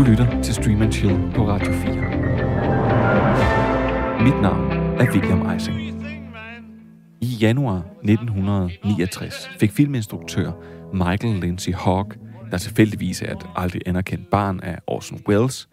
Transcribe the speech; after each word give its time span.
Du 0.00 0.04
lytter 0.04 0.42
til 0.42 0.54
Stream 0.54 0.82
and 0.82 0.92
Chill 0.92 1.18
på 1.34 1.48
Radio 1.48 1.72
4. 1.72 1.92
Mit 4.24 4.40
navn 4.42 4.72
er 4.72 5.12
William 5.12 5.50
Eising. 5.50 6.04
I 7.20 7.26
januar 7.26 7.86
1969 8.04 9.50
fik 9.58 9.72
filminstruktør 9.72 10.52
Michael 10.92 11.40
Lindsay 11.40 11.72
Hogg, 11.72 12.12
der 12.50 12.58
tilfældigvis 12.58 13.22
er 13.22 13.32
et 13.32 13.46
aldrig 13.56 13.82
anerkendt 13.86 14.30
barn 14.30 14.60
af 14.60 14.78
Orson 14.86 15.20
Welles, 15.28 15.68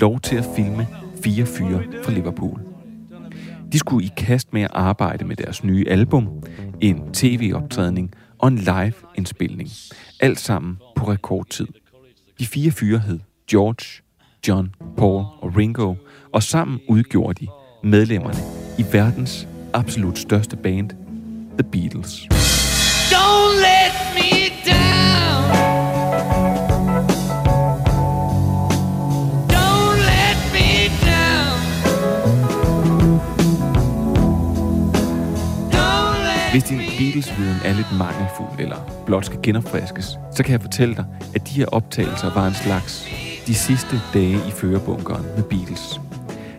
lov 0.00 0.20
til 0.20 0.36
at 0.36 0.44
filme 0.56 0.86
fire 1.24 1.46
fyre 1.46 1.82
fra 2.04 2.12
Liverpool. 2.12 2.60
De 3.72 3.78
skulle 3.78 4.06
i 4.06 4.10
kast 4.16 4.52
med 4.52 4.62
at 4.62 4.70
arbejde 4.72 5.24
med 5.24 5.36
deres 5.36 5.64
nye 5.64 5.84
album, 5.88 6.28
en 6.80 7.12
tv-optrædning 7.12 8.14
og 8.38 8.48
en 8.48 8.58
live-indspilning. 8.58 9.68
Alt 10.20 10.40
sammen 10.40 10.78
på 10.96 11.10
rekordtid. 11.10 11.66
De 12.38 12.46
fire 12.46 12.70
fyre 12.70 12.98
hed 12.98 13.18
George, 13.50 14.02
John, 14.48 14.74
Paul 14.96 15.24
og 15.40 15.56
Ringo, 15.56 15.94
og 16.32 16.42
sammen 16.42 16.80
udgjorde 16.88 17.44
de 17.44 17.48
medlemmerne 17.82 18.38
i 18.78 18.84
verdens 18.92 19.48
absolut 19.74 20.18
største 20.18 20.56
band, 20.56 20.90
The 21.58 21.70
Beatles. 21.72 22.28
Don't 23.10 23.56
let 23.56 23.94
me 24.14 24.48
down. 24.70 25.78
Hvis 36.52 36.64
din 36.64 36.78
Beatles-viden 36.98 37.56
er 37.64 37.74
lidt 37.74 37.86
mangelfuld 37.98 38.48
eller 38.58 38.76
blot 39.06 39.24
skal 39.24 39.38
genopfriskes, 39.42 40.18
så 40.36 40.42
kan 40.42 40.52
jeg 40.52 40.60
fortælle 40.60 40.94
dig, 40.94 41.04
at 41.34 41.48
de 41.48 41.54
her 41.54 41.66
optagelser 41.66 42.34
var 42.34 42.46
en 42.46 42.54
slags 42.54 43.08
de 43.48 43.54
sidste 43.54 44.00
dage 44.14 44.34
i 44.48 44.50
førerbunkeren 44.50 45.26
med 45.36 45.44
Beatles. 45.44 46.00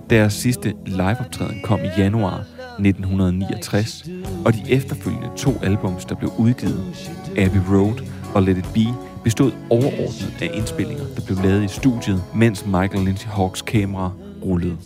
Deres 0.10 0.34
sidste 0.34 0.74
liveoptræden 0.86 1.62
kom 1.64 1.80
i 1.80 1.90
januar 1.98 2.46
1969, 2.80 4.06
og 4.46 4.54
de 4.54 4.64
efterfølgende 4.70 5.30
to 5.38 5.54
albums, 5.64 6.06
der 6.06 6.16
blev 6.16 6.32
udgivet, 6.38 7.12
Abbey 7.38 7.60
Road 7.70 8.06
og 8.34 8.44
Let 8.44 8.58
It 8.58 8.70
Be, 8.74 8.96
bestod 9.24 9.52
overordnet 9.70 10.34
af 10.42 10.50
indspillinger, 10.54 11.04
der 11.16 11.22
blev 11.26 11.38
lavet 11.44 11.64
i 11.64 11.68
studiet, 11.68 12.24
mens 12.36 12.66
Michael 12.66 13.06
Lindsay 13.06 13.28
Hawks 13.28 13.62
kamera 13.62 14.12
rullede. 14.46 14.78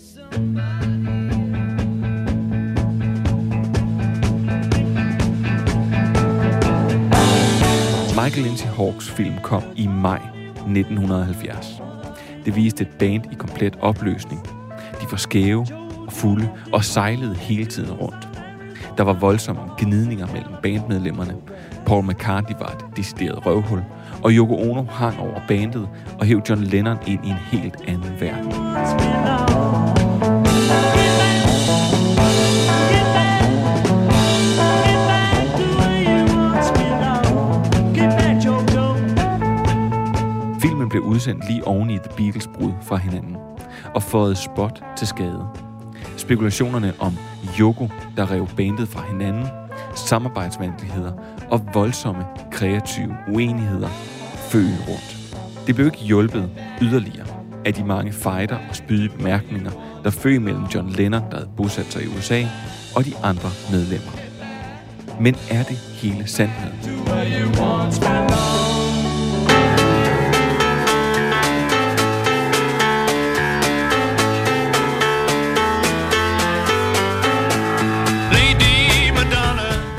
Michael 8.23 8.43
Lindsay 8.43 8.67
Hawks 8.67 9.09
film 9.09 9.33
kom 9.43 9.63
i 9.75 9.87
maj 9.87 10.19
1970. 10.55 11.92
Det 12.45 12.55
viste 12.55 12.81
et 12.81 12.89
band 12.99 13.23
i 13.31 13.35
komplet 13.35 13.77
opløsning. 13.81 14.41
De 15.01 15.05
var 15.11 15.17
skæve 15.17 15.67
og 16.05 16.13
fulde 16.13 16.49
og 16.73 16.83
sejlede 16.83 17.35
hele 17.35 17.65
tiden 17.65 17.91
rundt. 17.91 18.29
Der 18.97 19.03
var 19.03 19.13
voldsomme 19.13 19.61
gnidninger 19.77 20.27
mellem 20.27 20.53
bandmedlemmerne. 20.63 21.35
Paul 21.85 22.05
McCartney 22.05 22.55
var 22.59 22.67
et 22.67 22.97
decideret 22.97 23.45
røvhul, 23.45 23.83
og 24.23 24.31
Yoko 24.31 24.55
Ono 24.55 24.83
hang 24.83 25.19
over 25.19 25.41
bandet 25.47 25.89
og 26.19 26.25
hæv 26.25 26.41
John 26.49 26.63
Lennon 26.63 26.97
ind 27.07 27.25
i 27.25 27.29
en 27.29 27.35
helt 27.51 27.77
anden 27.87 28.13
verden. 28.19 29.42
Blev 40.93 41.03
udsendt 41.03 41.49
lige 41.49 41.67
oven 41.67 41.89
i 41.89 41.97
The 41.97 42.11
Beatles 42.17 42.47
brud 42.47 42.71
fra 42.81 42.95
hinanden, 42.95 43.37
og 43.95 44.03
fået 44.03 44.37
spot 44.37 44.83
til 44.97 45.07
skade. 45.07 45.47
Spekulationerne 46.17 46.93
om 46.99 47.17
Yoko, 47.59 47.89
der 48.17 48.31
rev 48.31 48.47
bandet 48.57 48.87
fra 48.87 49.03
hinanden, 49.11 49.47
samarbejdsvanskeligheder 49.95 51.11
og 51.51 51.61
voldsomme 51.73 52.25
kreative 52.51 53.17
uenigheder 53.27 53.87
følge 54.35 54.77
rundt. 54.87 55.37
Det 55.67 55.75
blev 55.75 55.87
ikke 55.87 55.97
hjulpet 55.97 56.49
yderligere 56.81 57.27
af 57.65 57.73
de 57.73 57.83
mange 57.83 58.11
fighter 58.11 58.57
og 58.69 58.75
spydige 58.75 59.09
bemærkninger, 59.09 59.71
der 60.03 60.09
føg 60.09 60.41
mellem 60.41 60.63
John 60.63 60.89
Lennon, 60.89 61.23
der 61.31 61.37
havde 61.37 61.49
bosat 61.57 61.85
sig 61.85 62.03
i 62.03 62.07
USA, 62.07 62.43
og 62.95 63.05
de 63.05 63.13
andre 63.23 63.49
medlemmer. 63.71 64.11
Men 65.21 65.35
er 65.51 65.63
det 65.63 65.77
hele 65.77 66.27
sandheden? 66.27 66.79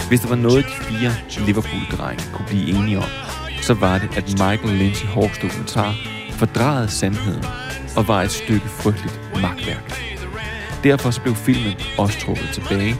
Hvis 0.08 0.20
der 0.20 0.28
var 0.28 0.36
noget, 0.36 0.64
de 0.64 0.84
fire 0.84 1.12
Liverpool-drenge 1.46 2.24
kunne 2.32 2.46
blive 2.46 2.68
enige 2.68 2.98
om, 2.98 3.08
så 3.62 3.74
var 3.74 3.98
det, 3.98 4.16
at 4.16 4.24
Michael 4.28 4.78
Lindsay 4.78 5.06
Hawks 5.06 5.38
dokumentar 5.38 5.94
fordrejede 6.30 6.88
sandheden 6.88 7.44
og 7.96 8.08
var 8.08 8.22
et 8.22 8.30
stykke 8.30 8.68
frygteligt 8.68 9.20
magtværk. 9.42 10.02
Derfor 10.84 11.10
så 11.10 11.20
blev 11.20 11.34
filmen 11.34 11.72
også 11.98 12.20
trukket 12.20 12.48
tilbage, 12.52 12.96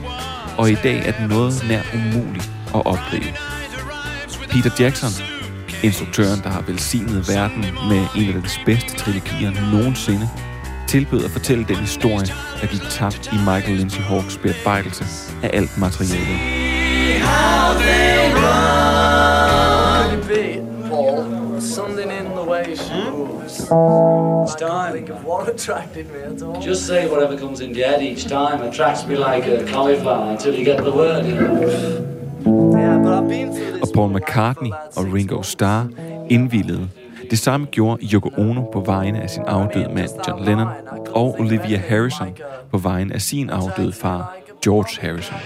og 0.57 0.71
i 0.71 0.75
dag 0.83 1.07
er 1.07 1.11
den 1.11 1.29
noget 1.29 1.65
nær 1.69 1.81
umuligt 1.93 2.49
at 2.75 2.85
opdrive. 2.85 3.33
Peter 4.49 4.71
Jackson, 4.79 5.09
instruktøren, 5.83 6.39
der 6.43 6.49
har 6.49 6.61
velsignet 6.61 7.27
verden 7.27 7.61
med 7.61 8.05
en 8.15 8.27
af 8.27 8.33
dens 8.33 8.59
bedste 8.65 8.95
trilogier 8.97 9.51
nogensinde, 9.71 10.29
tilbød 10.87 11.25
at 11.25 11.31
fortælle 11.31 11.65
den 11.67 11.75
historie, 11.75 12.27
der 12.61 12.67
gik 12.67 12.81
tabt 12.89 13.29
i 13.33 13.37
Michael 13.37 13.77
Lindsay 13.77 14.01
Hawks 14.01 14.37
bearbejdelse 14.37 15.05
af 15.43 15.49
alt 15.53 15.77
materialet 15.77 16.54
how 17.35 17.73
they 17.83 18.33
run. 18.41 20.09
Could 20.09 20.13
it 20.19 20.25
be, 20.33 20.89
Paul? 20.89 21.17
Something 21.77 22.09
in 22.19 22.27
the 22.39 22.45
way 22.51 22.65
she 22.85 22.99
moves. 23.11 23.55
It's 24.45 24.55
time. 24.69 24.91
Think 24.93 25.09
of 25.09 25.19
what 25.29 25.43
attracted 25.53 26.05
me 26.13 26.19
at 26.29 26.41
all. 26.41 26.61
Just 26.69 26.81
say 26.89 27.01
whatever 27.13 27.35
comes 27.43 27.59
in 27.59 27.69
your 27.77 27.87
head 27.87 28.01
each 28.11 28.23
time 28.37 28.59
attracts 28.69 29.01
me 29.09 29.15
like 29.29 29.45
a 29.55 29.57
cauliflower 29.73 30.27
until 30.35 30.53
you 30.57 30.65
get 30.71 30.77
the 30.83 30.95
word. 31.01 31.25
Yeah, 31.25 32.97
but 33.03 33.11
I've 33.19 33.29
been 33.29 33.49
through 33.55 33.71
this 33.71 33.81
og 33.81 33.87
Paul 33.95 34.09
McCartney 34.15 34.71
og 34.97 35.13
Ringo 35.13 35.41
Starr 35.41 35.87
indvildede. 36.29 36.89
Det 37.29 37.39
samme 37.39 37.65
gjorde 37.65 38.05
Yoko 38.13 38.29
Ono 38.37 38.61
på 38.73 38.79
vegne 38.79 39.21
af 39.21 39.29
sin 39.29 39.43
afdøde 39.47 39.89
mand 39.93 40.09
John 40.27 40.45
Lennon, 40.45 40.67
og 41.09 41.35
Olivia 41.39 41.77
Harrison 41.77 42.27
på 42.71 42.77
vegne 42.77 43.13
af 43.13 43.21
sin 43.21 43.49
afdøde 43.49 43.93
far 43.93 44.35
George 44.63 45.01
Harrison. 45.01 45.37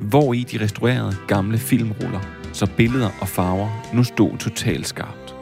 hvor 0.00 0.34
i 0.34 0.42
de 0.42 0.64
restaurerede 0.64 1.16
gamle 1.28 1.58
filmruller, 1.58 2.20
så 2.52 2.66
billeder 2.76 3.10
og 3.20 3.28
farver 3.28 3.68
nu 3.94 4.04
stod 4.04 4.38
totalt 4.38 4.88
skarpt. 4.88 5.34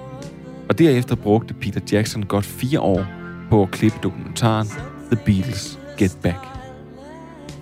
Og 0.69 0.79
derefter 0.79 1.15
brugte 1.15 1.55
Peter 1.55 1.81
Jackson 1.93 2.23
godt 2.23 2.45
fire 2.45 2.81
år 2.81 3.07
på 3.51 3.63
at 3.63 3.71
klippe 3.71 3.99
dokumentaren 4.03 4.67
The 5.13 5.21
Beatles 5.25 5.79
Get 5.99 6.19
Back. 6.23 6.47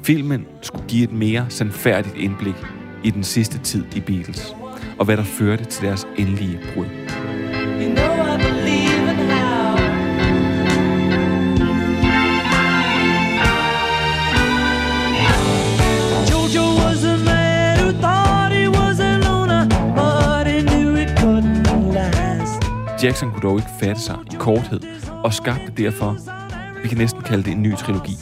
Filmen 0.02 0.46
skulle 0.62 0.84
give 0.88 1.04
et 1.04 1.12
mere 1.12 1.46
sandfærdigt 1.48 2.16
indblik 2.16 2.56
i 3.04 3.10
den 3.10 3.24
sidste 3.24 3.58
tid 3.58 3.84
i 3.96 4.00
Beatles, 4.00 4.54
og 4.98 5.04
hvad 5.04 5.16
der 5.16 5.24
førte 5.24 5.64
til 5.64 5.82
deres 5.86 6.06
endelige 6.16 6.60
brud. 6.74 6.86
You 7.80 7.94
know 7.94 8.36
I 8.36 8.81
Jackson 23.02 23.30
kunne 23.30 23.42
dog 23.42 23.58
ikke 23.58 23.70
fatte 23.80 24.02
sig 24.02 24.16
i 24.32 24.34
korthed, 24.38 24.80
og 25.24 25.34
skabte 25.34 25.72
derfor 25.76 26.16
Vi 26.82 26.88
kan 26.88 26.98
næsten 26.98 27.22
kalde 27.22 27.42
det 27.42 27.52
en 27.52 27.62
ny 27.62 27.76
trilogi. 27.76 28.16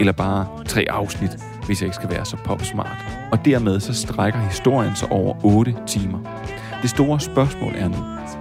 Eller 0.00 0.12
bare 0.12 0.46
tre 0.66 0.84
afsnit, 0.88 1.30
hvis 1.66 1.80
jeg 1.80 1.86
ikke 1.86 1.94
skal 1.94 2.10
være 2.10 2.24
så 2.24 2.36
popsmart. 2.44 3.06
Og 3.32 3.44
dermed 3.44 3.80
så 3.80 3.94
strækker 3.94 4.38
historien 4.38 4.96
sig 4.96 5.12
over 5.12 5.44
8 5.44 5.74
timer. 5.86 6.18
Det 6.82 6.90
store 6.90 7.20
spørgsmål 7.20 7.72
er 7.74 7.88
nu, 7.88 7.96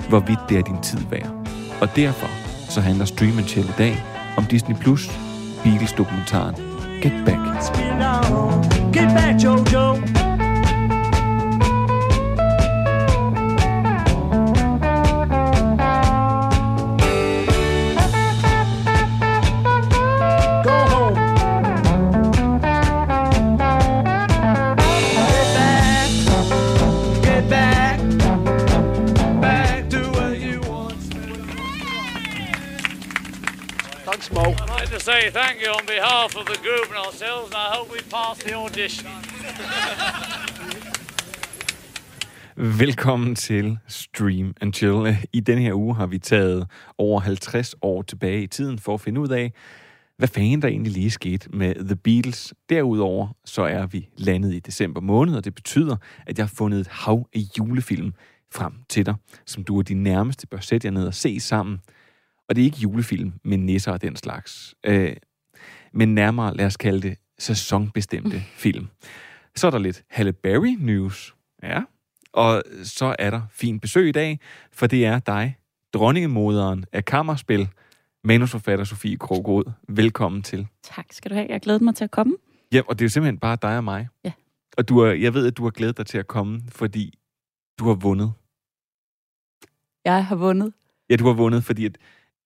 hvorvidt 0.09 0.39
det 0.49 0.57
er 0.57 0.61
din 0.61 0.81
tid 0.81 0.99
værd. 1.09 1.47
Og 1.81 1.95
derfor 1.95 2.27
så 2.69 2.81
handler 2.81 3.05
Stream 3.05 3.39
Chill 3.47 3.69
i 3.69 3.73
dag 3.77 4.03
om 4.37 4.45
Disney 4.45 4.75
Plus 4.75 5.07
Beatles-dokumentaren 5.63 6.55
Get 7.01 7.13
Back. 7.25 7.39
Get 8.93 9.07
back, 9.15 9.43
Jojo. 9.43 10.28
Say 35.19 35.31
thank 35.31 35.55
you 35.63 35.71
on 35.79 35.85
behalf 35.85 36.35
of 36.39 36.45
the 36.45 36.59
group 36.65 36.87
and 36.91 36.99
ourselves, 37.05 37.47
and 37.53 37.61
I 37.67 37.69
hope 37.75 37.87
we 37.95 38.01
pass 38.15 38.37
the 38.45 38.55
audition. 38.55 39.07
Velkommen 42.55 43.35
til 43.35 43.77
Stream 43.87 44.53
and 44.61 44.73
Chill. 44.73 45.17
I 45.33 45.39
denne 45.39 45.61
her 45.61 45.73
uge 45.73 45.95
har 45.95 46.05
vi 46.05 46.19
taget 46.19 46.67
over 46.97 47.19
50 47.19 47.75
år 47.81 48.01
tilbage 48.01 48.43
i 48.43 48.47
tiden 48.47 48.79
for 48.79 48.93
at 48.93 49.01
finde 49.01 49.21
ud 49.21 49.29
af, 49.29 49.53
hvad 50.17 50.27
fanden 50.27 50.61
der 50.61 50.67
egentlig 50.67 50.93
lige 50.93 51.11
skete 51.11 51.49
med 51.49 51.75
The 51.75 51.95
Beatles. 51.95 52.53
Derudover 52.69 53.27
så 53.45 53.61
er 53.61 53.85
vi 53.85 54.07
landet 54.17 54.53
i 54.53 54.59
december 54.59 55.01
måned, 55.01 55.35
og 55.35 55.45
det 55.45 55.55
betyder, 55.55 55.95
at 56.27 56.37
jeg 56.37 56.45
har 56.45 56.53
fundet 56.55 56.79
et 56.79 56.87
hav 56.87 57.27
af 57.35 57.39
julefilm 57.57 58.13
frem 58.53 58.73
til 58.89 59.05
dig, 59.05 59.15
som 59.45 59.63
du 59.63 59.77
og 59.77 59.87
de 59.87 59.93
nærmeste 59.93 60.47
bør 60.47 60.59
sætte 60.59 60.85
jer 60.87 60.91
ned 60.91 61.07
og 61.07 61.13
se 61.13 61.39
sammen. 61.39 61.79
Og 62.49 62.55
det 62.55 62.61
er 62.61 62.65
ikke 62.65 62.77
julefilm 62.77 63.33
med 63.43 63.57
nisser 63.57 63.91
og 63.91 64.01
den 64.01 64.15
slags, 64.15 64.75
øh, 64.85 65.15
men 65.93 66.15
nærmere, 66.15 66.55
lad 66.55 66.65
os 66.65 66.77
kalde 66.77 67.01
det, 67.01 67.17
sæsonbestemte 67.39 68.43
film. 68.51 68.87
Så 69.55 69.67
er 69.67 69.71
der 69.71 69.77
lidt 69.77 70.03
Halle 70.09 70.33
Berry 70.33 70.75
news. 70.79 71.35
Ja, 71.63 71.81
og 72.33 72.63
så 72.83 73.15
er 73.19 73.29
der 73.29 73.41
fint 73.51 73.81
besøg 73.81 74.09
i 74.09 74.11
dag, 74.11 74.39
for 74.71 74.87
det 74.87 75.05
er 75.05 75.19
dig, 75.19 75.57
dronningemoderen 75.93 76.85
af 76.91 77.05
kammerspil, 77.05 77.69
manusforfatter 78.23 78.85
Sofie 78.85 79.17
Krogod. 79.17 79.71
Velkommen 79.87 80.43
til. 80.43 80.67
Tak 80.83 81.05
skal 81.11 81.31
du 81.31 81.35
have. 81.35 81.47
Jeg 81.49 81.61
glæder 81.61 81.79
mig 81.79 81.95
til 81.95 82.03
at 82.03 82.11
komme. 82.11 82.35
Ja, 82.73 82.81
og 82.87 82.99
det 82.99 83.05
er 83.05 83.05
jo 83.05 83.09
simpelthen 83.09 83.37
bare 83.37 83.57
dig 83.61 83.77
og 83.77 83.83
mig. 83.83 84.07
Ja. 84.23 84.31
Og 84.77 84.89
du 84.89 84.99
er, 84.99 85.11
jeg 85.11 85.33
ved, 85.33 85.47
at 85.47 85.57
du 85.57 85.63
har 85.63 85.71
glædet 85.71 85.97
dig 85.97 86.05
til 86.05 86.17
at 86.17 86.27
komme, 86.27 86.61
fordi 86.69 87.19
du 87.79 87.87
har 87.87 87.93
vundet. 87.93 88.33
Jeg 90.05 90.25
har 90.25 90.35
vundet, 90.35 90.73
Ja, 91.09 91.15
du 91.15 91.25
har 91.25 91.33
vundet, 91.33 91.63
fordi 91.63 91.85
at... 91.85 91.97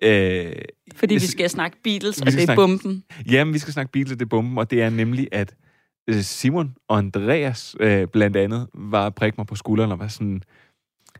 Øh, 0.03 0.51
fordi 0.95 1.13
vi 1.13 1.19
skal 1.19 1.49
snakke 1.49 1.77
Beatles, 1.83 2.21
og 2.21 2.25
det 2.27 2.35
er 2.35 2.45
snakke- 2.45 2.61
bomben. 2.61 3.03
Jamen, 3.31 3.53
vi 3.53 3.59
skal 3.59 3.73
snakke 3.73 3.91
Beatles, 3.91 4.17
det 4.17 4.21
er 4.25 4.29
bomben, 4.29 4.57
og 4.57 4.71
det 4.71 4.81
er 4.81 4.89
nemlig, 4.89 5.27
at 5.31 5.55
øh, 6.09 6.21
Simon 6.21 6.75
og 6.87 6.97
Andreas 6.97 7.75
øh, 7.79 8.07
blandt 8.07 8.37
andet 8.37 8.67
var 8.73 9.05
at 9.05 9.15
prikke 9.15 9.35
mig 9.37 9.47
på 9.47 9.55
skulderen 9.55 9.91
og 9.91 9.99
var 9.99 10.07
sådan, 10.07 10.41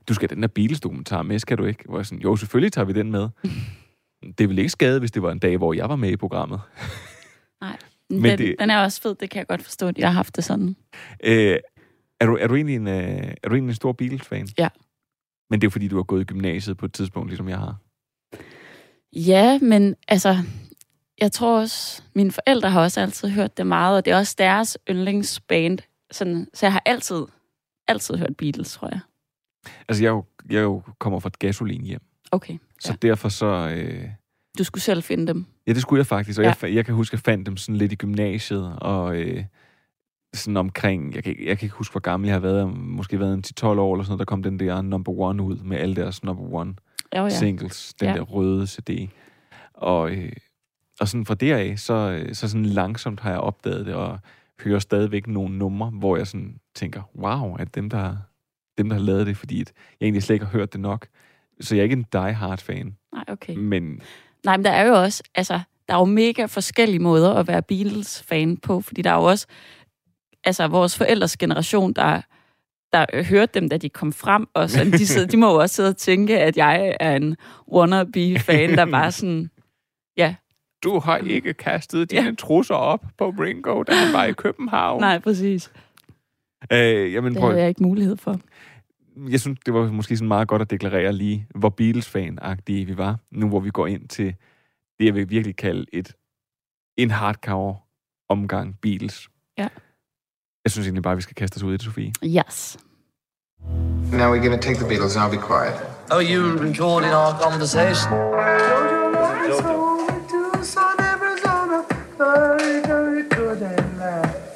du 0.08 0.14
skal 0.14 0.30
den 0.30 0.42
der 0.42 0.48
Beatles-dokumentar 0.48 1.22
med, 1.22 1.40
skal 1.40 1.58
du 1.58 1.66
ikke? 1.66 1.84
Hvor 1.86 1.98
jeg 2.00 2.06
sådan, 2.06 2.22
jo, 2.22 2.36
selvfølgelig 2.36 2.72
tager 2.74 2.86
vi 2.86 2.94
den 2.94 3.12
med. 3.12 3.30
det 4.38 4.50
ville 4.50 4.62
ikke 4.62 4.70
skade, 4.70 5.00
hvis 5.00 5.12
det 5.12 5.22
var 5.22 5.32
en 5.32 5.40
dag, 5.40 5.58
hvor 5.58 5.74
jeg 5.74 5.90
var 5.90 5.96
med 5.96 6.10
i 6.12 6.18
programmet. 6.18 6.60
Men 8.10 8.22
Men 8.22 8.32
den, 8.32 8.38
det- 8.38 8.56
den 8.60 8.70
er 8.70 8.84
også 8.84 9.02
fed, 9.02 9.16
det 9.16 9.30
kan 9.30 9.40
jeg 9.40 9.48
godt 9.48 9.62
forstå, 9.64 9.88
at 9.88 9.98
jeg 9.98 10.08
har 10.08 10.14
haft 10.14 10.36
det 10.36 10.44
sådan. 10.44 10.76
Øh, 11.24 11.58
er, 12.20 12.26
du, 12.26 12.38
er, 12.42 12.48
du 12.48 12.56
egentlig 12.56 12.76
en, 12.76 12.88
øh, 12.88 12.94
er 13.44 13.50
du 13.50 13.54
egentlig 13.56 13.70
en 13.72 13.76
stor 13.76 13.92
Beatles-fan? 13.92 14.48
Ja. 14.58 14.70
Men 15.50 15.62
det 15.62 15.68
er 15.68 15.72
fordi, 15.72 15.88
du 15.88 15.96
har 15.96 16.04
gået 16.04 16.22
i 16.22 16.24
gymnasiet 16.24 16.78
på 16.78 16.86
et 16.86 16.94
tidspunkt, 16.94 17.30
ligesom 17.30 17.50
jeg 17.50 17.58
har. 17.58 17.76
Ja, 19.16 19.60
men 19.60 19.96
altså, 20.08 20.38
jeg 21.22 21.32
tror 21.32 21.60
også, 21.60 22.02
mine 22.16 22.32
forældre 22.32 22.70
har 22.70 22.82
også 22.82 23.02
altid 23.02 23.30
hørt 23.30 23.58
det 23.58 23.68
meget, 23.68 23.98
og 23.98 24.06
det 24.06 24.14
er 24.14 24.18
også 24.18 24.36
deres 24.38 24.78
yndlingsband. 24.90 25.80
Sådan, 26.12 26.48
så 26.54 26.66
jeg 26.66 26.74
har 26.74 26.82
altid, 26.86 27.24
altid 27.88 28.16
hørt 28.18 28.38
Beatles, 28.38 28.74
tror 28.74 28.88
jeg. 28.92 29.00
Altså, 29.90 30.04
jeg, 30.04 30.10
jo, 30.10 30.24
jeg 30.50 30.62
jo 30.62 30.82
kommer 31.00 31.20
fra 31.20 31.28
et 31.28 31.40
gasolin 31.40 31.82
hjem, 31.84 32.02
Okay, 32.32 32.58
så 32.80 32.92
Ja. 32.92 33.08
derfor 33.08 33.30
så... 33.30 33.46
Øh, 33.76 34.10
du 34.58 34.64
skulle 34.64 34.82
selv 34.82 35.04
finde 35.04 35.28
dem. 35.28 35.46
Ja, 35.68 35.74
det 35.74 35.82
skulle 35.82 36.00
jeg 36.00 36.08
faktisk, 36.08 36.40
og 36.40 36.46
Ja. 36.46 36.54
jeg, 36.62 36.74
jeg 36.74 36.86
kan 36.86 36.94
huske, 36.96 37.14
at 37.14 37.18
jeg 37.18 37.32
fandt 37.34 37.46
dem 37.46 37.58
sådan 37.58 37.76
lidt 37.78 37.92
i 37.92 37.96
gymnasiet, 37.96 38.76
og 38.82 39.16
øh, 39.18 39.46
sådan 40.34 40.58
omkring, 40.58 41.16
jeg 41.16 41.24
kan, 41.24 41.32
ikke- 41.32 41.48
jeg 41.48 41.58
kan 41.60 41.66
ikke 41.66 41.76
huske, 41.76 41.94
hvor 41.94 42.00
gammel 42.00 42.28
jeg 42.28 42.36
har 42.36 42.40
været, 42.40 42.78
måske 42.78 43.20
været 43.20 43.34
en 43.34 43.44
10-12 43.48 43.66
år 43.80 43.94
eller 43.96 44.04
sådan 44.04 44.12
noget, 44.12 44.20
der 44.20 44.26
kom 44.26 44.44
den 44.44 44.60
der 44.60 44.82
number 44.82 45.12
one 45.12 45.44
ud 45.44 45.58
med 45.58 45.78
alle 45.78 45.96
deres 45.96 46.24
number 46.24 46.54
one 46.54 46.76
Jo, 47.18 47.24
ja. 47.24 47.30
singles, 47.30 47.94
den 47.94 48.08
Ja. 48.10 48.14
der 48.14 48.22
røde 48.22 48.68
CD. 48.68 49.10
Og, 49.74 50.12
øh, 50.12 50.32
og 51.00 51.08
sådan 51.08 51.26
fra 51.26 51.36
deraf, 51.36 51.78
så, 51.78 51.94
øh, 51.94 52.36
så 52.36 52.50
sådan 52.50 52.66
langsomt 52.66 53.20
har 53.20 53.30
jeg 53.30 53.40
opdaget 53.40 53.86
det, 53.86 53.94
og 53.94 54.20
hører 54.64 54.80
stadigvæk 54.80 55.28
nogle 55.28 55.58
numre, 55.58 55.90
hvor 55.90 56.18
jeg 56.18 56.28
sådan 56.28 56.60
tænker, 56.76 57.02
wow, 57.16 57.56
at 57.56 57.76
dem, 57.76 57.90
der, 57.90 58.16
dem, 58.78 58.90
der 58.90 58.96
har 58.96 59.04
lavet 59.04 59.28
det, 59.28 59.38
fordi 59.38 59.62
at 59.62 59.74
jeg 60.00 60.06
egentlig 60.06 60.24
slet 60.24 60.34
ikke 60.34 60.46
har 60.46 60.52
hørt 60.52 60.74
det 60.74 60.82
nok. 60.82 61.08
Så 61.62 61.76
jeg 61.76 61.80
er 61.82 61.84
ikke 61.84 61.94
en 61.94 62.06
die-hard-fan, 62.12 62.98
Nej, 63.14 63.24
okay. 63.28 63.56
men 63.56 64.02
Nej, 64.46 64.58
men 64.58 64.66
der 64.66 64.72
er 64.72 64.88
jo 64.88 64.94
også, 64.94 65.24
altså, 65.36 65.60
der 65.88 65.94
er 65.94 65.98
jo 66.00 66.06
mega 66.06 66.46
forskellige 66.46 67.00
måder 67.00 67.34
at 67.34 67.48
være 67.48 67.62
Beatles-fan 67.62 68.58
på, 68.58 68.82
fordi 68.82 69.02
der 69.02 69.10
er 69.12 69.16
jo 69.16 69.24
også, 69.24 69.48
altså, 70.44 70.68
vores 70.68 70.98
forældres 70.98 71.38
generation, 71.38 71.94
der, 71.94 72.22
der 72.94 73.24
hørte 73.24 73.60
dem, 73.60 73.70
da 73.70 73.78
de 73.78 73.90
kom 73.90 74.14
frem, 74.14 74.48
og 74.54 74.70
sådan, 74.70 74.92
de, 74.92 75.08
sidder, 75.08 75.28
de 75.28 75.38
må 75.38 75.52
jo 75.54 75.60
også 75.60 75.76
sidde 75.76 75.90
og 75.90 75.98
tænke, 75.98 76.40
at 76.40 76.58
jeg 76.58 76.96
er 77.00 77.16
en 77.16 77.36
wannabe-fan, 77.72 78.70
der 78.78 78.86
bare 78.86 79.12
sådan, 79.12 79.50
ja, 80.18 80.36
du 80.84 81.00
har 81.00 81.18
ikke 81.18 81.54
kastet 81.54 82.12
dine 82.12 82.22
Ja. 82.26 82.34
trusser 82.38 82.76
op 82.76 83.06
på 83.18 83.30
Ringo, 83.30 83.84
da 83.84 83.92
han 83.94 84.14
var 84.14 84.26
i 84.26 84.32
København. 84.34 85.00
nej, 85.02 85.20
præcis. 85.20 85.72
Øh, 86.74 87.14
jamen, 87.14 87.34
Det 87.34 87.40
prøv, 87.40 87.50
havde 87.50 87.62
jeg 87.62 87.70
ikke 87.70 87.84
mulighed 87.84 88.18
for. 88.18 88.40
jeg 89.30 89.40
synes, 89.40 89.60
det 89.66 89.74
var 89.74 89.92
måske 89.92 90.18
sådan 90.18 90.28
meget 90.28 90.48
godt 90.48 90.62
at 90.62 90.70
deklarere 90.70 91.14
lige, 91.14 91.48
hvor 91.56 91.70
Beatles-fan-agtige 91.70 92.86
vi 92.86 92.98
var, 92.98 93.18
nu 93.32 93.48
hvor 93.48 93.60
vi 93.60 93.70
går 93.70 93.88
ind 93.88 94.08
til 94.08 94.36
det, 95.00 95.06
jeg 95.06 95.16
vil 95.16 95.30
virkelig 95.30 95.56
kalde 95.56 95.86
et, 95.94 96.14
en 96.98 97.12
hardcore 97.12 97.78
omgang 98.30 98.78
Beatles. 98.82 99.30
Ja. 99.58 99.68
Jeg 100.66 100.72
synes 100.72 100.88
egentlig 100.88 101.04
bare, 101.04 101.16
vi 101.16 101.22
skal 101.22 101.36
kaste 101.36 101.56
os 101.58 101.64
ud 101.64 101.74
i 101.74 101.78
det, 101.78 101.82
Sofie. 101.82 102.12
Yes. 102.24 102.78
Now 104.12 104.32
we're 104.32 104.46
going 104.48 104.62
to 104.62 104.68
take 104.68 104.80
the 104.80 104.88
Beatles, 104.92 105.16
and 105.16 105.24
I'll 105.24 105.38
be 105.40 105.46
quiet. 105.54 105.76
Oh, 106.12 106.20
you 106.20 106.42
recording 106.70 107.14
our 107.22 107.34
conversation? 107.46 108.10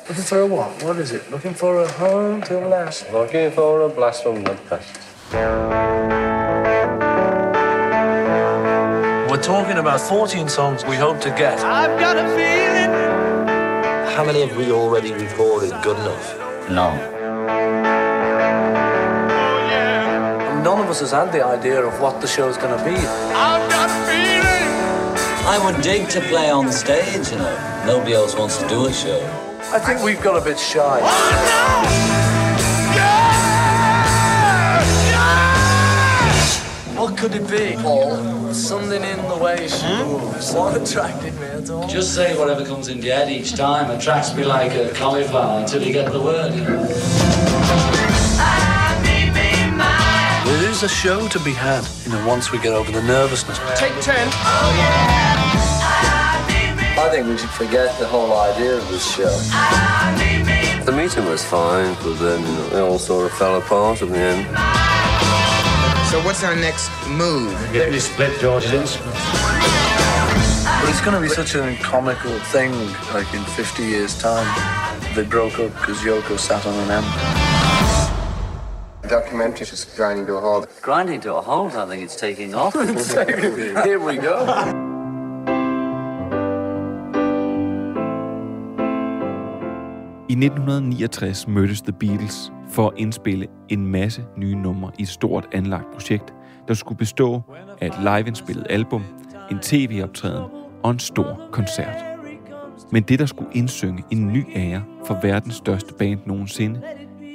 Looking 0.07 0.27
for 0.31 0.39
a 0.39 0.47
what? 0.55 0.83
What 0.83 0.97
is 0.97 1.11
it? 1.11 1.23
Looking 1.31 1.53
for 1.53 1.81
a 1.83 1.87
home 2.03 2.41
to 2.43 2.55
last. 2.73 3.11
Looking 3.11 3.51
for 3.51 3.81
a 3.81 3.89
blast 3.89 4.23
from 4.23 4.43
the 4.43 4.55
past. 4.69 4.99
We're 9.29 9.43
talking 9.53 9.77
about 9.77 9.99
14 9.99 10.47
songs 10.49 10.85
we 10.85 10.95
hope 10.95 11.19
to 11.21 11.29
get. 11.29 11.59
I've 11.59 11.99
got 11.99 12.15
a 12.17 12.27
feeling. 12.37 12.76
How 14.17 14.25
many 14.25 14.41
have 14.41 14.57
we 14.57 14.71
already 14.71 15.13
recorded 15.13 15.69
good 15.83 15.95
enough? 15.99 16.35
None. 16.71 16.97
None 20.63 20.79
of 20.79 20.89
us 20.89 21.01
has 21.01 21.11
had 21.11 21.31
the 21.31 21.45
idea 21.45 21.85
of 21.85 22.01
what 22.01 22.19
the 22.19 22.25
show's 22.25 22.57
going 22.57 22.75
to 22.75 22.83
be. 22.83 22.95
I've 22.95 23.69
got 23.69 23.91
a 23.91 23.93
feeling. 24.09 24.71
I 25.45 25.59
would 25.63 25.83
dig 25.83 26.09
to 26.09 26.21
play 26.21 26.49
on 26.49 26.71
stage, 26.71 27.29
you 27.29 27.37
know. 27.37 27.83
Nobody 27.85 28.15
else 28.15 28.35
wants 28.35 28.57
to 28.57 28.67
do 28.67 28.87
a 28.87 28.91
show. 28.91 29.21
I 29.71 29.77
think 29.77 30.01
we've 30.01 30.19
got 30.19 30.35
a 30.35 30.43
bit 30.43 30.57
shy. 30.57 30.99
Oh, 30.99 31.77
what 36.99 37.15
could 37.15 37.35
it 37.35 37.47
be, 37.47 37.75
Paul? 37.83 38.36
Something 38.53 39.03
in 39.03 39.17
the 39.27 39.37
way 39.37 39.67
she 39.67 39.85
hmm? 39.85 40.11
moves. 40.11 40.53
What 40.53 40.81
attracted 40.81 41.33
me 41.39 41.47
at 41.47 41.69
all? 41.69 41.87
Just 41.87 42.15
say 42.15 42.37
whatever 42.37 42.65
comes 42.65 42.87
in 42.87 43.01
your 43.01 43.15
head 43.15 43.29
each 43.29 43.53
time. 43.55 43.91
Attracts 43.91 44.33
me 44.35 44.45
like 44.45 44.71
a 44.73 44.93
cauliflower 44.93 45.59
until 45.59 45.83
you 45.83 45.91
get 45.91 46.11
the 46.11 46.21
word, 46.21 46.53
you 46.53 46.61
know. 46.61 46.83
There 50.45 50.69
is 50.69 50.83
a 50.83 50.89
show 50.89 51.27
to 51.27 51.39
be 51.39 51.51
had, 51.51 51.85
you 52.05 52.11
know, 52.11 52.25
once 52.25 52.51
we 52.51 52.59
get 52.59 52.73
over 52.73 52.91
the 52.91 53.03
nervousness. 53.03 53.59
Take 53.77 53.93
10. 54.01 54.15
I 56.99 57.09
think 57.11 57.27
we 57.27 57.37
should 57.37 57.49
forget 57.49 57.97
the 57.99 58.07
whole 58.07 58.33
idea 58.33 58.77
of 58.77 58.87
this 58.89 59.05
show. 59.13 59.29
The 60.85 60.91
meeting 60.93 61.25
was 61.25 61.43
fine, 61.43 61.95
but 61.95 62.13
then 62.15 62.41
you 62.41 62.77
it 62.77 62.81
all 62.81 62.97
sort 62.97 63.25
of 63.25 63.37
fell 63.37 63.57
apart 63.57 64.01
in 64.01 64.09
the 64.09 64.17
end. 64.17 64.86
So 66.09 66.23
what's 66.23 66.41
our 66.41 66.55
next 66.55 66.89
move? 67.09 67.51
Get 67.73 67.91
me 67.91 67.99
split 67.99 68.39
George's 68.39 68.71
instruments. 68.71 69.19
But 70.63 70.87
It's 70.87 71.01
going 71.01 71.15
to 71.15 71.21
be 71.21 71.27
such 71.27 71.55
a 71.55 71.75
comical 71.81 72.31
thing, 72.53 72.71
like 73.13 73.31
in 73.33 73.43
50 73.43 73.83
years' 73.83 74.17
time. 74.17 74.47
They 75.15 75.23
broke 75.23 75.59
up 75.59 75.73
because 75.73 75.97
Yoko 75.99 76.39
sat 76.39 76.65
on 76.65 76.73
an 76.75 76.91
M. 76.91 77.03
Documentary 79.09 79.65
just 79.65 79.97
grinding 79.97 80.25
to 80.27 80.35
a 80.35 80.41
halt. 80.41 80.69
Grinding 80.81 81.19
to 81.21 81.35
a 81.35 81.41
halt, 81.41 81.75
I 81.75 81.85
think 81.87 82.03
it's 82.03 82.15
taking 82.15 82.55
off. 82.55 82.73
Here 83.83 83.99
we 83.99 84.15
go. 84.15 84.83
1969 90.37 91.47
mødtes 91.47 91.81
The 91.81 91.91
Beatles 91.91 92.51
for 92.69 92.87
at 92.87 92.93
indspille 92.97 93.47
en 93.69 93.87
masse 93.87 94.25
nye 94.37 94.55
numre 94.55 94.91
i 94.99 95.01
et 95.01 95.07
stort 95.07 95.47
anlagt 95.51 95.85
projekt, 95.93 96.33
der 96.67 96.73
skulle 96.73 96.97
bestå 96.97 97.41
af 97.81 97.87
et 97.87 97.93
liveindspillet 97.99 98.67
album, 98.69 99.03
en 99.51 99.59
tv-optræden 99.59 100.45
og 100.83 100.91
en 100.91 100.99
stor 100.99 101.39
koncert. 101.51 102.05
Men 102.91 103.03
det, 103.03 103.19
der 103.19 103.25
skulle 103.25 103.49
indsynge 103.53 104.03
en 104.11 104.27
ny 104.33 104.45
ære 104.55 104.83
for 105.05 105.19
verdens 105.21 105.55
største 105.55 105.93
band 105.93 106.19
nogensinde, 106.25 106.81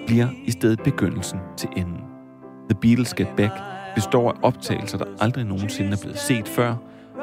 bliver 0.07 0.29
i 0.45 0.51
stedet 0.51 0.81
begyndelsen 0.83 1.39
til 1.57 1.69
enden. 1.77 2.01
The 2.71 2.81
Beatles 2.81 3.15
Get 3.15 3.29
Back 3.37 3.53
består 3.95 4.31
af 4.31 4.35
optagelser, 4.43 4.99
der 4.99 5.07
aldrig 5.21 5.45
nogensinde 5.45 5.93
er 5.93 6.01
blevet 6.03 6.19
set 6.19 6.49
før, 6.49 6.75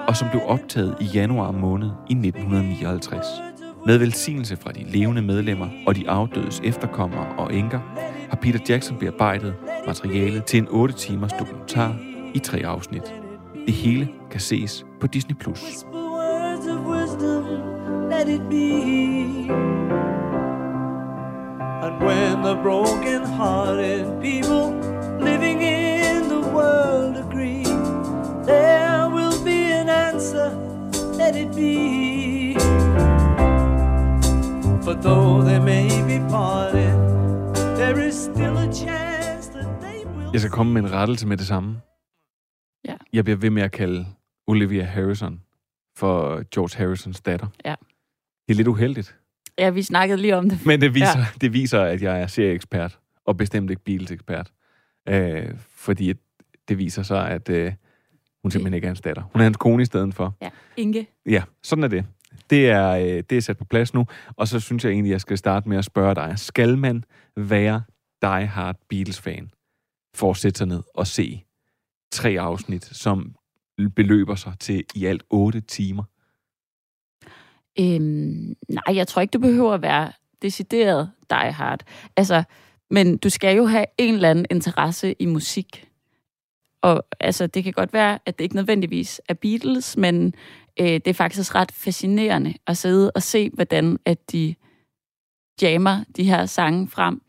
og 0.08 0.16
som 0.16 0.28
blev 0.30 0.42
optaget 0.46 0.96
i 1.02 1.06
januar 1.06 1.52
måned 1.52 1.90
i 2.10 2.14
1959. 2.14 3.49
Med 3.90 3.98
velsignelse 3.98 4.58
fra 4.58 4.72
de 4.72 4.84
levende 4.84 5.22
medlemmer 5.22 5.68
og 5.88 5.96
de 5.96 6.10
afdødes 6.10 6.62
efterkommere 6.64 7.26
og 7.38 7.54
enker, 7.54 7.80
har 8.30 8.38
Peter 8.42 8.60
Jackson 8.70 8.98
bearbejdet 8.98 9.56
materialet 9.88 10.46
til 10.46 10.60
en 10.60 10.68
8 10.70 10.96
timers 10.96 11.34
dokumentar 11.40 11.96
i 12.34 12.40
tre 12.40 12.58
afsnit. 12.66 13.14
Det 13.66 13.74
hele 13.74 14.10
kan 14.32 14.40
ses 14.40 14.86
på 15.02 15.08
Disney+. 15.08 15.36
Plus. 15.36 15.86
wisdom, 16.88 17.46
let 18.10 18.30
it 18.30 18.50
be. 18.50 19.50
And 21.84 22.04
when 22.06 22.42
the 22.44 22.56
broken-hearted 22.64 24.22
people 24.22 24.66
living 25.20 25.62
in 25.62 26.30
the 26.30 26.42
world 26.56 27.18
agree, 27.18 27.64
there 28.46 29.10
will 29.16 29.44
be 29.44 29.72
an 29.72 29.90
answer, 29.90 30.50
let 31.18 31.36
it 31.36 31.56
be. 31.56 32.29
For 34.90 34.96
though 34.96 35.44
they 35.44 35.60
may 35.60 35.88
be 35.88 36.30
parted, 36.30 36.94
there 37.76 38.08
is 38.08 38.16
still 38.16 38.58
a 38.58 38.72
chance 38.74 39.52
that 39.52 39.68
they 39.82 40.06
will. 40.06 40.30
Jeg 40.34 40.42
skal 40.42 40.52
komme 40.52 40.74
med 40.74 40.82
en 40.82 40.92
rettelse 40.92 41.28
med 41.28 41.38
det 41.38 41.48
samme. 41.48 41.82
Ja. 42.86 42.96
Jeg 43.14 43.24
bliver 43.24 43.38
ved 43.38 43.50
med 43.50 43.64
at 43.64 43.72
kalde 43.72 44.06
Olivia 44.48 44.84
Harrison 44.84 45.42
for 45.96 46.44
George 46.56 46.78
Harrisons 46.78 47.22
datter. 47.22 47.48
Ja. 47.66 47.76
Det 48.48 48.54
er 48.54 48.58
lidt 48.58 48.68
uheldigt. 48.68 49.16
Ja, 49.58 49.70
vi 49.70 49.82
snakkede 49.82 50.22
lige 50.22 50.38
om 50.38 50.50
det. 50.50 50.66
Men 50.66 50.82
det 50.82 50.94
viser, 50.94 51.20
Ja. 51.20 51.26
det 51.42 51.54
viser 51.54 51.82
at 51.82 52.02
jeg 52.02 52.22
er 52.22 52.28
serieekspert, 52.28 53.00
og 53.26 53.38
bestemt 53.38 53.70
ikke 53.70 53.84
Beatles-ekspert. 53.84 54.52
Øh, 55.10 55.46
fordi 55.76 56.14
det 56.68 56.78
viser 56.78 57.04
sig, 57.04 57.30
at 57.30 57.50
øh, 57.50 57.74
hun 58.42 58.52
simpelthen 58.52 58.74
ikke 58.74 58.86
er 58.86 58.90
hans 58.90 59.02
datter. 59.02 59.22
Hun 59.34 59.40
er 59.40 59.44
hans 59.44 59.58
kone 59.58 59.82
i 59.82 59.86
stedet 59.86 60.16
for. 60.16 60.36
Ja, 60.42 60.50
Inge. 60.78 61.08
Ja, 61.26 61.44
sådan 61.64 61.84
er 61.84 61.88
det. 61.88 62.06
Det 62.50 62.70
er, 62.70 62.90
øh, 62.90 63.24
det 63.30 63.32
er 63.32 63.42
sat 63.42 63.58
på 63.58 63.66
plads 63.66 63.94
nu, 63.94 64.06
og 64.38 64.48
så 64.48 64.60
synes 64.60 64.84
jeg 64.84 64.92
egentlig, 64.92 65.12
jeg 65.12 65.22
skal 65.22 65.38
starte 65.38 65.70
med 65.70 65.78
at 65.78 65.86
spørge 65.86 66.16
dig. 66.16 66.34
Skal 66.40 66.78
man 66.78 67.04
være 67.36 67.84
die 68.22 68.46
hard 68.46 68.76
Beatles-fan 68.90 69.52
for 70.16 70.30
at 70.30 70.38
sætte 70.38 70.58
sig 70.58 70.68
ned 70.68 70.84
og 70.96 71.08
se 71.08 71.44
tre 72.12 72.30
afsnit, 72.40 72.86
som 72.86 73.36
beløber 73.96 74.36
sig 74.36 74.54
til 74.60 74.84
i 74.96 75.06
alt 75.06 75.24
otte 75.30 75.62
timer? 75.62 76.04
Øhm, 77.80 78.56
nej, 78.70 78.96
jeg 78.96 79.08
tror 79.08 79.22
ikke, 79.22 79.32
du 79.32 79.40
behøver 79.40 79.74
at 79.74 79.82
være 79.82 80.12
decideret 80.42 81.12
die 81.30 81.52
hard. 81.52 81.80
Altså, 82.18 82.44
men 82.90 83.18
du 83.18 83.30
skal 83.30 83.58
jo 83.58 83.66
have 83.66 83.86
en 83.98 84.14
eller 84.14 84.30
anden 84.30 84.46
interesse 84.52 85.16
i 85.20 85.26
musik. 85.26 85.86
Og 86.82 87.04
altså, 87.20 87.48
det 87.48 87.64
kan 87.64 87.74
godt 87.74 87.94
være, 87.94 88.20
at 88.26 88.40
det 88.40 88.44
ikke 88.44 88.56
nødvendigvis 88.56 89.22
er 89.30 89.34
Beatles, 89.34 89.98
men 89.98 90.34
øh, 90.80 90.88
det 90.88 91.08
er 91.08 91.14
faktisk 91.14 91.56
ret 91.56 91.72
fascinerende 91.72 92.54
at 92.68 92.78
sidde 92.78 93.12
og 93.12 93.24
se, 93.24 93.50
hvordan 93.50 93.98
at 94.06 94.32
de 94.32 94.56
jammer 95.62 96.04
de 96.16 96.24
her 96.24 96.46
sange 96.46 96.88
frem. 96.88 97.22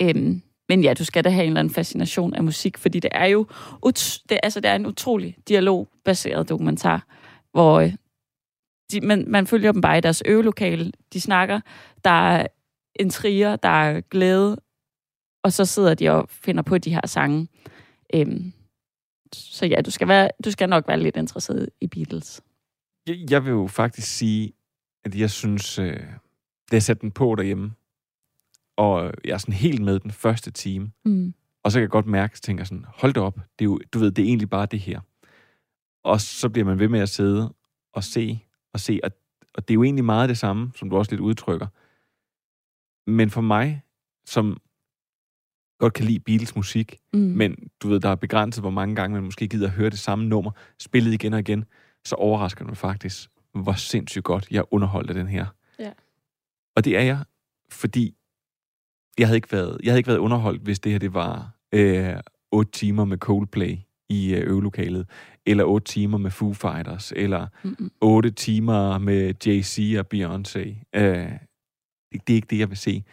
Øhm, 0.00 0.42
men 0.68 0.84
ja, 0.84 0.94
du 0.94 1.04
skal 1.04 1.24
da 1.24 1.30
have 1.30 1.44
en 1.44 1.48
eller 1.48 1.60
anden 1.60 1.74
fascination 1.74 2.34
af 2.34 2.44
musik, 2.44 2.78
fordi 2.78 3.00
det 3.00 3.10
er 3.14 3.26
jo 3.26 3.46
ut- 3.86 4.22
det, 4.28 4.38
altså, 4.42 4.60
det 4.60 4.70
er 4.70 4.74
en 4.74 4.86
utrolig 4.86 5.36
dialogbaseret 5.48 6.48
dokumentar, 6.48 7.06
hvor 7.52 7.80
øh, 7.80 7.92
de, 8.92 9.00
man, 9.00 9.24
man 9.28 9.46
følger 9.46 9.72
dem 9.72 9.80
bare 9.80 9.98
i 9.98 10.00
deres 10.00 10.22
øvelokale. 10.26 10.92
De 11.12 11.20
snakker, 11.20 11.60
der 12.04 12.10
er 12.10 12.46
intriger, 13.00 13.56
der 13.56 13.68
er 13.68 14.00
glæde, 14.00 14.56
og 15.44 15.52
så 15.52 15.64
sidder 15.64 15.94
de 15.94 16.08
og 16.08 16.28
finder 16.30 16.62
på 16.62 16.78
de 16.78 16.94
her 16.94 17.06
sange. 17.06 17.48
Øhm, 18.14 18.52
så 19.32 19.66
ja, 19.66 19.80
du 19.80 19.90
skal, 19.90 20.08
være, 20.08 20.30
du 20.44 20.50
skal 20.50 20.68
nok 20.68 20.88
være 20.88 21.00
lidt 21.00 21.16
interesseret 21.16 21.68
i 21.80 21.86
Beatles. 21.86 22.42
Jeg, 23.06 23.30
jeg 23.30 23.44
vil 23.44 23.50
jo 23.50 23.66
faktisk 23.66 24.16
sige, 24.16 24.52
at 25.04 25.14
jeg 25.14 25.30
synes, 25.30 25.78
øh, 25.78 26.00
det 26.70 26.76
er 26.76 26.80
sat 26.80 27.00
den 27.00 27.10
på 27.10 27.34
derhjemme, 27.34 27.72
og 28.76 29.12
jeg 29.24 29.32
er 29.32 29.38
sådan 29.38 29.54
helt 29.54 29.82
med 29.82 29.98
den 30.00 30.10
første 30.10 30.50
time, 30.50 30.92
Mm. 31.04 31.34
og 31.64 31.72
så 31.72 31.76
kan 31.78 31.82
jeg 31.82 31.90
godt 31.90 32.06
mærke, 32.06 32.32
at 32.32 32.36
jeg 32.36 32.42
tænker 32.42 32.64
sådan, 32.64 32.84
hold 32.88 33.12
da 33.12 33.20
op, 33.20 33.34
det 33.36 33.64
er 33.64 33.64
jo, 33.64 33.80
du 33.92 33.98
ved, 33.98 34.10
det 34.10 34.22
er 34.22 34.26
egentlig 34.26 34.50
bare 34.50 34.66
det 34.66 34.80
her. 34.80 35.00
Og 36.04 36.20
så 36.20 36.48
bliver 36.48 36.64
man 36.66 36.78
ved 36.78 36.88
med 36.88 37.00
at 37.00 37.08
sidde 37.08 37.54
og 37.92 38.04
se 38.04 38.40
og 38.72 38.80
se, 38.80 39.00
og, 39.04 39.10
og 39.54 39.68
det 39.68 39.74
er 39.74 39.74
jo 39.74 39.82
egentlig 39.82 40.04
meget 40.04 40.28
det 40.28 40.38
samme, 40.38 40.72
som 40.74 40.90
du 40.90 40.96
også 40.96 41.12
lidt 41.12 41.20
udtrykker. 41.20 41.66
Men 43.10 43.30
for 43.30 43.40
mig, 43.40 43.82
som 44.26 44.60
godt 45.78 45.92
kan 45.94 46.04
lide 46.04 46.20
Beatles 46.20 46.56
musik, 46.56 46.98
Mm. 47.12 47.18
men 47.20 47.56
du 47.82 47.88
ved, 47.88 48.00
der 48.00 48.08
er 48.08 48.14
begrænset, 48.14 48.62
hvor 48.62 48.70
mange 48.70 48.94
gange 48.96 49.14
man 49.14 49.24
måske 49.24 49.48
gider 49.48 49.66
at 49.66 49.72
høre 49.72 49.90
det 49.90 49.98
samme 49.98 50.24
nummer, 50.26 50.50
spillet 50.78 51.12
igen 51.12 51.32
og 51.32 51.40
igen, 51.40 51.64
så 52.04 52.14
overrasker 52.14 52.64
mig 52.64 52.76
faktisk, 52.76 53.30
hvor 53.54 53.72
sindssygt 53.72 54.24
godt 54.24 54.48
jeg 54.50 54.64
underholdt 54.70 55.10
af 55.10 55.14
den 55.14 55.28
her. 55.28 55.46
Ja. 55.78 55.92
Og 56.76 56.84
det 56.84 56.96
er 56.96 57.02
jeg, 57.02 57.24
fordi 57.70 58.16
jeg 59.18 59.26
havde 59.26 59.36
ikke 59.36 59.52
været, 59.52 59.80
jeg 59.82 59.90
havde 59.90 59.98
ikke 59.98 60.08
været 60.08 60.18
underholdt, 60.18 60.62
hvis 60.62 60.80
det 60.80 60.92
her 60.92 60.98
det 60.98 61.14
var 61.14 61.50
øh, 61.72 62.16
8 62.52 62.72
timer 62.72 63.04
med 63.04 63.18
Coldplay 63.18 63.76
i 64.08 64.34
øh, 64.34 64.46
øvelokalet, 64.46 65.10
eller 65.46 65.64
8 65.64 65.84
timer 65.84 66.18
med 66.18 66.30
Foo 66.30 66.52
Fighters, 66.52 67.12
eller 67.16 67.46
Mm-mm. 67.62 67.90
8 68.00 68.30
timer 68.30 68.98
med 68.98 69.34
Jay-Z 69.46 69.98
og 69.98 70.06
Beyoncé. 70.14 70.90
Øh, 70.94 71.32
det, 72.12 72.26
det 72.26 72.32
er 72.32 72.36
ikke 72.36 72.48
det, 72.50 72.58
jeg 72.58 72.68
vil 72.68 72.76
se. 72.76 73.04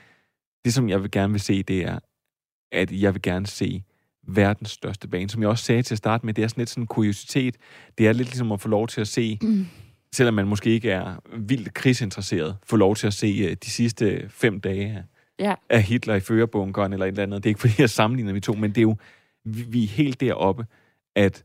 Det, 0.66 0.74
som 0.74 0.90
jeg 0.90 1.02
vil 1.02 1.12
gerne 1.12 1.34
vil 1.34 1.42
se, 1.42 1.64
det 1.64 1.86
er, 1.86 2.00
at 2.72 2.92
jeg 2.92 3.14
vil 3.14 3.22
gerne 3.22 3.48
se 3.48 3.84
verdens 4.36 4.70
største 4.72 5.08
bane. 5.08 5.30
Som 5.30 5.42
jeg 5.42 5.50
også 5.50 5.64
sagde 5.64 5.82
til 5.82 5.94
at 5.94 5.98
starte 5.98 6.26
med, 6.26 6.34
det 6.34 6.44
er 6.44 6.48
sådan 6.48 6.62
lidt 6.62 6.70
sådan 6.70 6.84
en 6.84 6.88
kuriositet. 6.88 7.56
Det 7.98 8.08
er 8.08 8.14
lidt 8.14 8.28
ligesom 8.28 8.52
at 8.52 8.62
få 8.62 8.68
lov 8.70 8.88
til 8.88 9.02
at 9.02 9.08
se, 9.08 9.38
Mm. 9.42 9.66
selvom 10.14 10.34
man 10.34 10.48
måske 10.48 10.70
ikke 10.70 10.92
er 10.92 11.16
vildt 11.38 11.74
krigsinteresseret, 11.74 12.58
få 12.64 12.76
lov 12.76 12.96
til 12.96 13.08
at 13.08 13.14
se 13.14 13.28
øh, 13.50 13.56
de 13.64 13.70
sidste 13.70 14.30
fem 14.30 14.62
dage 14.62 14.86
af, 14.98 15.04
Ja. 15.40 15.56
af 15.70 15.84
Hitler 15.84 16.16
i 16.16 16.20
førerbunkeren 16.20 16.94
eller 16.94 17.06
et 17.06 17.10
eller 17.10 17.24
andet. 17.24 17.44
Det 17.44 17.50
er 17.50 17.52
ikke, 17.52 17.60
fordi 17.60 17.74
jeg 17.80 17.90
sammenligner 17.90 18.34
vi 18.34 18.40
to, 18.40 18.54
men 18.54 18.70
det 18.70 18.78
er 18.78 18.82
jo, 18.82 18.96
vi, 19.46 19.62
vi 19.62 19.84
er 19.84 19.88
helt 19.88 20.20
deroppe, 20.20 20.66
at, 21.16 21.44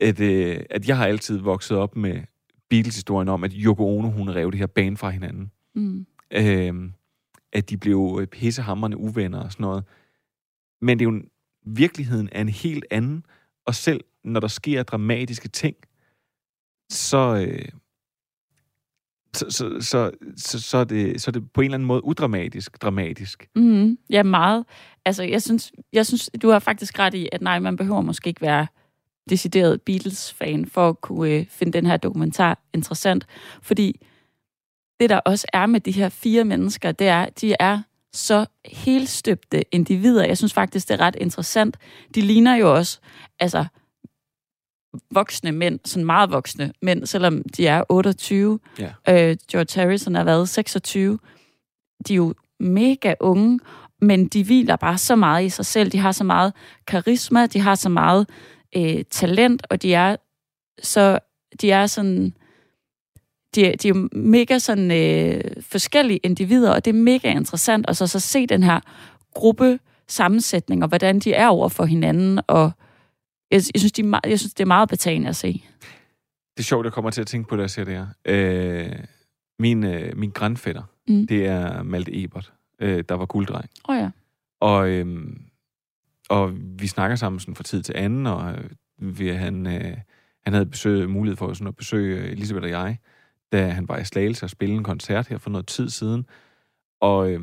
at, 0.00 0.20
øh, 0.20 0.60
at 0.70 0.88
jeg 0.88 0.96
har 0.96 1.06
altid 1.06 1.38
vokset 1.38 1.76
op 1.76 1.96
med 1.96 2.20
Beatles-historien 2.70 3.28
om, 3.28 3.44
at 3.44 3.52
Yoko 3.54 3.98
Ono, 3.98 4.10
hun 4.10 4.30
rev 4.30 4.50
det 4.50 4.58
her 4.58 4.66
bane 4.66 4.96
fra 4.96 5.10
hinanden. 5.10 5.50
Mm. 5.74 6.06
Øh, 6.30 6.74
at 7.52 7.70
de 7.70 7.76
blev 7.76 8.18
øh, 8.20 8.26
pissehamrende 8.26 8.96
uvenner 8.96 9.40
og 9.40 9.52
sådan 9.52 9.64
noget. 9.64 9.84
Men 10.80 10.98
det 10.98 11.06
er 11.06 11.10
jo 11.10 11.22
virkeligheden 11.66 12.28
er 12.32 12.40
en 12.40 12.48
helt 12.48 12.84
anden, 12.90 13.24
og 13.66 13.74
selv 13.74 14.00
når 14.24 14.40
der 14.40 14.48
sker 14.48 14.82
dramatiske 14.82 15.48
ting, 15.48 15.76
så, 16.90 17.46
øh, 17.48 17.68
så, 19.34 19.50
så, 19.50 19.80
så, 19.80 20.10
så, 20.36 20.60
så, 20.62 20.78
er 20.78 20.84
det, 20.84 21.20
så 21.20 21.30
er 21.30 21.32
det 21.32 21.52
på 21.52 21.60
en 21.60 21.64
eller 21.64 21.74
anden 21.74 21.86
måde 21.86 22.04
udramatisk, 22.04 22.82
dramatisk. 22.82 23.48
Mm, 23.54 23.98
ja, 24.10 24.22
meget. 24.22 24.64
Altså, 25.04 25.22
jeg 25.22 25.42
synes, 25.42 25.72
jeg 25.92 26.06
synes, 26.06 26.30
du 26.42 26.48
har 26.48 26.58
faktisk 26.58 26.98
ret 26.98 27.14
i, 27.14 27.28
at 27.32 27.42
nej, 27.42 27.58
man 27.58 27.76
behøver 27.76 28.00
måske 28.00 28.28
ikke 28.28 28.40
være 28.40 28.66
decideret 29.30 29.82
Beatles-fan 29.82 30.66
for 30.66 30.88
at 30.88 31.00
kunne 31.00 31.30
øh, 31.30 31.46
finde 31.46 31.72
den 31.72 31.86
her 31.86 31.96
dokumentar 31.96 32.58
interessant. 32.74 33.26
Fordi 33.62 34.00
det, 35.00 35.10
der 35.10 35.18
også 35.18 35.46
er 35.52 35.66
med 35.66 35.80
de 35.80 35.92
her 35.92 36.08
fire 36.08 36.44
mennesker, 36.44 36.92
det 36.92 37.08
er, 37.08 37.26
de 37.26 37.54
er 37.60 37.82
så 38.16 38.46
helstøbte 38.64 39.74
individer. 39.74 40.24
Jeg 40.24 40.38
synes 40.38 40.52
faktisk, 40.52 40.88
det 40.88 40.94
er 40.94 41.00
ret 41.00 41.16
interessant. 41.20 41.76
De 42.14 42.20
ligner 42.20 42.56
jo 42.56 42.74
også, 42.74 42.98
altså, 43.40 43.64
voksne 45.10 45.52
mænd, 45.52 45.80
sådan 45.84 46.04
meget 46.04 46.30
voksne 46.30 46.72
mænd, 46.82 47.06
selvom 47.06 47.42
de 47.42 47.66
er 47.66 47.82
28. 47.88 48.58
Ja. 48.78 48.90
Øh, 49.08 49.36
George 49.50 49.80
Harrison 49.80 50.14
har 50.14 50.24
været 50.24 50.48
26. 50.48 51.18
De 52.08 52.12
er 52.12 52.16
jo 52.16 52.34
mega 52.60 53.14
unge, 53.20 53.60
men 54.00 54.28
de 54.28 54.44
hviler 54.44 54.76
bare 54.76 54.98
så 54.98 55.16
meget 55.16 55.44
i 55.44 55.48
sig 55.48 55.66
selv. 55.66 55.92
De 55.92 55.98
har 55.98 56.12
så 56.12 56.24
meget 56.24 56.52
karisma, 56.86 57.46
de 57.46 57.60
har 57.60 57.74
så 57.74 57.88
meget 57.88 58.28
øh, 58.76 59.04
talent, 59.10 59.66
og 59.70 59.82
de 59.82 59.94
er 59.94 60.16
så 60.82 61.18
de 61.60 61.70
er 61.70 61.86
sådan 61.86 62.34
de, 63.54 63.60
de 63.82 63.88
er 63.88 63.92
jo 63.94 64.08
mega 64.12 64.58
sådan 64.58 64.90
øh, 64.90 65.40
forskellige 65.62 66.18
individer, 66.18 66.72
og 66.74 66.84
det 66.84 66.90
er 66.90 66.94
mega 66.98 67.30
interessant, 67.30 67.86
og 67.86 67.96
så, 67.96 68.06
så 68.06 68.20
se 68.20 68.46
den 68.46 68.62
her 68.62 68.80
gruppe 69.34 69.78
sammensætning, 70.08 70.82
og 70.82 70.88
hvordan 70.88 71.18
de 71.18 71.32
er 71.32 71.48
over 71.48 71.68
for 71.68 71.84
hinanden, 71.84 72.40
og 72.46 72.72
jeg, 73.50 73.62
jeg, 73.74 73.80
synes, 73.80 73.92
de 73.92 74.02
er, 74.02 74.20
jeg 74.28 74.38
synes, 74.38 74.54
det 74.54 74.62
er 74.64 74.66
meget 74.66 74.88
betagende 74.88 75.28
at 75.28 75.36
se. 75.36 75.52
Det 76.56 76.62
er 76.62 76.64
sjovt, 76.64 76.84
jeg 76.84 76.92
kommer 76.92 77.10
til 77.10 77.20
at 77.20 77.26
tænke 77.26 77.48
på, 77.48 77.56
da 77.56 77.62
jeg 77.62 77.70
ser 77.70 77.84
det 77.84 77.94
her. 77.94 78.06
Øh, 78.24 78.92
min, 79.58 79.84
øh, 79.84 80.16
min 80.16 80.30
grandfætter, 80.30 80.82
Mm. 81.08 81.26
det 81.26 81.46
er 81.46 81.82
Malte 81.82 82.22
Ebert, 82.22 82.52
øh, 82.80 83.04
der 83.08 83.14
var 83.14 83.26
gulddreng. 83.26 83.70
Oh, 83.84 83.96
ja. 83.96 84.10
Og, 84.60 84.88
øhm, 84.88 85.40
og 86.28 86.52
vi 86.80 86.86
snakker 86.86 87.16
sammen 87.16 87.40
sådan 87.40 87.54
fra 87.54 87.62
tid 87.62 87.82
til 87.82 87.94
anden, 87.96 88.26
og 88.26 88.52
øh, 88.52 89.18
vi, 89.18 89.28
han, 89.28 89.66
øh, 89.66 89.96
han 90.44 90.52
havde 90.52 90.66
besøg, 90.66 91.08
mulighed 91.08 91.36
for 91.36 91.52
sådan 91.52 91.66
at 91.66 91.76
besøge 91.76 92.16
øh, 92.18 92.32
Elisabeth 92.32 92.64
og 92.64 92.70
jeg, 92.70 92.98
da 93.52 93.68
han 93.68 93.88
var 93.88 93.98
i 93.98 94.04
Slagelse 94.04 94.46
og 94.46 94.50
spille 94.50 94.74
en 94.74 94.84
koncert 94.84 95.26
her 95.26 95.38
for 95.38 95.50
noget 95.50 95.66
tid 95.66 95.90
siden. 95.90 96.26
Og, 97.00 97.30
øh, 97.30 97.40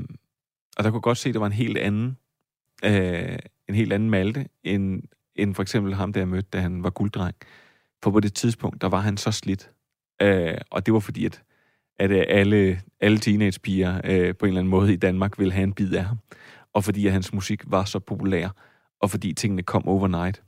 og 0.77 0.83
der 0.83 0.91
kunne 0.91 1.01
godt 1.01 1.17
se, 1.17 1.29
at 1.29 1.33
der 1.33 1.39
var 1.39 1.47
en 1.47 1.53
helt 1.53 1.77
anden, 1.77 2.17
øh, 2.85 3.39
en 3.69 3.75
helt 3.75 3.93
anden 3.93 4.09
Malte, 4.09 4.47
end, 4.63 5.03
end 5.35 5.55
for 5.55 5.61
eksempel 5.61 5.93
ham, 5.93 6.13
der 6.13 6.21
jeg 6.21 6.27
mødte, 6.27 6.49
da 6.53 6.59
han 6.59 6.83
var 6.83 6.89
gulddreng. 6.89 7.35
For 8.03 8.11
på 8.11 8.19
det 8.19 8.33
tidspunkt, 8.33 8.81
der 8.81 8.89
var 8.89 8.99
han 8.99 9.17
så 9.17 9.31
slidt. 9.31 9.71
Øh, 10.21 10.57
og 10.71 10.85
det 10.85 10.93
var 10.93 10.99
fordi, 10.99 11.25
at, 11.25 11.43
at 11.99 12.11
øh, 12.11 12.23
alle, 12.27 12.81
alle 12.99 13.17
teenagepiger 13.17 14.01
øh, 14.03 14.35
på 14.35 14.45
en 14.45 14.49
eller 14.49 14.59
anden 14.59 14.69
måde 14.69 14.93
i 14.93 14.97
Danmark 14.97 15.39
ville 15.39 15.53
have 15.53 15.63
en 15.63 15.73
bid 15.73 15.93
af 15.93 16.03
ham 16.03 16.19
og 16.73 16.83
fordi 16.83 17.07
at 17.07 17.13
hans 17.13 17.33
musik 17.33 17.63
var 17.67 17.85
så 17.85 17.99
populær, 17.99 18.49
og 18.99 19.09
fordi 19.09 19.33
tingene 19.33 19.63
kom 19.63 19.87
overnight. 19.87 20.43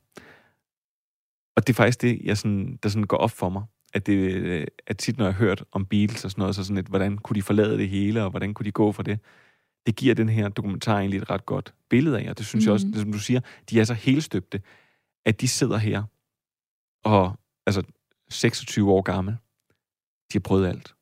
Og 1.56 1.66
det 1.66 1.72
er 1.72 1.74
faktisk 1.74 2.02
det, 2.02 2.20
jeg 2.24 2.38
sådan, 2.38 2.78
der 2.82 2.88
sådan 2.88 3.06
går 3.06 3.16
op 3.16 3.30
for 3.30 3.48
mig, 3.48 3.62
at, 3.96 4.06
det, 4.06 4.12
øh, 4.14 4.66
at 4.86 4.98
tit, 4.98 5.18
når 5.18 5.24
jeg 5.24 5.34
har 5.34 5.38
hørt 5.38 5.64
om 5.72 5.86
Beatles 5.86 6.24
og 6.24 6.30
sådan 6.30 6.42
noget, 6.42 6.54
så 6.54 6.64
sådan 6.64 6.76
et, 6.78 6.86
hvordan 6.86 7.18
kunne 7.18 7.34
de 7.34 7.42
forlade 7.42 7.78
det 7.78 7.88
hele, 7.88 8.24
og 8.24 8.30
hvordan 8.30 8.54
kunne 8.54 8.64
de 8.64 8.72
gå 8.72 8.92
for 8.92 9.02
det? 9.02 9.18
Det 9.86 9.96
giver 9.96 10.14
den 10.14 10.28
her 10.28 10.48
dokumentar 10.48 10.98
egentlig 10.98 11.18
et 11.22 11.30
ret 11.30 11.46
godt 11.46 11.74
billede 11.90 12.20
af, 12.20 12.30
og 12.30 12.38
det 12.38 12.46
synes 12.46 12.64
mm. 12.64 12.66
jeg 12.66 12.72
også, 12.72 12.86
Mhm. 12.86 12.92
det, 12.92 13.02
som 13.02 13.12
du 13.12 13.18
siger, 13.18 13.40
de 13.70 13.80
er 13.80 13.84
så 13.84 13.94
helstøbte, 13.94 14.62
at 15.26 15.40
de 15.40 15.48
sidder 15.48 15.76
her, 15.76 16.02
og 17.04 17.38
altså 17.66 17.82
26 18.30 18.90
år 18.92 19.02
gammel, 19.02 19.34
de 20.32 20.38
har 20.38 20.40
prøvet 20.40 20.66
alt. 20.68 20.94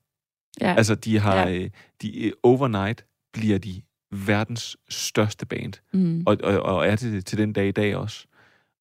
ja. 0.60 0.74
Altså, 0.74 0.94
de 0.94 1.18
har, 1.18 1.36
Ja. 1.36 1.48
ja. 1.52 1.68
de, 2.02 2.24
øh, 2.26 2.32
overnight 2.42 3.06
bliver 3.32 3.58
de 3.58 3.82
verdens 4.26 4.76
største 4.88 5.46
band, 5.46 5.72
mm. 5.92 6.22
og, 6.26 6.36
og, 6.44 6.62
og 6.62 6.86
er 6.86 6.96
det 6.96 7.26
til 7.26 7.38
den 7.38 7.52
dag 7.52 7.68
i 7.68 7.72
dag 7.72 7.96
også. 7.96 8.26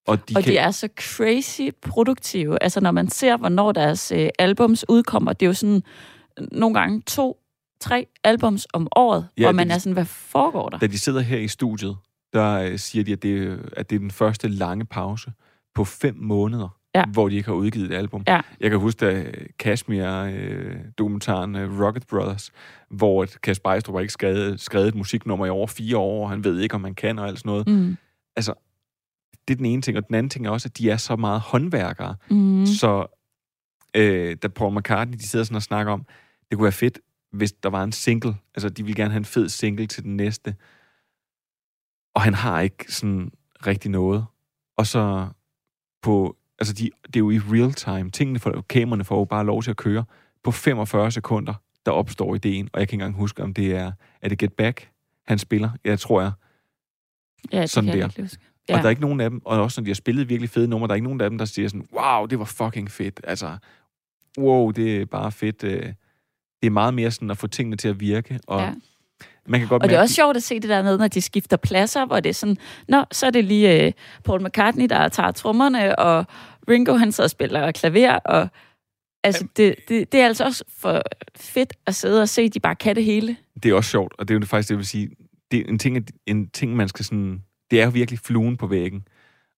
Og 0.08 0.30
de, 0.30 0.34
og 0.36 0.44
kan, 0.44 0.52
de 0.54 0.58
er 0.58 0.72
så 0.72 0.90
crazy 1.00 1.62
produktive. 1.82 2.64
Altså, 2.64 2.80
når 2.82 2.92
man 2.92 3.10
ser, 3.10 3.38
hvornår 3.38 3.72
deres 3.72 4.12
øh, 4.12 4.30
albums 4.40 4.86
udkommer, 4.90 5.34
det 5.34 5.46
er 5.46 5.48
jo 5.48 5.54
sådan 5.54 5.82
øh, 6.40 6.48
nogle 6.52 6.80
gange 6.80 7.02
to, 7.02 7.40
tre 7.80 8.06
albums 8.24 8.68
om 8.74 8.88
året, 8.96 9.28
Ja, 9.38 9.48
og 9.48 9.56
man 9.56 9.72
er 9.72 9.78
sådan, 9.78 9.94
hvad 9.94 10.06
foregår 10.06 10.70
der? 10.70 10.78
da 10.78 10.88
de 10.88 11.00
sidder 11.00 11.22
her 11.22 11.38
i 11.38 11.48
studiet, 11.48 11.98
der 12.34 12.54
øh, 12.54 12.80
siger 12.80 13.04
de, 13.04 13.12
at 13.14 13.24
det, 13.24 13.30
øh, 13.30 13.60
at 13.78 13.90
det 13.90 13.96
er 13.96 14.00
den 14.00 14.12
første 14.12 14.48
lange 14.48 14.86
pause 14.86 15.32
på 15.76 15.86
fem 15.86 16.16
måneder, 16.20 16.78
Ja. 16.96 17.04
hvor 17.06 17.30
de 17.30 17.36
ikke 17.36 17.48
har 17.50 17.56
udgivet 17.56 17.92
et 17.92 17.96
album. 17.96 18.24
Ja. 18.28 18.42
Jeg 18.60 18.70
kan 18.70 18.80
huske, 18.80 19.06
da 19.06 19.26
Kashmir-dokumentaren 19.60 21.56
øh, 21.56 21.82
Rocket 21.82 22.08
Brothers, 22.08 22.52
hvor 22.90 23.26
Kasper 23.44 23.70
Ejstrup 23.70 24.02
ikke 24.02 24.14
skrevet, 24.14 24.60
skrevet 24.62 24.88
et 24.88 24.96
musiknummer 24.96 25.46
i 25.46 25.50
over 25.50 25.68
fire 25.68 25.98
år, 25.98 26.24
og 26.24 26.30
han 26.30 26.44
ved 26.44 26.60
ikke, 26.60 26.76
om 26.76 26.84
han 26.84 26.96
kan 26.96 27.20
og 27.20 27.28
alt 27.28 27.40
sådan 27.40 27.50
noget. 27.50 27.68
Mm. 27.68 27.98
Altså, 28.36 28.54
det 29.48 29.54
er 29.54 29.58
den 29.58 29.66
ene 29.66 29.82
ting, 29.82 29.98
og 29.98 30.08
den 30.08 30.16
anden 30.16 30.30
ting 30.30 30.46
er 30.46 30.50
også, 30.50 30.68
at 30.68 30.78
de 30.78 30.90
er 30.90 30.98
så 30.98 31.16
meget 31.16 31.42
håndværkere, 31.42 32.16
Mm. 32.30 32.66
Så 32.66 33.20
øh, 33.96 34.38
da 34.44 34.48
Paul 34.48 34.78
McCartney, 34.80 35.18
de 35.18 35.28
sidder 35.28 35.46
sådan 35.46 35.56
og 35.56 35.62
snakker 35.64 35.94
om, 35.94 36.06
det 36.50 36.58
kunne 36.58 36.64
være 36.64 36.72
fedt, 36.72 37.00
hvis 37.32 37.52
der 37.52 37.70
var 37.70 37.84
en 37.84 37.92
single. 37.92 38.36
Altså, 38.56 38.70
de 38.70 38.84
ville 38.84 38.96
gerne 38.96 39.12
have 39.12 39.18
en 39.18 39.26
fed 39.26 39.50
single 39.50 39.88
til 39.88 40.04
den 40.04 40.18
næste. 40.18 40.56
Og 42.16 42.22
han 42.22 42.34
har 42.34 42.62
ikke 42.62 42.92
sådan 42.94 43.32
rigtig 43.68 43.92
noget. 43.92 44.26
Og 44.78 44.88
så 44.88 45.28
på, 46.02 46.38
altså 46.60 46.74
de, 46.74 46.90
det 47.08 47.16
er 47.16 47.20
jo 47.20 47.30
i 47.32 47.40
real 47.40 47.74
time. 47.74 48.10
Tingene 48.10 48.40
for, 48.40 48.66
kameraerne 48.70 49.04
får 49.04 49.20
jo 49.20 49.26
bare 49.26 49.46
lov 49.46 49.64
til 49.64 49.72
at 49.72 49.78
køre. 49.78 50.06
På 50.44 50.52
45 50.52 51.12
sekunder, 51.12 51.54
der 51.86 51.92
opstår 51.92 52.36
ideen. 52.36 52.70
Og 52.74 52.80
jeg 52.80 52.88
kan 52.88 52.96
ikke 52.96 53.04
engang 53.04 53.16
huske, 53.16 53.44
om 53.44 53.54
det 53.54 53.76
er, 53.76 53.92
er 54.22 54.30
det 54.30 54.38
Get 54.40 54.54
Back, 54.54 54.90
han 55.28 55.40
spiller. 55.40 55.70
Jeg 55.84 56.00
tror 56.00 56.22
jeg. 56.22 56.32
Ja, 57.52 57.62
det 57.62 57.70
sådan 57.70 57.90
kan 57.90 57.98
jeg 57.98 58.02
der. 58.02 58.08
virkelig 58.08 58.24
huske. 58.26 58.44
Ja. 58.70 58.76
Og 58.76 58.80
der 58.80 58.86
er 58.86 58.90
ikke 58.90 59.02
nogen 59.02 59.22
af 59.22 59.30
dem, 59.30 59.42
og 59.46 59.62
også 59.62 59.82
når 59.82 59.84
de 59.86 59.90
har 59.90 59.96
spillet 59.96 60.30
virkelig 60.30 60.50
fede 60.50 60.68
numre, 60.68 60.88
der 60.88 60.92
er 60.92 60.96
ikke 60.96 61.04
nogen 61.08 61.22
af 61.22 61.30
dem, 61.30 61.38
der 61.38 61.46
siger 61.46 61.68
sådan, 61.70 61.88
wow, 61.94 62.26
det 62.26 62.40
var 62.40 62.46
fucking 62.46 62.92
fedt. 62.92 63.22
Altså, 63.24 63.58
wow, 64.38 64.72
det 64.72 65.02
er 65.02 65.06
bare 65.06 65.32
fedt. 65.32 65.64
øh. 65.64 65.84
Det 66.62 66.68
er 66.68 66.70
meget 66.70 66.94
mere 66.94 67.12
sådan 67.12 67.32
at 67.32 67.38
få 67.38 67.48
tingene 67.48 67.76
til 67.78 67.88
at 67.88 68.00
virke, 68.00 68.40
og 68.48 68.60
Ja. 68.62 68.74
man 69.48 69.60
kan 69.60 69.70
godt 69.70 69.84
Og 69.84 69.90
det 69.90 69.96
er 69.96 70.02
også 70.02 70.16
sjovt 70.16 70.38
at 70.38 70.44
se 70.44 70.60
det 70.60 70.70
der 70.70 70.84
med, 70.84 70.98
når 70.98 71.08
de 71.08 71.22
skifter 71.22 71.58
pladser, 71.58 72.06
hvor 72.06 72.20
det 72.20 72.30
er 72.30 72.34
sådan, 72.34 72.58
nå, 72.88 73.04
så 73.12 73.26
er 73.26 73.30
det 73.30 73.46
lige 73.46 73.86
øh, 73.86 73.92
Paul 74.24 74.44
McCartney, 74.46 74.86
der 74.90 75.08
tager 75.08 75.32
trommerne, 75.32 76.00
og 76.00 76.26
Ringo, 76.70 76.94
han 76.94 77.12
så 77.12 77.28
spiller 77.28 77.72
klaver, 77.72 78.20
og 78.26 78.48
altså, 79.24 79.48
det, 79.58 79.76
det, 79.90 80.12
det 80.12 80.20
er 80.22 80.26
altså 80.26 80.44
også 80.46 80.64
for 80.78 81.02
fedt 81.36 81.74
at 81.86 81.96
sidde 81.96 82.22
og 82.22 82.30
se, 82.30 82.42
at 82.42 82.54
de 82.54 82.60
bare 82.60 82.76
kan 82.76 82.96
det 82.96 83.04
hele. 83.04 83.38
det 83.64 83.72
er 83.72 83.76
også 83.76 83.90
sjovt, 83.92 84.14
og 84.20 84.28
det 84.28 84.36
er 84.36 84.40
jo 84.40 84.46
faktisk 84.46 84.68
det, 84.68 84.74
jeg 84.74 84.78
vil 84.78 84.86
sige, 84.88 85.10
det 85.52 85.60
er 85.60 85.64
en 85.70 85.80
ting, 85.80 86.08
en 86.26 86.50
ting 86.50 86.76
man 86.76 86.88
skal 86.88 87.06
sådan, 87.06 87.44
det 87.74 87.82
er 87.82 87.86
jo 87.86 87.92
virkelig 87.92 88.20
fluen 88.20 88.58
på 88.58 88.68
væggen. 88.68 89.08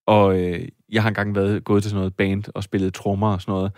Og 0.07 0.39
øh, 0.39 0.67
jeg 0.91 1.01
har 1.01 1.09
engang 1.09 1.35
været 1.35 1.63
gået 1.63 1.83
til 1.83 1.89
sådan 1.89 1.99
noget 1.99 2.15
band 2.15 2.43
og 2.55 2.63
spillet 2.63 2.93
trommer 2.93 3.33
og 3.33 3.41
sådan 3.41 3.51
noget. 3.51 3.71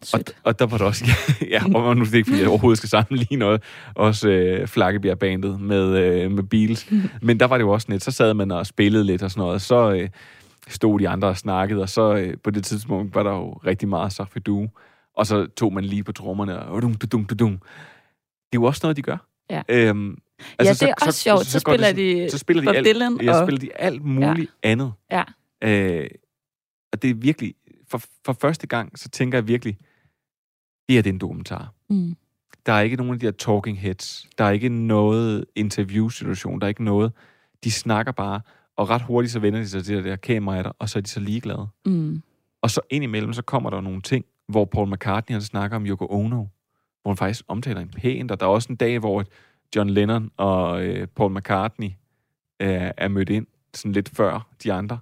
Og, 0.00 0.06
Sødt. 0.06 0.36
og 0.44 0.58
der 0.58 0.66
var 0.66 0.78
det 0.78 0.86
også, 0.86 1.04
ja, 1.54 1.62
og 1.74 1.96
nu 1.96 2.02
er 2.02 2.04
det 2.04 2.14
ikke, 2.14 2.28
fordi 2.28 2.40
jeg 2.40 2.48
overhovedet 2.48 2.78
skal 2.78 2.88
sammenligne 2.88 3.36
noget, 3.36 3.62
også 3.94 4.28
øh, 4.28 4.66
Flakkebjerg-bandet 4.66 5.60
med, 5.60 5.98
øh, 5.98 6.30
med 6.30 6.42
Beatles. 6.42 6.90
Men 7.22 7.40
der 7.40 7.46
var 7.46 7.58
det 7.58 7.64
jo 7.64 7.70
også 7.70 7.86
lidt, 7.90 8.04
så 8.04 8.10
sad 8.10 8.34
man 8.34 8.50
og 8.50 8.66
spillede 8.66 9.04
lidt 9.04 9.22
og 9.22 9.30
sådan 9.30 9.40
noget, 9.40 9.54
og 9.54 9.60
så 9.60 9.92
øh, 9.92 10.08
stod 10.68 11.00
de 11.00 11.08
andre 11.08 11.28
og 11.28 11.36
snakkede, 11.36 11.82
og 11.82 11.88
så 11.88 12.14
øh, 12.14 12.36
på 12.44 12.50
det 12.50 12.64
tidspunkt 12.64 13.14
var 13.14 13.22
der 13.22 13.30
jo 13.30 13.52
rigtig 13.52 13.88
meget 13.88 14.12
Safedu, 14.12 14.68
og 15.16 15.26
så 15.26 15.46
tog 15.56 15.72
man 15.72 15.84
lige 15.84 16.04
på 16.04 16.12
trommerne, 16.12 16.62
og 16.62 16.82
dum, 16.82 16.94
dum, 16.94 17.24
dum, 17.24 17.36
dum. 17.38 17.52
Det 18.52 18.58
er 18.58 18.60
jo 18.60 18.64
også 18.64 18.80
noget, 18.84 18.96
de 18.96 19.02
gør. 19.02 19.26
Ja. 19.50 19.62
Øhm, 19.68 20.18
ja, 20.60 20.72
det 20.72 20.82
er 20.82 20.94
også 21.06 21.20
sjovt. 21.20 21.46
Så, 21.46 21.64
går 21.64 21.72
det 21.72 21.80
spiller 21.80 21.86
sådan- 21.88 22.24
de 22.26 22.30
så 22.30 22.38
spiller 22.38 22.62
de 22.72 22.76
alt, 22.78 22.86
Dylan, 22.86 23.20
ja, 23.22 23.32
så 23.32 23.40
og 23.40 23.46
spiller 23.48 23.60
de 23.60 23.76
alt 23.80 24.04
muligt 24.04 24.50
ja. 24.64 24.68
andet. 24.70 24.92
Ja. 25.10 25.22
Øh, 25.64 26.08
og 26.92 27.02
det 27.02 27.10
er 27.10 27.14
virkelig, 27.14 27.54
for, 27.88 28.02
for 28.24 28.32
første 28.32 28.66
gang, 28.66 28.98
så 28.98 29.08
tænker 29.08 29.38
jeg 29.38 29.48
virkelig, 29.48 29.78
det 30.88 30.94
her 30.94 31.02
det 31.02 31.10
er 31.10 31.12
en 31.14 31.18
dokumentar. 31.20 31.72
mm, 31.90 32.16
Der 32.66 32.72
er 32.72 32.80
ikke 32.80 32.96
nogen 32.96 33.12
af 33.12 33.18
de 33.20 33.26
her 33.26 33.30
talking 33.32 33.80
heads. 33.80 34.26
Der 34.38 34.44
er 34.44 34.50
ikke 34.50 34.68
noget 34.68 35.44
interview-situation. 35.54 36.60
Der 36.60 36.66
er 36.66 36.68
ikke 36.68 36.84
noget. 36.84 37.12
De 37.64 37.70
snakker 37.70 38.12
bare, 38.12 38.40
og 38.76 38.90
ret 38.90 39.02
hurtigt 39.02 39.32
så 39.32 39.38
vender 39.40 39.58
de 39.60 39.68
sig 39.68 39.84
til 39.84 39.96
det 39.96 40.04
der 40.04 40.16
kamera 40.16 40.76
og 40.78 40.88
så 40.88 40.98
er 40.98 41.00
de 41.00 41.08
så 41.08 41.20
ligeglade. 41.20 41.68
mm, 41.86 42.22
Og 42.62 42.70
så 42.70 42.80
indimellem, 42.90 43.32
så 43.32 43.42
kommer 43.42 43.70
der 43.70 43.80
nogle 43.80 44.00
ting, 44.02 44.24
hvor 44.48 44.64
Paul 44.64 44.90
McCartney 44.92 45.34
han 45.34 45.42
snakker 45.42 45.76
om 45.76 45.86
Yoko 45.86 46.06
Ono, 46.10 46.44
hvor 47.02 47.10
han 47.10 47.16
faktisk 47.16 47.44
omtaler 47.48 47.80
en 47.80 47.88
pænt, 47.88 48.30
og 48.30 48.40
der 48.40 48.46
er 48.46 48.50
også 48.50 48.66
en 48.70 48.76
dag, 48.76 48.98
hvor 48.98 49.24
John 49.76 49.90
Lennon 49.90 50.30
og 50.36 50.86
øh, 50.86 51.06
Paul 51.06 51.38
McCartney 51.38 51.90
øh, 52.60 52.90
er 52.96 53.08
mødt 53.08 53.30
ind, 53.30 53.46
sådan 53.74 53.92
lidt 53.92 54.08
før 54.08 54.48
de 54.62 54.72
andre, 54.72 54.98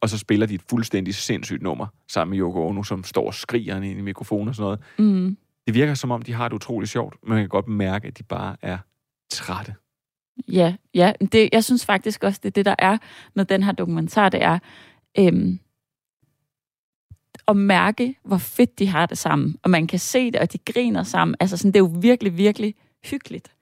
og 0.00 0.08
så 0.08 0.18
spiller 0.18 0.46
de 0.46 0.54
et 0.54 0.62
fuldstændig 0.70 1.14
sindssygt 1.14 1.62
nummer 1.62 1.86
sammen 2.08 2.30
med 2.30 2.38
Yoko 2.38 2.66
Ono, 2.66 2.82
som 2.82 3.04
står 3.04 3.26
og 3.26 3.34
skriger 3.34 3.76
ind 3.76 3.98
i 3.98 4.02
mikrofonen 4.02 4.48
og 4.48 4.54
sådan 4.54 4.64
noget. 4.64 4.80
mm. 4.98 5.36
Det 5.66 5.74
virker 5.74 5.94
som 5.94 6.10
om, 6.10 6.22
de 6.22 6.32
har 6.32 6.48
det 6.48 6.54
utroligt 6.54 6.90
sjovt, 6.90 7.16
men 7.22 7.30
man 7.30 7.42
kan 7.42 7.48
godt 7.48 7.68
mærke, 7.68 8.08
at 8.08 8.18
de 8.18 8.22
bare 8.22 8.56
er 8.62 8.78
trætte. 9.30 9.74
Ja, 10.48 10.74
ja. 10.94 11.12
Det, 11.32 11.48
jeg 11.52 11.64
synes 11.64 11.86
faktisk 11.86 12.24
også, 12.24 12.40
det 12.42 12.48
er 12.48 12.52
det, 12.52 12.64
der 12.64 12.74
er 12.78 12.98
med 13.34 13.44
den 13.44 13.62
her 13.62 13.72
dokumentar, 13.72 14.28
det 14.28 14.42
er 14.42 14.58
øhm, 15.18 15.60
at 17.48 17.56
mærke, 17.56 18.14
hvor 18.24 18.38
fedt 18.38 18.78
de 18.78 18.86
har 18.86 19.06
det 19.06 19.18
sammen. 19.18 19.56
Og 19.62 19.70
man 19.70 19.86
kan 19.86 19.98
se 19.98 20.30
det, 20.30 20.40
og 20.40 20.52
de 20.52 20.58
griner 20.58 21.02
sammen. 21.02 21.34
Altså 21.40 21.56
sådan, 21.56 21.72
det 21.72 21.76
er 21.76 21.84
jo 21.84 21.94
virkelig, 22.00 22.36
virkelig 22.36 22.74
hyggeligt. 23.04 23.52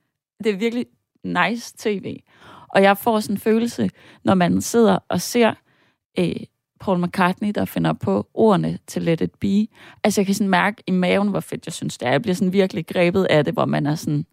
Det 0.43 0.53
er 0.53 0.57
virkelig 0.57 0.85
nice 1.23 1.73
tv. 1.77 2.19
Og 2.67 2.81
jeg 2.83 2.97
får 2.97 3.19
sådan 3.19 3.35
en 3.35 3.39
følelse, 3.39 3.89
når 4.23 4.33
man 4.33 4.61
sidder 4.61 4.97
og 5.09 5.21
ser 5.21 5.53
øh, 6.19 6.35
Paul 6.79 7.05
McCartney, 7.05 7.51
der 7.55 7.65
finder 7.65 7.93
på 7.93 8.27
ordene 8.33 8.79
til 8.87 9.01
Let 9.01 9.21
It 9.21 9.31
Be. 9.39 9.67
Altså 10.03 10.21
jeg 10.21 10.25
kan 10.25 10.35
sådan 10.35 10.49
mærke 10.49 10.83
i 10.87 10.91
maven, 10.91 11.27
hvor 11.29 11.39
fedt 11.39 11.65
jeg 11.65 11.73
synes 11.73 11.97
det 11.97 12.07
er. 12.07 12.11
Jeg 12.11 12.21
bliver 12.21 12.35
sådan 12.35 12.53
virkelig 12.53 12.87
grebet 12.87 13.25
af 13.29 13.45
det, 13.45 13.53
hvor 13.53 13.65
man 13.65 13.85
er 13.85 13.95
sådan, 13.95 14.25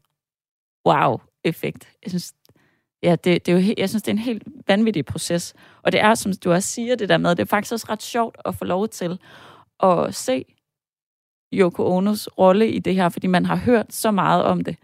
wow-effekt. 0.89 1.89
Jeg 2.03 2.11
synes, 2.11 2.35
ja, 3.03 3.17
det, 3.25 3.47
det 3.47 3.49
er 3.53 3.57
jo, 3.57 3.63
he- 3.63 3.75
jeg 3.79 3.89
synes, 3.89 4.03
det 4.03 4.09
er 4.09 4.15
en 4.15 4.19
helt 4.19 4.43
vanvittig 4.67 5.05
proces. 5.05 5.55
Og 5.83 5.93
det 5.93 6.01
er, 6.01 6.15
som 6.15 6.33
du 6.45 6.53
også 6.53 6.69
siger, 6.69 6.97
det 6.97 7.09
der 7.09 7.19
med, 7.19 7.31
det 7.31 7.41
er 7.41 7.45
faktisk 7.47 7.73
også 7.73 7.87
ret 7.91 8.03
sjovt 8.03 8.37
at 8.45 8.55
få 8.55 8.65
lov 8.65 8.89
til 8.89 9.19
at 9.83 10.15
se 10.15 10.45
Yoko 11.55 11.87
Onos 11.97 12.29
rolle 12.39 12.71
i 12.71 12.79
det 12.79 12.95
her, 12.95 13.09
fordi 13.09 13.27
man 13.27 13.47
har 13.47 13.57
hørt 13.57 13.93
så 13.93 14.11
meget 14.11 14.45
om 14.45 14.65
det. 14.65 14.77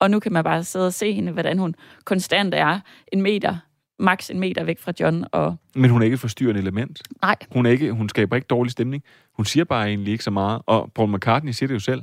Og 0.00 0.10
nu 0.10 0.20
kan 0.20 0.32
man 0.32 0.44
bare 0.44 0.64
sidde 0.64 0.86
og 0.86 0.92
se 0.92 1.12
hende, 1.12 1.32
hvordan 1.32 1.58
hun 1.58 1.74
konstant 2.04 2.54
er 2.54 2.80
en 3.12 3.22
meter, 3.22 3.56
maks 3.98 4.30
en 4.30 4.40
meter 4.40 4.64
væk 4.64 4.78
fra 4.80 4.92
John. 5.00 5.24
Og 5.32 5.56
Men 5.74 5.90
hun 5.90 6.00
er 6.02 6.04
ikke 6.04 6.14
et 6.14 6.20
forstyrrende 6.20 6.60
element. 6.60 7.02
nej, 7.22 7.36
Hun, 7.52 7.66
er 7.66 7.70
ikke, 7.70 7.92
hun 7.92 8.08
skaber 8.08 8.36
ikke 8.36 8.46
dårlig 8.46 8.70
stemning. 8.72 9.02
Hun 9.36 9.44
siger 9.44 9.64
bare 9.64 9.88
egentlig 9.88 10.12
ikke 10.12 10.24
så 10.24 10.30
meget. 10.30 10.62
Og 10.66 10.92
Paul 10.94 11.14
McCartney 11.14 11.52
siger 11.52 11.66
det 11.66 11.74
jo 11.74 11.80
selv. 11.80 12.02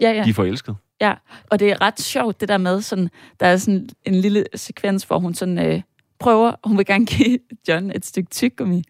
Ja, 0.00 0.10
ja. 0.12 0.24
De 0.24 0.30
er 0.30 0.34
forelskede. 0.34 0.76
Ja, 1.00 1.14
og 1.50 1.60
det 1.60 1.70
er 1.70 1.80
ret 1.80 2.00
sjovt, 2.00 2.40
det 2.40 2.48
der 2.48 2.58
med, 2.58 2.80
sådan, 2.80 3.10
der 3.40 3.46
er 3.46 3.56
sådan 3.56 3.88
en 4.04 4.14
lille 4.14 4.44
sekvens, 4.54 5.04
hvor 5.04 5.18
hun 5.18 5.34
sådan 5.34 5.58
øh, 5.58 5.82
prøver, 6.18 6.52
hun 6.64 6.78
vil 6.78 6.86
gerne 6.86 7.06
give 7.06 7.38
John 7.68 7.90
et 7.90 8.06
stykke 8.06 8.30
tyggegummi. 8.30 8.82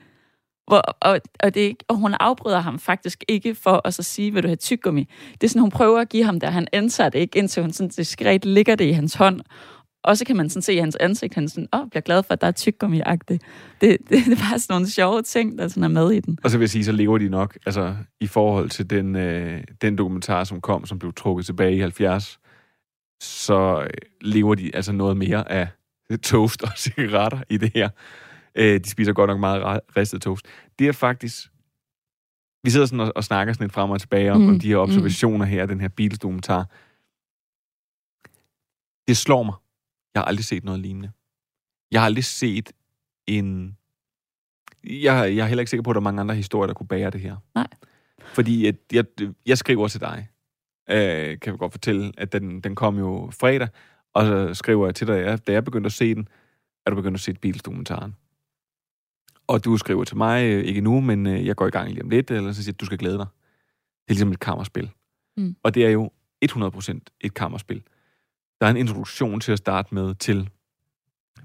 Hvor, 0.69 0.79
og, 1.01 1.21
og, 1.41 1.55
det 1.55 1.67
er 1.67 1.75
og 1.89 1.97
hun 1.97 2.15
afbryder 2.21 2.61
ham 2.61 2.79
faktisk 2.79 3.25
ikke 3.29 3.55
for 3.55 3.81
at 3.85 3.95
så 3.95 4.03
sige, 4.03 4.35
vil 4.35 4.43
du 4.43 4.49
have 4.49 4.57
tyggegummi. 4.57 5.09
Det 5.33 5.45
er 5.45 5.49
sådan, 5.49 5.61
hun 5.61 5.71
prøver 5.71 6.01
at 6.01 6.09
give 6.09 6.25
ham 6.25 6.41
det, 6.41 6.53
han 6.53 6.69
anser 6.73 7.09
det 7.09 7.19
ikke, 7.19 7.39
indtil 7.39 7.63
hun 7.63 7.73
sådan 7.73 7.89
diskret 7.89 8.45
ligger 8.45 8.75
det 8.75 8.85
i 8.85 8.93
hans 8.93 9.15
hånd. 9.15 9.41
Og 10.03 10.19
så 10.19 10.25
kan 10.25 10.37
man 10.37 10.51
sådan 10.51 10.63
se 10.63 10.75
i 10.75 10.79
hans 10.79 10.97
ansigt, 10.97 11.35
han 11.35 11.49
sådan, 11.49 11.69
åh, 11.73 11.89
bliver 11.91 12.01
glad 12.01 12.23
for, 12.23 12.33
at 12.33 12.41
der 12.41 12.47
er 12.47 12.53
tyggegummi. 12.53 13.01
Det, 13.01 13.29
det, 13.29 13.41
det, 14.09 14.33
er 14.33 14.37
bare 14.51 14.59
sådan 14.59 14.75
nogle 14.75 14.91
sjove 14.91 15.23
ting, 15.23 15.59
der 15.59 15.69
sådan 15.69 15.85
er 15.85 15.89
med 15.89 16.13
i 16.13 16.21
den. 16.21 16.39
Og 16.45 16.51
så 16.51 16.59
vil 16.59 16.63
jeg 16.63 16.71
sige, 16.71 16.85
så 16.85 16.93
lever 16.93 17.19
de 17.19 17.29
nok, 17.29 17.59
altså 17.67 17.95
i 18.21 18.27
forhold 18.27 18.71
til 18.71 18.91
den, 18.91 19.17
øh, 19.17 19.65
den 19.83 19.99
dokumentar, 19.99 20.45
som 20.45 20.61
kom, 20.61 20.87
som 20.87 20.99
blev 20.99 21.13
trukket 21.13 21.47
tilbage 21.47 21.77
i 21.77 21.81
70, 21.81 22.39
så 23.23 23.89
lever 24.21 24.55
de 24.55 24.77
altså 24.77 24.93
noget 24.93 25.17
mere 25.17 25.53
af 25.53 25.69
toast 26.23 26.63
og 26.63 26.69
cigaretter 26.77 27.39
i 27.51 27.57
det 27.57 27.71
her. 27.75 27.89
Øh, 28.55 28.81
de 28.81 28.91
spiser 28.91 29.13
godt 29.13 29.29
nok 29.29 29.41
meget 29.41 29.81
ristet 29.97 30.23
toast. 30.23 30.47
Det 30.79 30.89
er 30.89 30.93
faktisk... 30.93 31.53
Vi 32.65 32.71
sidder 32.71 32.87
sådan 32.87 33.01
og, 33.01 33.13
og 33.17 33.25
snakker 33.25 33.53
sådan 33.53 33.65
lidt 33.65 33.73
frem 33.73 33.91
og 33.91 34.01
tilbage 34.01 34.33
om, 34.33 34.41
Mm, 34.41 34.47
mm, 34.47 34.53
om 34.53 34.61
de 34.61 34.69
her 34.69 34.77
observationer 34.77 35.45
her, 35.45 35.67
den 35.67 35.81
her 35.81 35.89
Beatles-dokumentar. 35.89 36.67
Det 39.09 39.17
slår 39.17 39.43
mig. 39.43 39.55
Jeg 40.15 40.21
har 40.21 40.25
aldrig 40.27 40.45
set 40.45 40.65
noget 40.65 40.81
lignende. 40.81 41.11
Jeg 41.91 42.01
har 42.01 42.07
aldrig 42.07 42.25
set 42.25 42.73
en... 43.27 43.77
Jeg, 44.85 45.37
jeg 45.37 45.43
er 45.43 45.47
heller 45.47 45.61
ikke 45.61 45.71
sikker 45.71 45.83
på, 45.83 45.91
at 45.91 45.95
der 45.95 46.01
er 46.01 46.05
mange 46.05 46.21
andre 46.21 46.35
historier, 46.35 46.67
der 46.67 46.75
kunne 46.75 46.89
bære 46.89 47.11
det 47.11 47.21
her. 47.21 47.37
Nej. 47.55 47.67
Fordi 48.35 48.67
at 48.67 48.77
jeg, 48.93 49.05
jeg 49.47 49.59
skriver 49.59 49.89
til 49.89 50.01
dig, 50.01 50.29
øh, 50.91 51.41
kan 51.41 51.53
jeg 51.53 51.59
godt 51.59 51.73
fortælle, 51.73 52.13
at 52.19 52.33
den, 52.33 52.61
den 52.61 52.75
kom 52.75 52.99
jo 52.99 53.31
fredag, 53.41 53.69
og 54.15 54.27
så 54.27 54.55
skriver 54.55 54.87
jeg 54.87 54.95
til 54.95 55.07
dig, 55.07 55.19
at 55.27 55.47
da 55.47 55.53
jeg 55.53 55.65
begyndte 55.65 55.87
at 55.87 55.93
se 55.93 56.15
den, 56.15 56.29
er 56.87 56.91
du 56.91 56.97
begyndt 56.97 57.15
at 57.15 57.21
se 57.21 57.35
Beatles-dokumentaren. 57.35 58.17
Og 59.49 59.65
du 59.65 59.77
skriver 59.77 60.05
til 60.05 60.17
mig, 60.17 60.45
øh, 60.45 60.65
ikke 60.65 60.81
nu, 60.81 61.01
men 61.01 61.27
øh, 61.27 61.47
jeg 61.47 61.57
går 61.57 61.67
i 61.67 61.71
gang 61.71 61.91
lige 61.91 62.03
om 62.03 62.11
lidt, 62.11 62.31
eller 62.31 62.53
så 62.53 62.65
siger 62.65 62.73
du, 62.73 62.77
du 62.81 62.87
skal 62.87 62.99
glæde 62.99 63.19
dig. 63.19 63.27
Det 63.27 64.09
er 64.09 64.15
ligesom 64.15 64.33
et 64.33 64.41
kammerspil. 64.41 64.91
Mm. 65.37 65.57
Og 65.63 65.75
det 65.75 65.87
er 65.87 65.91
jo 65.91 66.11
100% 66.45 66.99
et 67.21 67.35
kammerspil. 67.35 67.83
Der 68.61 68.67
er 68.67 68.71
en 68.71 68.77
introduktion 68.77 69.41
til 69.41 69.53
at 69.53 69.59
starte 69.59 69.95
med 69.95 70.15
til, 70.15 70.51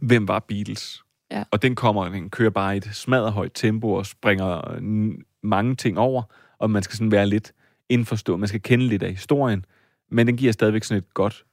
hvem 0.01 0.27
var 0.27 0.39
Beatles? 0.39 1.03
Ja. 1.31 1.43
Og 1.51 1.61
den 1.61 1.75
kommer, 1.75 2.09
den 2.09 2.29
kører 2.29 2.49
bare 2.49 2.73
i 2.73 2.77
et 2.77 2.85
smadret 2.85 3.51
tempo 3.53 3.93
og 3.93 4.05
springer 4.05 4.71
øh, 4.71 5.13
mange 5.43 5.75
ting 5.75 5.99
over, 5.99 6.23
og 6.57 6.69
man 6.69 6.83
skal 6.83 6.97
sådan 6.97 7.11
være 7.11 7.27
lidt 7.27 7.53
indforstået, 7.89 8.39
man 8.39 8.47
skal 8.47 8.61
kende 8.61 8.87
lidt 8.87 9.03
af 9.03 9.09
historien, 9.09 9.65
men 10.11 10.27
den 10.27 10.37
giver 10.37 10.51
stadigvæk 10.51 10.83
sådan 10.83 11.03
et 11.03 11.13
godt 11.13 11.45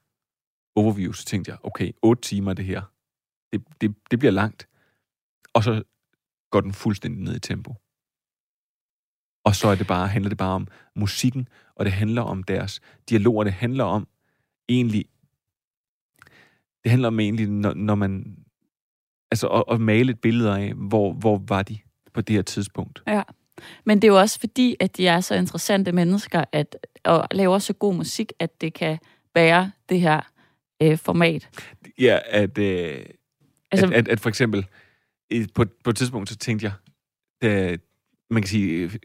overview, 0.75 1.11
så 1.11 1.25
tænkte 1.25 1.51
jeg, 1.51 1.57
okay, 1.63 1.91
8 2.01 2.21
timer 2.21 2.53
det 2.53 2.65
her, 2.65 2.81
det, 3.53 3.63
det, 3.81 3.95
det 4.11 4.19
bliver 4.19 4.31
langt. 4.31 4.67
Og 5.53 5.63
så 5.63 5.83
går 6.51 6.61
den 6.61 6.73
fuldstændig 6.73 7.23
ned 7.23 7.35
i 7.35 7.39
tempo. 7.39 7.75
Og 9.45 9.55
så 9.55 9.67
er 9.67 9.75
det 9.75 9.87
bare, 9.87 10.07
handler 10.07 10.29
det 10.29 10.37
bare 10.37 10.55
om 10.55 10.67
musikken, 10.95 11.47
og 11.75 11.85
det 11.85 11.93
handler 11.93 12.21
om 12.21 12.43
deres 12.43 12.81
dialoger, 13.09 13.43
det 13.43 13.53
handler 13.53 13.83
om 13.83 14.07
egentlig, 14.69 15.05
det 16.83 16.91
handler 16.91 17.07
om 17.07 17.19
egentlig, 17.19 17.49
når, 17.49 17.73
når 17.73 17.95
man, 17.95 18.37
altså 19.31 19.47
at, 19.47 19.63
at 19.71 19.81
male 19.81 20.11
et 20.11 20.19
billede 20.19 20.57
af, 20.59 20.73
hvor, 20.73 21.13
hvor 21.13 21.43
var 21.47 21.63
de 21.63 21.79
på 22.13 22.21
det 22.21 22.35
her 22.35 22.41
tidspunkt. 22.41 23.03
Ja. 23.07 23.23
Men 23.85 24.01
det 24.01 24.07
er 24.07 24.11
jo 24.11 24.19
også 24.19 24.39
fordi, 24.39 24.75
at 24.79 24.97
de 24.97 25.07
er 25.07 25.19
så 25.19 25.35
interessante 25.35 25.91
mennesker, 25.91 26.43
at, 26.51 26.77
og 27.03 27.27
laver 27.31 27.59
så 27.59 27.73
god 27.73 27.95
musik, 27.95 28.33
at 28.39 28.61
det 28.61 28.73
kan 28.73 28.97
bære 29.33 29.71
det 29.89 30.01
her 30.01 30.31
øh, 30.81 30.97
format. 30.97 31.49
Ja, 31.99 32.19
at, 32.25 32.57
øh, 32.57 33.05
Altså- 33.71 33.85
at, 33.85 33.93
at, 33.93 34.07
at 34.07 34.19
for 34.19 34.29
eksempel, 34.29 34.65
på, 35.55 35.65
på 35.83 35.89
et 35.89 35.95
tidspunkt, 35.95 36.29
så 36.29 36.37
tænkte 36.37 36.63
jeg, 36.63 36.73
da, 37.41 37.77
man 38.29 38.41
kan 38.41 38.49
sige, 38.49 38.71
øh, 38.71 38.97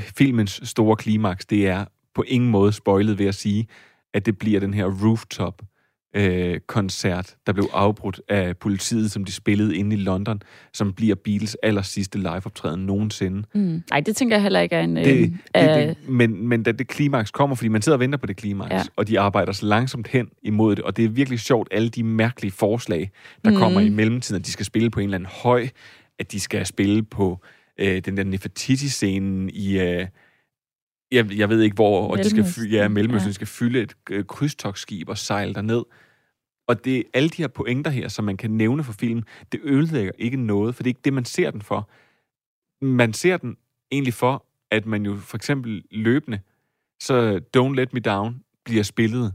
filmens 0.00 0.60
store 0.64 0.96
klimaks, 0.96 1.46
det 1.46 1.66
er 1.68 1.84
på 2.14 2.22
ingen 2.22 2.50
måde 2.50 2.72
spoilet 2.72 3.18
ved 3.18 3.26
at 3.26 3.34
sige, 3.34 3.68
at 4.14 4.26
det 4.26 4.38
bliver 4.38 4.60
den 4.60 4.74
her 4.74 4.84
rooftop 4.84 5.62
øh, 6.16 6.60
koncert, 6.66 7.36
der 7.46 7.52
blev 7.52 7.68
afbrudt 7.72 8.20
af 8.28 8.56
politiet, 8.56 9.10
som 9.10 9.24
de 9.24 9.32
spillede 9.32 9.76
inde 9.76 9.96
i 9.96 9.98
London, 9.98 10.42
som 10.72 10.92
bliver 10.92 11.14
Beatles 11.24 11.56
aller 11.62 11.82
sidste 11.82 12.18
liveoptræden 12.18 12.86
nogensinde. 12.86 13.42
Mm. 13.54 13.82
Nej, 13.90 14.00
det 14.00 14.16
tænker 14.16 14.36
jeg 14.36 14.42
heller 14.42 14.60
ikke 14.60 14.76
er 14.76 14.80
en... 14.80 14.96
Øh, 14.96 15.04
Det, 15.04 15.32
øh, 15.56 15.62
det, 15.62 15.88
det, 15.88 16.08
men, 16.08 16.48
men 16.48 16.62
da 16.62 16.72
det 16.72 16.88
klimaks 16.88 17.30
kommer, 17.30 17.56
fordi 17.56 17.68
man 17.68 17.82
sidder 17.82 17.96
og 17.96 18.00
venter 18.00 18.18
på 18.18 18.26
det 18.26 18.36
klimaks, 18.36 18.72
Ja. 18.72 18.82
og 18.96 19.08
de 19.08 19.20
arbejder 19.20 19.52
så 19.52 19.66
langsomt 19.66 20.08
hen 20.08 20.28
imod 20.42 20.76
det, 20.76 20.84
og 20.84 20.96
det 20.96 21.04
er 21.04 21.08
virkelig 21.08 21.40
sjovt, 21.40 21.68
alle 21.70 21.88
de 21.88 22.02
mærkelige 22.02 22.52
forslag, 22.52 23.10
der 23.44 23.50
mm. 23.50 23.56
kommer 23.56 23.80
i 23.80 23.88
mellemtiden, 23.88 24.40
at 24.40 24.46
de 24.46 24.52
skal 24.52 24.66
spille 24.66 24.90
på 24.90 25.00
en 25.00 25.04
eller 25.04 25.18
anden 25.18 25.30
høj, 25.42 25.68
at 26.18 26.32
de 26.32 26.40
skal 26.40 26.66
spille 26.66 27.02
på 27.02 27.40
øh, 27.80 27.98
den 28.04 28.16
der 28.16 28.24
Nefertiti-scenen 28.24 29.50
i... 29.50 29.78
Øh, 29.78 30.06
jeg, 31.12 31.36
jeg 31.36 31.48
ved 31.48 31.62
ikke, 31.62 31.74
hvor 31.74 32.08
og 32.08 32.18
de 32.18 32.30
skal, 32.30 32.44
fy, 32.44 32.58
ja, 32.70 32.88
Mellemøsten 32.88 33.28
ja. 33.28 33.32
skal 33.32 33.46
fylde 33.46 33.80
et 33.80 33.96
øh, 34.10 34.24
krydstogsskib 34.24 35.08
og 35.08 35.18
sejle 35.18 35.54
derned. 35.54 35.82
Og 36.66 36.84
det 36.84 37.04
alle 37.14 37.28
de 37.28 37.42
her 37.42 37.48
pointer 37.48 37.90
her, 37.90 38.08
som 38.08 38.24
man 38.24 38.36
kan 38.36 38.50
nævne 38.50 38.84
for 38.84 38.92
filmen, 38.92 39.24
det 39.52 39.60
ødelægger 39.64 40.12
ikke 40.18 40.36
noget, 40.36 40.74
for 40.74 40.82
det 40.82 40.88
er 40.88 40.90
ikke 40.90 41.04
det, 41.04 41.12
man 41.12 41.24
ser 41.24 41.50
den 41.50 41.62
for. 41.62 41.88
Man 42.84 43.12
ser 43.12 43.36
den 43.36 43.56
egentlig 43.90 44.14
for, 44.14 44.44
at 44.70 44.86
man 44.86 45.06
jo 45.06 45.16
for 45.16 45.36
eksempel 45.36 45.82
løbende, 45.90 46.40
så 47.00 47.40
Don't 47.56 47.74
Let 47.74 47.92
Me 47.92 48.00
Down 48.00 48.42
bliver 48.64 48.82
spillet, 48.82 49.34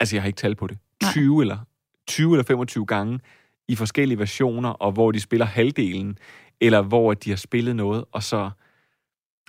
altså 0.00 0.16
jeg 0.16 0.22
har 0.22 0.26
ikke 0.26 0.36
tal 0.36 0.54
på 0.54 0.66
det, 0.66 0.78
Nej. 1.02 1.12
20 1.12 1.40
eller, 1.40 1.58
20 2.06 2.32
eller 2.32 2.44
25 2.44 2.86
gange 2.86 3.20
i 3.68 3.76
forskellige 3.76 4.18
versioner, 4.18 4.68
og 4.68 4.92
hvor 4.92 5.12
de 5.12 5.20
spiller 5.20 5.46
halvdelen, 5.46 6.18
eller 6.60 6.82
hvor 6.82 7.14
de 7.14 7.30
har 7.30 7.36
spillet 7.36 7.76
noget, 7.76 8.04
og 8.12 8.22
så, 8.22 8.50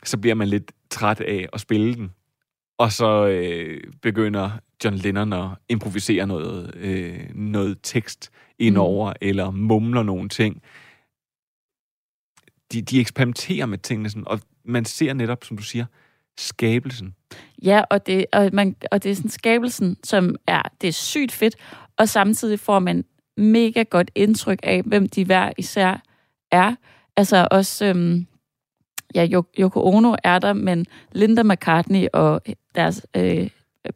så 0.03 0.17
bliver 0.17 0.35
man 0.35 0.47
lidt 0.47 0.71
træt 0.89 1.21
af 1.21 1.49
at 1.53 1.61
spille 1.61 1.95
den. 1.95 2.11
Og 2.81 2.91
så 2.91 3.25
øh, 3.27 3.83
begynder 4.01 4.49
John 4.83 4.95
Lennon 4.95 5.33
at 5.33 5.49
improvisere 5.69 6.27
noget, 6.27 6.75
øh, 6.75 7.19
noget 7.35 7.77
tekst 7.83 8.31
indover, 8.59 9.09
mm. 9.09 9.15
eller 9.21 9.51
mumler 9.51 10.03
nogle 10.03 10.29
ting. 10.29 10.61
De, 12.71 12.81
de 12.81 12.99
eksperimenterer 12.99 13.65
med 13.65 13.77
tingene, 13.77 14.09
sådan, 14.09 14.27
og 14.27 14.39
man 14.65 14.85
ser 14.85 15.13
netop, 15.13 15.43
som 15.43 15.57
du 15.57 15.63
siger, 15.63 15.85
skabelsen. 16.37 17.15
Ja, 17.63 17.81
og 17.89 18.05
det, 18.05 18.25
og, 18.33 18.49
man, 18.53 18.75
og 18.91 19.03
det 19.03 19.11
er 19.11 19.15
sådan 19.15 19.31
skabelsen, 19.31 19.97
som 20.03 20.35
er, 20.47 20.61
det 20.81 20.87
er 20.87 20.91
sygt 20.93 21.31
fedt, 21.31 21.55
og 21.97 22.09
samtidig 22.09 22.59
får 22.59 22.79
man 22.79 23.05
mega 23.37 23.83
godt 23.83 24.11
indtryk 24.15 24.59
af, 24.63 24.83
hvem 24.83 25.09
de 25.09 25.25
hver 25.25 25.51
især 25.57 26.01
er. 26.51 26.75
Altså 27.17 27.47
også, 27.51 27.85
øhm, 27.85 28.27
ja, 29.15 29.25
Yo- 29.25 29.53
Yoko 29.59 29.83
Ono 29.83 30.15
er 30.23 30.39
der, 30.39 30.53
men 30.53 30.85
Linda 31.11 31.43
McCartney 31.43 32.07
og 32.13 32.41
deres, 32.75 33.05
øh, 33.17 33.49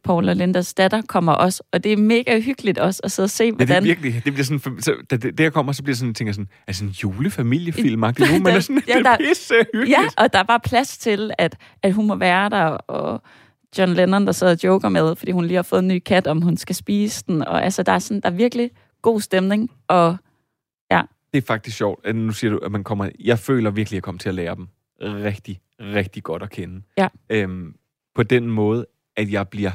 Paul 0.04 0.28
og 0.28 0.36
Lindas 0.36 0.74
datter 0.74 1.02
kommer 1.02 1.32
også, 1.32 1.62
og 1.72 1.84
det 1.84 1.92
er 1.92 1.96
mega 1.96 2.40
hyggeligt 2.40 2.78
også 2.78 3.00
at 3.04 3.12
sidde 3.12 3.26
og 3.26 3.30
se, 3.30 3.44
Ja, 3.44 3.50
det 3.50 3.56
hvordan... 3.56 3.76
er 3.76 3.80
virkelig, 3.80 4.14
det 4.24 4.32
bliver 4.32 4.44
sådan, 4.44 4.80
så, 4.80 4.94
da 5.10 5.16
det, 5.16 5.38
der 5.38 5.50
kommer, 5.50 5.72
så 5.72 5.82
bliver 5.82 5.96
sådan, 5.96 6.14
tænker 6.14 6.32
sådan, 6.32 6.48
er 6.66 6.72
sådan 6.72 6.88
en 6.88 6.92
julefamiliefilm, 6.92 8.00
nu, 8.00 8.06
men 8.38 8.46
er 8.46 8.60
sådan, 8.60 8.82
Ja, 8.88 8.98
det 8.98 9.06
er 9.06 9.16
pisse 9.16 9.54
hyggeligt. 9.74 9.98
Ja, 9.98 10.22
og 10.24 10.32
der 10.32 10.42
var 10.46 10.58
plads 10.64 10.98
til, 10.98 11.30
at, 11.38 11.56
at 11.82 11.92
hun 11.92 12.06
må 12.06 12.14
være 12.14 12.50
der, 12.50 12.64
og 12.64 13.22
John 13.78 13.92
Lennon, 13.92 14.26
der 14.26 14.32
sidder 14.32 14.52
og 14.52 14.64
joker 14.64 14.88
med, 14.88 15.16
fordi 15.16 15.32
hun 15.32 15.44
lige 15.44 15.56
har 15.56 15.62
fået 15.62 15.82
en 15.82 15.88
ny 15.88 15.98
kat, 15.98 16.26
om 16.26 16.42
hun 16.42 16.56
skal 16.56 16.74
spise 16.76 17.24
den. 17.26 17.42
Og 17.42 17.64
altså, 17.64 17.82
der 17.82 17.92
er, 17.92 17.98
sådan, 17.98 18.20
der 18.20 18.28
er 18.28 18.34
virkelig 18.34 18.70
god 19.02 19.20
stemning, 19.20 19.70
og 19.88 20.16
Det 21.36 21.42
er 21.42 21.46
faktisk 21.46 21.76
sjovt, 21.76 22.06
at 22.06 22.16
nu 22.16 22.32
siger 22.32 22.50
du, 22.50 22.58
at 22.58 22.72
man 22.72 22.84
kommer... 22.84 23.08
Jeg 23.24 23.38
føler 23.38 23.70
virkelig, 23.70 23.96
at 23.96 23.98
jeg 23.98 24.02
kommer 24.02 24.18
til 24.18 24.28
at 24.28 24.34
lære 24.34 24.54
dem 24.54 24.68
rigtig, 25.02 25.60
rigtig 25.80 26.22
godt 26.22 26.42
at 26.42 26.50
kende. 26.50 26.82
Ja. 26.98 27.08
Øhm, 27.30 27.74
på 28.16 28.22
den 28.22 28.46
måde, 28.50 28.86
at 29.16 29.32
jeg 29.32 29.48
bliver 29.48 29.70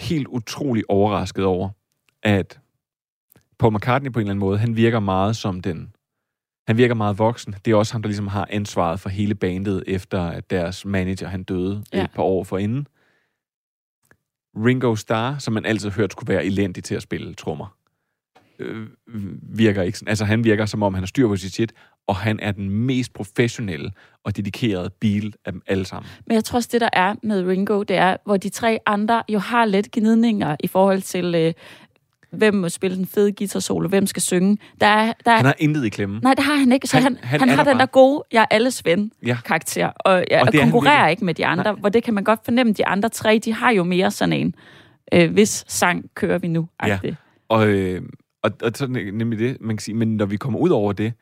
helt 0.00 0.26
utrolig 0.26 0.84
overrasket 0.88 1.44
over, 1.44 1.70
at 2.22 2.60
Paul 3.58 3.74
McCartney 3.74 4.12
på 4.12 4.18
en 4.18 4.22
eller 4.22 4.30
anden 4.30 4.40
måde, 4.40 4.58
han 4.58 4.76
virker 4.76 5.00
meget 5.00 5.36
som 5.36 5.60
den... 5.60 5.92
Han 6.66 6.76
virker 6.76 6.94
meget 6.94 7.18
voksen. 7.18 7.54
Det 7.64 7.70
er 7.70 7.76
også 7.76 7.94
ham, 7.94 8.02
der 8.02 8.08
ligesom 8.08 8.26
har 8.26 8.46
ansvaret 8.50 9.00
for 9.00 9.08
hele 9.08 9.34
bandet, 9.34 9.84
efter 9.86 10.22
at 10.22 10.50
deres 10.50 10.84
manager, 10.84 11.28
han 11.28 11.42
døde 11.42 11.84
Ja. 11.92 12.04
et 12.04 12.10
par 12.14 12.22
år 12.22 12.44
forinden. 12.44 12.86
Ringo 14.66 14.94
Starr, 14.96 15.38
som 15.38 15.54
man 15.54 15.66
altid 15.66 15.90
hørt 15.90 16.12
skulle 16.12 16.34
være 16.34 16.44
elendig 16.44 16.84
til 16.84 16.94
at 16.94 17.02
spille 17.02 17.34
trommer, 17.34 17.75
øh, 18.58 18.86
virker 19.42 19.82
ikke 19.82 19.98
sådan. 19.98 20.08
Altså, 20.08 20.24
han 20.24 20.44
virker, 20.44 20.66
som 20.66 20.82
om 20.82 20.94
han 20.94 21.02
har 21.02 21.06
styr 21.06 21.28
på 21.28 21.36
sit 21.36 21.52
shit, 21.52 21.72
og 22.06 22.16
han 22.16 22.38
er 22.42 22.52
den 22.52 22.70
mest 22.70 23.12
professionelle 23.12 23.92
og 24.24 24.36
dedikerede 24.36 24.90
bil 25.00 25.34
af 25.44 25.52
dem 25.52 25.62
alle 25.66 25.84
sammen. 25.84 26.10
Men 26.26 26.34
jeg 26.34 26.44
tror 26.44 26.56
også, 26.56 26.68
det 26.72 26.80
der 26.80 26.88
er 26.92 27.14
med 27.22 27.46
Ringo, 27.46 27.82
det 27.82 27.96
er, 27.96 28.16
hvor 28.24 28.36
de 28.36 28.48
tre 28.48 28.78
andre 28.86 29.22
jo 29.28 29.38
har 29.38 29.64
lidt 29.64 29.90
gnidninger 29.92 30.56
i 30.60 30.66
forhold 30.66 31.02
til, 31.02 31.34
øh, 31.34 31.52
hvem 32.30 32.54
må 32.54 32.68
spille 32.68 32.96
den 32.96 33.06
fede 33.06 33.32
guitar-solo, 33.32 33.88
hvem 33.88 34.06
skal 34.06 34.22
synge. 34.22 34.58
Der 34.80 34.86
er, 34.86 35.12
der 35.24 35.30
er, 35.30 35.36
Han 35.36 35.44
har 35.44 35.54
intet 35.58 35.84
i 35.84 35.88
klemmen. 35.88 36.20
Nej, 36.22 36.34
det 36.34 36.44
har 36.44 36.54
han 36.56 36.72
ikke. 36.72 36.86
Så 36.86 36.96
Han- 36.96 37.02
han, 37.04 37.16
han 37.22 37.40
han, 37.40 37.48
har 37.48 37.64
den 37.64 37.72
bare. 37.72 37.78
der 37.78 37.86
gode, 37.86 38.22
jeg 38.32 38.40
er 38.42 38.46
alles 38.54 38.84
ven 38.84 39.12
Ja. 39.26 39.36
karakter, 39.44 39.86
og 39.86 40.12
jeg 40.30 40.40
Og 40.40 40.48
og 40.48 40.54
er 40.54 40.60
konkurrerer 40.62 41.08
ikke 41.08 41.24
med 41.24 41.34
de 41.34 41.46
andre, 41.46 41.72
hvor 41.72 41.88
det 41.88 42.02
kan 42.04 42.14
man 42.14 42.24
godt 42.24 42.40
fornemme, 42.44 42.72
de 42.72 42.86
andre 42.86 43.08
tre, 43.08 43.40
de 43.44 43.52
har 43.52 43.70
jo 43.70 43.84
mere 43.84 44.10
sådan 44.10 44.32
en, 44.32 44.54
øh, 45.14 45.32
hvis 45.32 45.64
sang 45.68 46.04
kører 46.14 46.38
vi 46.38 46.48
nu. 46.48 46.68
Ja. 46.86 46.98
Ja. 47.04 47.14
Og, 47.48 47.68
øh, 47.68 48.02
og, 48.46 48.52
og 48.62 48.72
så 48.74 48.86
nemlig 48.86 49.38
det, 49.38 49.60
man 49.60 49.76
kan 49.76 49.82
sige. 49.82 49.94
Men 49.94 50.16
når 50.16 50.26
vi 50.26 50.36
kommer 50.36 50.58
ud 50.58 50.70
over 50.70 50.92
det, 50.92 51.12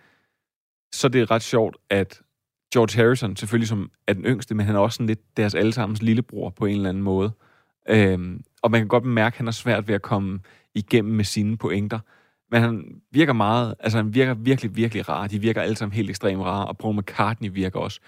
så 0.92 1.08
det 1.08 1.18
er 1.18 1.22
det 1.22 1.30
ret 1.30 1.42
sjovt, 1.42 1.76
at 1.90 2.22
George 2.74 3.02
Harrison, 3.02 3.36
selvfølgelig 3.36 3.68
som 3.68 3.90
er 4.06 4.12
den 4.12 4.24
yngste, 4.24 4.54
men 4.54 4.66
han 4.66 4.74
er 4.74 4.78
også 4.78 4.96
sådan 4.96 5.06
lidt 5.06 5.36
deres 5.36 5.54
allesammens 5.54 6.02
lillebror 6.02 6.50
på 6.50 6.66
en 6.66 6.76
eller 6.76 6.88
anden 6.88 7.02
måde. 7.02 7.32
Øhm, 7.88 8.42
og 8.62 8.70
man 8.70 8.80
kan 8.80 8.88
godt 8.88 9.04
mærke, 9.04 9.34
at 9.34 9.36
han 9.36 9.46
har 9.46 9.52
svært 9.52 9.88
ved 9.88 9.94
at 9.94 10.02
komme 10.02 10.40
igennem 10.74 11.14
med 11.14 11.24
sine 11.24 11.56
pointer. 11.56 11.98
Men 12.50 12.62
han 12.62 13.00
virker 13.10 13.32
meget, 13.32 13.74
altså 13.80 13.98
han 13.98 14.14
virker 14.14 14.34
virkelig, 14.34 14.76
virkelig 14.76 15.08
rar. 15.08 15.26
De 15.26 15.38
virker 15.38 15.62
alle 15.62 15.76
sammen 15.76 15.94
helt 15.96 16.10
ekstremt 16.10 16.42
rare, 16.42 16.66
og 16.66 16.78
Paul 16.78 16.96
McCartney 16.96 17.50
virker 17.52 17.80
også 17.80 18.00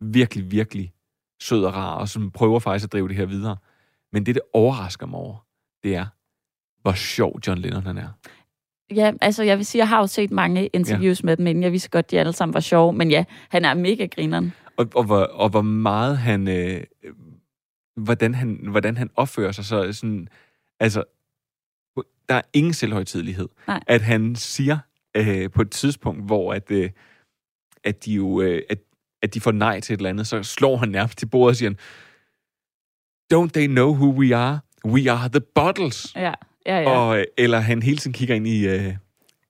virkelig, 0.00 0.50
virkelig 0.50 0.92
sød 1.40 1.64
og 1.64 1.74
rar, 1.74 1.94
og 1.94 2.08
som 2.08 2.30
prøver 2.30 2.58
faktisk 2.58 2.84
at 2.84 2.92
drive 2.92 3.08
det 3.08 3.16
her 3.16 3.26
videre. 3.26 3.56
Men 4.12 4.26
det, 4.26 4.34
det 4.34 4.42
overrasker 4.52 5.06
mig 5.06 5.20
over, 5.20 5.46
det 5.82 5.96
er, 5.96 6.06
hvor 6.82 6.92
sjov 6.92 7.40
John 7.46 7.58
Lennon 7.58 7.86
han 7.86 7.98
er. 7.98 8.08
Ja, 8.90 9.12
altså 9.20 9.42
jeg 9.42 9.58
vil 9.58 9.66
sige, 9.66 9.80
jeg 9.80 9.88
har 9.88 9.98
jo 9.98 10.06
set 10.06 10.30
mange 10.30 10.66
interviews 10.66 11.20
ja. 11.22 11.26
med 11.26 11.36
dem, 11.36 11.44
men 11.44 11.62
jeg 11.62 11.72
vidste 11.72 11.90
godt, 11.90 12.10
de 12.10 12.20
alle 12.20 12.32
sammen 12.32 12.54
var 12.54 12.60
sjove, 12.60 12.92
men 12.92 13.10
ja, 13.10 13.24
han 13.48 13.64
er 13.64 13.74
mega 13.74 14.06
grineren. 14.06 14.52
Og, 14.76 14.86
og, 14.94 15.04
hvor, 15.04 15.20
og 15.20 15.48
hvor 15.48 15.62
meget 15.62 16.18
han, 16.18 16.48
øh, 16.48 16.84
hvordan 17.96 18.34
han, 18.34 18.58
hvordan 18.70 18.96
han 18.96 19.10
opfører 19.14 19.52
sig, 19.52 19.64
så 19.64 19.92
sådan, 19.92 20.28
altså, 20.80 21.04
der 22.28 22.34
er 22.34 22.42
ingen 22.52 22.72
selvhøjtidlighed. 22.72 23.48
Nej. 23.68 23.80
At 23.86 24.00
han 24.02 24.36
siger 24.36 24.78
øh, 25.16 25.50
på 25.50 25.62
et 25.62 25.70
tidspunkt, 25.70 26.24
hvor 26.24 26.52
at, 26.52 26.70
øh, 26.70 26.90
at 27.84 28.04
de 28.04 28.12
jo, 28.12 28.40
øh, 28.40 28.62
at, 28.70 28.78
at 29.22 29.34
de 29.34 29.40
får 29.40 29.52
nej 29.52 29.80
til 29.80 29.94
et 29.94 29.98
eller 29.98 30.10
andet, 30.10 30.26
så 30.26 30.42
slår 30.42 30.76
han 30.76 30.88
nærmest 30.88 31.18
til 31.18 31.26
bordet 31.26 31.50
og 31.50 31.56
siger, 31.56 31.70
Don't 33.34 33.50
they 33.54 33.66
know 33.66 33.94
who 33.94 34.10
we 34.10 34.36
are? 34.36 34.58
We 34.84 35.10
are 35.10 35.28
the 35.28 35.40
bottles. 35.54 36.12
Ja, 36.16 36.34
ja, 36.66 36.80
ja. 36.80 36.90
Og, 36.90 37.18
øh, 37.18 37.24
eller 37.38 37.58
han 37.58 37.82
hele 37.82 37.96
tiden 37.96 38.12
kigger 38.12 38.34
ind 38.34 38.46
i, 38.46 38.66
øh, 38.66 38.94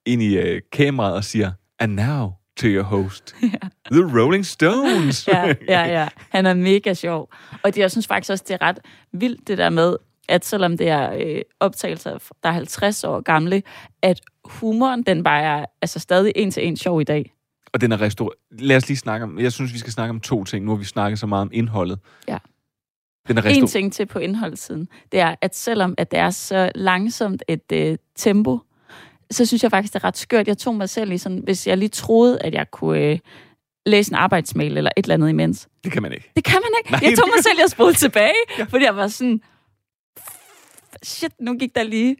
ind 0.06 0.22
i 0.22 0.36
øh, 0.36 0.60
kameraet 0.72 1.14
og 1.14 1.24
siger, 1.24 1.52
and 1.78 1.94
now 1.94 2.32
to 2.56 2.66
your 2.66 2.82
host, 2.82 3.36
The 3.92 4.20
Rolling 4.20 4.46
Stones. 4.46 5.28
ja, 5.32 5.54
ja, 5.68 5.84
ja. 5.84 6.08
Han 6.30 6.46
er 6.46 6.54
mega 6.54 6.94
sjov. 6.94 7.32
Og 7.62 7.74
det, 7.74 7.80
jeg 7.80 7.90
synes 7.90 8.06
faktisk 8.06 8.30
også, 8.30 8.44
det 8.48 8.54
er 8.54 8.62
ret 8.62 8.78
vildt 9.12 9.48
det 9.48 9.58
der 9.58 9.70
med, 9.70 9.96
at 10.28 10.44
selvom 10.44 10.76
det 10.78 10.88
er 10.88 11.12
øh, 11.12 11.42
optagelser, 11.60 12.18
der 12.42 12.48
er 12.48 12.52
50 12.52 13.04
år 13.04 13.20
gamle, 13.20 13.62
at 14.02 14.20
humoren, 14.44 15.02
den 15.02 15.22
bare 15.22 15.42
er 15.42 15.66
altså 15.82 15.98
stadig 15.98 16.32
en 16.36 16.50
til 16.50 16.66
en 16.66 16.76
sjov 16.76 17.00
i 17.00 17.04
dag. 17.04 17.32
Og 17.72 17.80
den 17.80 17.92
er 17.92 18.00
restaureret. 18.00 18.36
Lad 18.50 18.76
os 18.76 18.88
lige 18.88 18.98
snakke 18.98 19.24
om... 19.24 19.38
Jeg 19.38 19.52
synes, 19.52 19.72
vi 19.72 19.78
skal 19.78 19.92
snakke 19.92 20.10
om 20.10 20.20
to 20.20 20.44
ting. 20.44 20.64
Nu 20.64 20.70
har 20.70 20.78
vi 20.78 20.84
snakket 20.84 21.18
så 21.18 21.26
meget 21.26 21.42
om 21.42 21.50
indholdet. 21.52 21.98
Ja. 22.28 22.38
Den 23.28 23.38
er 23.38 23.42
En 23.42 23.66
ting 23.66 23.92
til 23.92 24.06
på 24.06 24.18
indholdssiden, 24.18 24.88
det 25.12 25.20
er, 25.20 25.34
at 25.40 25.56
selvom 25.56 25.94
at 25.98 26.10
det 26.10 26.18
er 26.18 26.30
så 26.30 26.72
langsomt 26.74 27.42
et 27.48 27.72
øh, 27.72 27.98
tempo, 28.16 28.58
så 29.30 29.46
synes 29.46 29.62
jeg 29.62 29.70
faktisk, 29.70 29.94
det 29.94 30.02
er 30.02 30.04
ret 30.04 30.16
skørt. 30.16 30.48
Jeg 30.48 30.58
tog 30.58 30.74
mig 30.74 30.88
selv 30.88 31.12
i 31.12 31.18
sådan, 31.18 31.40
hvis 31.44 31.66
jeg 31.66 31.78
lige 31.78 31.88
troede, 31.88 32.38
at 32.42 32.54
jeg 32.54 32.70
kunne 32.70 32.98
øh, 32.98 33.18
læse 33.86 34.12
en 34.12 34.16
arbejdsmail 34.16 34.76
eller 34.76 34.90
et 34.96 35.04
eller 35.04 35.14
andet 35.14 35.28
imens. 35.28 35.68
Det 35.84 35.92
kan 35.92 36.02
man 36.02 36.12
ikke. 36.12 36.30
Det 36.36 36.44
kan 36.44 36.60
man 36.62 36.70
ikke. 36.78 36.90
Nej, 36.90 37.00
jeg 37.02 37.18
tog 37.18 37.28
mig 37.28 37.42
selv 37.42 37.58
i 37.58 37.62
at 37.64 37.70
spole 37.70 37.94
tilbage, 37.94 38.34
ja. 38.58 38.64
fordi 38.64 38.84
jeg 38.84 38.96
var 38.96 39.08
sådan, 39.08 39.40
shit, 41.02 41.32
nu 41.40 41.54
gik 41.58 41.74
der 41.74 41.82
lige 41.82 42.16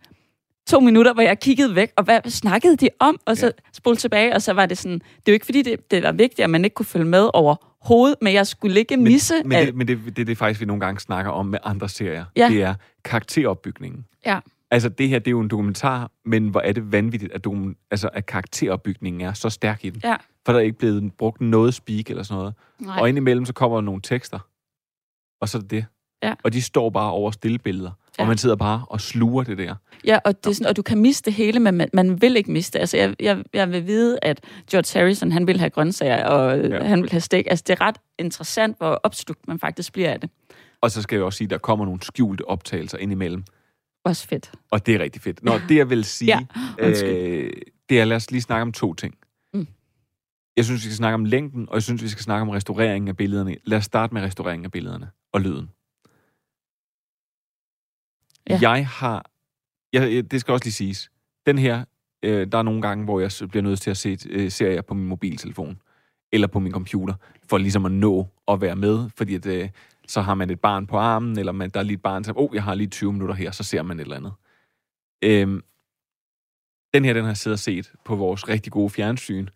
to 0.67 0.81
minutter, 0.81 1.13
hvor 1.13 1.23
jeg 1.23 1.41
kiggede 1.41 1.75
væk, 1.75 1.93
og 1.97 2.05
hvad 2.05 2.21
snakkede 2.31 2.77
de 2.77 2.89
om? 2.99 3.21
Og 3.27 3.37
så 3.37 3.47
ja. 3.47 3.53
spole 3.73 3.97
tilbage, 3.97 4.35
og 4.35 4.43
så 4.43 4.53
var 4.53 4.67
det 4.67 4.79
sådan, 4.79 4.99
det 4.99 5.29
er 5.29 5.33
jo 5.33 5.33
ikke 5.33 5.47
fordi, 5.47 5.63
det, 5.63 5.91
det 5.91 6.03
var 6.03 6.13
vigtigt, 6.13 6.41
at 6.41 6.51
man 6.51 6.65
ikke 6.65 6.75
kunne 6.75 6.87
følge 6.87 7.05
med 7.05 7.31
over 7.35 7.74
hovedet, 7.85 8.17
men 8.23 8.33
jeg 8.33 8.47
skulle 8.47 8.79
ikke 8.79 8.97
misse. 8.97 9.35
Men, 9.45 9.53
at, 9.53 9.67
det, 9.67 9.75
men 9.75 9.89
det, 9.89 9.99
det, 10.07 10.17
det 10.17 10.31
er 10.31 10.37
faktisk, 10.37 10.61
vi 10.61 10.67
nogle 10.67 10.81
gange 10.81 11.01
snakker 11.01 11.31
om 11.31 11.47
med 11.47 11.59
andre 11.65 11.89
serier. 11.89 12.25
Ja. 12.37 12.49
Det 12.49 12.63
er 12.63 12.75
karakteropbygningen. 13.05 14.05
ja. 14.27 14.41
Altså, 14.71 14.89
det 14.89 15.09
her, 15.09 15.19
det 15.19 15.27
er 15.27 15.31
jo 15.31 15.41
en 15.41 15.49
dokumentar, 15.49 16.11
men 16.25 16.49
hvor 16.49 16.61
er 16.61 16.73
det 16.73 16.93
vanvittigt, 16.93 17.33
at, 17.33 17.45
dokumen, 17.45 17.77
altså, 17.91 18.11
at 18.13 18.27
karakteropbygningen 18.27 19.21
er 19.21 19.33
så 19.33 19.51
stærk 19.51 19.85
i 19.85 19.91
den. 19.91 20.01
Ja. 20.05 20.17
For 20.47 20.53
der 20.53 20.61
er 20.61 20.65
ikke 20.65 20.79
blevet 20.79 21.13
brugt 21.13 21.41
noget 21.41 21.75
speak 21.75 22.11
eller 22.11 22.23
sådan 22.23 22.39
noget. 22.39 22.55
Nej. 22.79 23.01
Og 23.01 23.09
indimellem, 23.09 23.45
så 23.45 23.53
kommer 23.53 23.77
der 23.77 23.83
nogle 23.83 24.01
tekster, 24.03 24.39
og 25.41 25.49
så 25.49 25.59
er 25.59 25.63
det 25.63 25.71
det. 25.71 25.87
Ja. 26.23 26.35
Og 26.45 26.53
de 26.53 26.63
står 26.63 26.91
bare 26.91 27.11
over 27.11 27.31
stillbilleder. 27.31 27.91
Ja. 28.19 28.23
Og 28.23 28.29
man 28.29 28.39
sidder 28.39 28.57
bare 28.57 28.85
og 28.89 29.01
sluger 29.01 29.45
det 29.45 29.59
der. 29.59 29.75
Ja, 30.05 30.19
og, 30.25 30.45
det 30.45 30.51
er 30.51 30.55
sådan, 30.55 30.67
og 30.69 30.77
du 30.77 30.83
kan 30.83 30.99
miste 30.99 31.25
det 31.31 31.35
hele, 31.35 31.61
men 31.61 31.75
man, 31.75 31.89
man 31.93 32.23
vil 32.23 32.37
ikke 32.37 32.53
miste 32.53 32.73
det. 32.73 32.81
Altså, 32.81 32.97
jeg, 32.97 33.15
jeg, 33.21 33.43
jeg 33.53 33.73
vil 33.73 33.87
vide, 33.87 34.19
at 34.23 34.41
George 34.71 35.01
Harrison, 35.01 35.33
han 35.33 35.47
vil 35.47 35.59
have 35.59 35.71
grøntsager, 35.71 36.25
og 36.27 36.59
Ja. 36.59 36.85
han 36.85 37.03
vil 37.03 37.11
have 37.11 37.21
stik. 37.21 37.47
Altså, 37.51 37.65
det 37.67 37.81
er 37.81 37.81
ret 37.81 37.97
interessant, 38.19 38.79
hvor 38.79 39.01
opslugt 39.03 39.49
man 39.49 39.59
faktisk 39.59 39.93
bliver 39.93 40.11
af 40.13 40.21
det. 40.21 40.31
Og 40.81 40.91
så 40.91 41.03
skal 41.03 41.17
jeg 41.17 41.25
også 41.25 41.37
sige, 41.37 41.47
at 41.47 41.51
der 41.51 41.59
kommer 41.59 41.85
nogle 41.85 42.03
skjulte 42.03 42.49
optagelser 42.49 42.99
indimellem. 42.99 43.45
Også 44.05 44.29
fedt. 44.29 44.53
Og 44.71 44.87
det 44.87 44.95
er 44.95 44.99
rigtig 44.99 45.23
fedt. 45.23 45.45
Nå, 45.45 45.53
det 45.69 45.77
jeg 45.77 45.91
vil 45.91 46.05
sige, 46.05 46.29
Ja, 46.79 46.89
øh, 46.89 47.53
det 47.89 48.01
er, 48.01 48.05
lad 48.05 48.17
os 48.17 48.31
lige 48.31 48.43
snakke 48.43 48.63
om 48.63 48.73
to 48.73 48.95
ting. 48.95 49.15
Mm. 49.55 49.67
Jeg 50.57 50.65
synes, 50.65 50.81
vi 50.81 50.85
skal 50.89 50.97
snakke 50.97 51.15
om 51.15 51.25
længden, 51.25 51.69
og 51.69 51.75
jeg 51.75 51.83
synes, 51.83 52.03
vi 52.03 52.09
skal 52.09 52.23
snakke 52.23 52.43
om 52.43 52.49
restaureringen 52.49 53.09
af 53.09 53.17
billederne. 53.17 53.57
Lad 53.65 53.79
os 53.79 53.85
starte 53.85 54.15
med 54.15 54.23
restaureringen 54.23 54.65
af 54.65 54.73
billederne 54.73 55.09
og 55.33 55.41
lyden. 55.41 55.69
Ja. 58.51 58.59
Jeg 58.63 58.89
har... 58.89 59.31
Jeg, 59.93 60.31
det 60.31 60.41
skal 60.41 60.53
også 60.53 60.65
lige 60.65 60.73
siges. 60.73 61.11
Den 61.47 61.59
her, 61.59 61.85
øh, 62.23 62.53
der 62.53 62.59
er 62.59 62.63
nogle 62.63 62.83
gange, 62.83 63.05
hvor 63.05 63.21
jeg 63.21 63.31
bliver 63.49 63.63
nødt 63.63 63.81
til 63.81 63.91
at 63.91 63.97
se 63.97 64.19
øh, 64.29 64.51
serier 64.51 64.83
på 64.83 64.95
min 64.95 65.07
mobiltelefon 65.07 65.81
eller 66.33 66.47
på 66.47 66.59
min 66.59 66.73
computer, 66.73 67.15
for 67.49 67.59
ligesom 67.59 67.87
at 67.87 67.93
nå 67.93 68.29
at 68.49 68.61
være 68.61 68.77
med, 68.77 69.11
fordi 69.17 69.35
at, 69.35 69.47
øh, 69.47 69.69
så 70.09 70.21
har 70.21 70.35
man 70.35 70.51
et 70.51 70.61
barn 70.61 70.87
på 70.87 70.97
armen, 70.97 71.39
eller 71.39 71.53
man, 71.53 71.71
der 71.71 71.81
er 71.81 71.85
lige 71.85 71.95
et 71.95 72.03
barn, 72.03 72.25
som, 72.25 72.37
oh, 72.39 72.55
jeg 72.55 72.63
har 72.63 72.75
lige 72.75 72.89
20 72.89 73.13
minutter 73.13 73.35
her, 73.35 73.51
så 73.51 73.63
ser 73.63 73.83
man 73.83 73.99
et 73.99 74.03
eller 74.03 74.17
andet. 74.17 74.33
Øhm, 75.25 75.63
den 76.95 77.05
her, 77.05 77.13
den 77.13 77.23
har 77.23 77.31
jeg 77.31 77.37
siddet 77.37 77.55
og 77.55 77.59
set 77.59 77.93
på 78.05 78.17
vores 78.17 78.49
rigtig 78.49 78.73
gode 78.73 78.91
fjernsyn, 78.91 79.49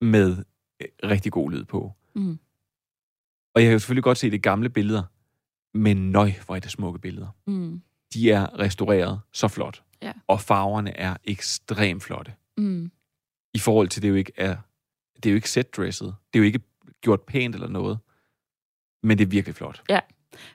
med 0.00 0.44
øh, 0.82 0.88
rigtig 1.10 1.32
god 1.32 1.50
lyd 1.50 1.64
på. 1.64 1.92
Mm. 2.14 2.38
Og 3.54 3.62
jeg 3.62 3.68
kan 3.68 3.72
jo 3.72 3.78
selvfølgelig 3.78 4.04
godt 4.04 4.18
se 4.18 4.30
de 4.30 4.38
gamle 4.38 4.68
billeder, 4.68 5.02
men 5.74 6.10
nøj, 6.10 6.32
hvor 6.46 6.56
er 6.56 6.60
det 6.60 6.70
smukke 6.70 6.98
billeder. 6.98 7.28
Mm. 7.46 7.82
De 8.14 8.30
er 8.30 8.58
restaureret 8.58 9.20
så 9.32 9.48
flot, 9.48 9.82
Ja. 10.02 10.12
og 10.26 10.40
farverne 10.40 10.96
er 10.96 11.16
ekstremt 11.24 12.02
flotte. 12.02 12.32
Mm. 12.58 12.90
I 13.54 13.58
forhold 13.58 13.88
til, 13.88 14.02
det 14.02 14.08
jo 14.08 14.14
ikke 14.14 14.32
er, 14.36 14.56
det 15.16 15.26
er 15.26 15.30
jo 15.30 15.34
ikke 15.36 15.50
setdresset. 15.50 16.14
Det 16.32 16.38
er 16.38 16.40
jo 16.40 16.46
ikke 16.46 16.60
gjort 17.00 17.20
pænt 17.22 17.54
eller 17.54 17.68
noget. 17.68 17.98
Men 19.02 19.18
det 19.18 19.24
er 19.24 19.28
virkelig 19.28 19.54
flot. 19.56 19.82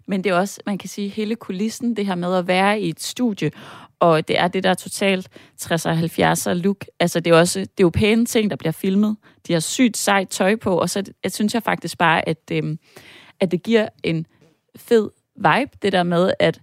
Men 0.08 0.24
det 0.24 0.30
er 0.30 0.34
også, 0.36 0.62
man 0.66 0.78
kan 0.78 0.90
sige, 0.90 1.10
hele 1.10 1.36
kulissen, 1.36 1.96
det 1.96 2.06
her 2.06 2.16
med 2.16 2.36
at 2.36 2.48
være 2.48 2.82
i 2.82 2.90
et 2.90 3.02
studie, 3.02 3.52
og 4.00 4.28
det 4.28 4.40
er 4.40 4.48
det 4.48 4.64
der 4.64 4.74
totalt 4.74 5.30
60'er 5.62 5.90
og 5.90 6.00
70'er 6.00 6.54
look. 6.54 6.86
Altså 7.00 7.20
det 7.20 7.32
er, 7.32 7.38
også, 7.38 7.60
det 7.60 7.68
er 7.70 7.84
jo 7.84 7.90
pæne 7.90 8.26
ting, 8.26 8.50
der 8.50 8.56
bliver 8.56 8.72
filmet. 8.72 9.18
De 9.48 9.54
har 9.54 9.60
sygt 9.60 9.98
sejt 9.98 10.30
tøj 10.30 10.56
på, 10.56 10.80
og 10.80 10.90
så 10.90 11.04
jeg 11.24 11.32
synes 11.32 11.54
jeg 11.54 11.64
faktisk 11.64 11.98
bare, 11.98 12.28
at, 12.30 12.52
øhm, 12.52 12.80
at 13.40 13.52
det 13.52 13.64
giver 13.64 13.90
en 14.04 14.26
fed 14.78 15.10
vibe, 15.36 15.72
det 15.82 15.92
der 15.92 16.04
med, 16.04 16.32
at, 16.40 16.62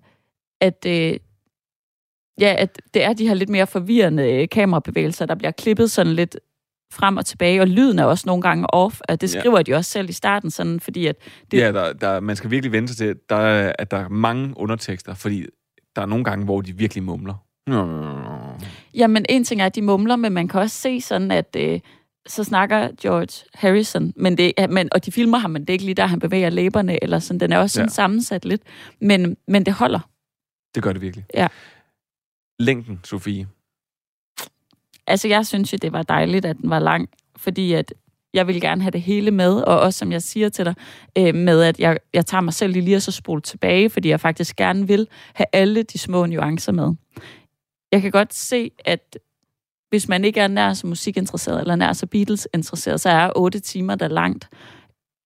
at, 0.61 0.87
øh, 0.87 1.17
ja, 2.41 2.55
at 2.59 2.83
det 2.95 3.05
er 3.05 3.13
de 3.13 3.27
her 3.29 3.35
lidt 3.35 3.51
mere 3.51 3.67
forvirrende 3.67 4.33
øh, 4.33 4.49
kamerabevægelser, 4.49 5.27
der 5.27 5.35
bliver 5.35 5.51
klippet 5.51 5.91
sådan 5.91 6.13
lidt 6.13 6.37
frem 6.93 7.17
og 7.17 7.27
tilbage, 7.27 7.61
og 7.61 7.67
lyden 7.69 7.99
er 7.99 8.05
også 8.05 8.25
nogle 8.27 8.43
gange 8.43 8.75
off, 8.75 9.01
og 9.09 9.21
det 9.21 9.35
Ja. 9.35 9.41
skriver 9.41 9.63
de 9.63 9.75
også 9.75 9.91
selv 9.91 10.09
i 10.09 10.13
starten, 10.13 10.51
sådan, 10.51 10.81
fordi 10.81 11.07
at 11.07 11.17
Det... 11.23 11.51
Det- 11.51 11.59
Ja, 11.59 11.73
der, 11.73 11.93
der, 11.93 12.21
man 12.21 12.37
skal 12.37 12.51
virkelig 12.51 12.73
vente 12.73 12.95
sig 12.95 12.97
til, 12.99 13.17
der, 13.29 13.37
er- 13.37 13.73
at 13.79 13.91
der 13.91 13.97
er 13.97 14.09
mange 14.09 14.55
undertekster, 14.57 15.15
fordi 15.15 15.47
der 15.97 16.03
er 16.03 16.07
nogle 16.07 16.25
gange, 16.25 16.45
hvor 16.45 16.61
de 16.61 16.73
virkelig 16.77 17.03
mumler. 17.05 17.35
Jamen, 18.95 19.27
en 19.29 19.45
ting 19.45 19.61
er, 19.61 19.67
at 19.67 19.75
de 19.75 19.83
mumler, 19.83 20.17
men 20.17 20.33
man 20.33 20.49
kan 20.49 20.61
også 20.61 20.77
se 20.79 21.01
sådan, 21.01 21.31
at 21.31 21.57
øh, 21.59 21.81
så 22.27 22.45
snakker 22.45 22.89
George 23.01 23.45
Harrison, 23.55 24.13
men 24.17 24.39
det, 24.39 24.53
men, 24.71 24.89
og 24.93 25.07
de 25.07 25.13
filmer 25.13 25.39
ham, 25.39 25.51
men 25.51 25.63
det 25.63 25.71
er 25.71 25.73
ikke 25.73 25.85
lige 25.85 25.95
der, 25.95 26.07
han 26.07 26.19
bevæger 26.19 26.51
læberne, 26.51 27.03
eller 27.03 27.19
sådan. 27.19 27.41
Den 27.41 27.53
er 27.53 27.59
også 27.59 27.75
sådan 27.75 27.89
ja. 27.89 27.93
sammensat 27.93 28.45
lidt, 28.45 28.63
men, 29.01 29.37
men 29.49 29.67
det 29.67 29.75
holder. 29.75 30.11
Det 30.75 30.83
gør 30.83 30.93
det 30.93 31.03
virkelig. 31.03 31.25
Ja. 31.35 31.49
Længden, 32.59 33.01
Sofie. 33.05 33.47
Altså, 35.07 35.29
jeg 35.29 35.47
synes 35.47 35.73
jo, 35.73 35.79
det 35.83 35.93
var 35.93 36.03
dejligt, 36.03 36.45
at 36.45 36.57
den 36.57 36.71
var 36.71 36.79
lang, 36.79 37.09
fordi 37.37 37.73
at 37.73 37.95
jeg 38.35 38.47
vil 38.47 38.61
gerne 38.61 38.83
have 38.83 38.91
det 38.91 39.03
hele 39.03 39.31
med, 39.31 39.53
og 39.55 39.81
også, 39.81 39.99
som 39.99 40.13
jeg 40.13 40.23
siger 40.23 40.49
til 40.49 40.65
dig, 40.65 40.75
øh, 41.19 41.35
med 41.35 41.63
at 41.63 41.81
jeg, 41.81 41.99
jeg 42.13 42.27
tager 42.27 42.41
mig 42.41 42.55
selv 42.55 42.73
lige 42.73 42.97
og 42.97 43.03
så 43.03 43.13
spole 43.13 43.41
tilbage, 43.41 43.91
fordi 43.91 44.09
jeg 44.09 44.21
faktisk 44.21 44.57
gerne 44.57 44.87
vil 44.87 45.09
have 45.35 45.47
alle 45.53 45.83
de 45.83 45.99
små 45.99 46.27
nuancer 46.27 46.73
med. 46.73 46.95
Jeg 47.93 48.03
kan 48.03 48.11
godt 48.11 48.35
se, 48.35 48.71
at 48.85 49.19
hvis 49.95 50.09
man 50.09 50.25
ikke 50.25 50.41
er 50.41 50.49
nær 50.49 50.73
så 50.73 50.87
musikinteresseret, 50.87 51.61
eller 51.61 51.77
nær 51.77 51.93
så 51.93 52.07
Beatles-interesseret, 52.07 53.01
så 53.01 53.09
er 53.11 53.33
otte 53.37 53.61
timer 53.61 53.95
der 53.95 54.09
langt. 54.09 54.49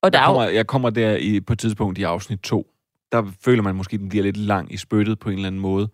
Og 0.02 0.12
der 0.12 0.18
Jeg 0.18 0.24
er 0.24 0.26
kommer, 0.26 0.44
jeg 0.48 0.66
kommer 0.66 0.90
der 0.90 1.16
i, 1.16 1.40
på 1.40 1.52
et 1.52 1.59
tidspunkt 1.59 1.98
i 1.98 2.02
afsnit 2.02 2.40
2. 2.40 2.70
Der 3.12 3.33
føler 3.44 3.62
man 3.62 3.74
måske, 3.74 3.94
at 3.94 4.00
den 4.00 4.09
bliver 4.09 4.22
lidt 4.22 4.37
lang 4.37 4.72
i 4.72 4.76
spyttet 4.76 5.18
på 5.18 5.28
en 5.31 5.35
eller 5.35 5.46
anden 5.46 5.61
måde. 5.61 5.88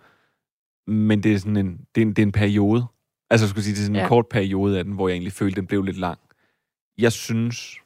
men 0.87 1.23
det 1.23 1.35
er 1.35 1.39
sådan 1.39 1.57
en, 1.57 1.81
det 1.95 2.01
er 2.01 2.07
en, 2.07 2.09
det 2.09 2.19
er 2.19 2.27
en 2.27 2.33
periode. 2.33 2.87
Altså, 3.31 3.45
jeg 3.45 3.51
skulle 3.51 3.65
sige, 3.65 3.75
det 3.75 3.81
er 3.81 3.85
sådan 3.85 3.97
en 3.97 4.03
Ja. 4.03 4.09
kort 4.09 4.27
periode 4.29 4.79
af 4.79 4.85
den, 4.85 4.93
hvor 4.93 5.09
jeg 5.09 5.15
egentlig 5.15 5.33
følte, 5.33 5.57
den 5.61 5.67
blev 5.67 5.83
lidt 5.83 5.97
lang. 5.99 6.19
Jeg 6.99 7.13
synes, 7.13 7.79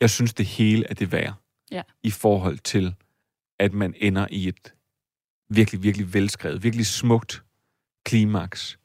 jeg 0.00 0.10
synes, 0.10 0.34
det 0.34 0.46
hele 0.46 0.86
er 0.90 0.94
det 0.94 1.12
værd. 1.12 1.34
Ja. 1.70 1.82
I 2.02 2.10
forhold 2.10 2.58
til, 2.58 2.94
at 3.58 3.72
man 3.72 3.94
ender 3.96 4.26
i 4.30 4.48
et 4.48 4.74
virkelig, 5.48 5.82
virkelig 5.82 6.14
velskrevet, 6.14 6.62
virkelig 6.62 6.86
smukt 6.86 7.42
klimaks, 8.04 8.78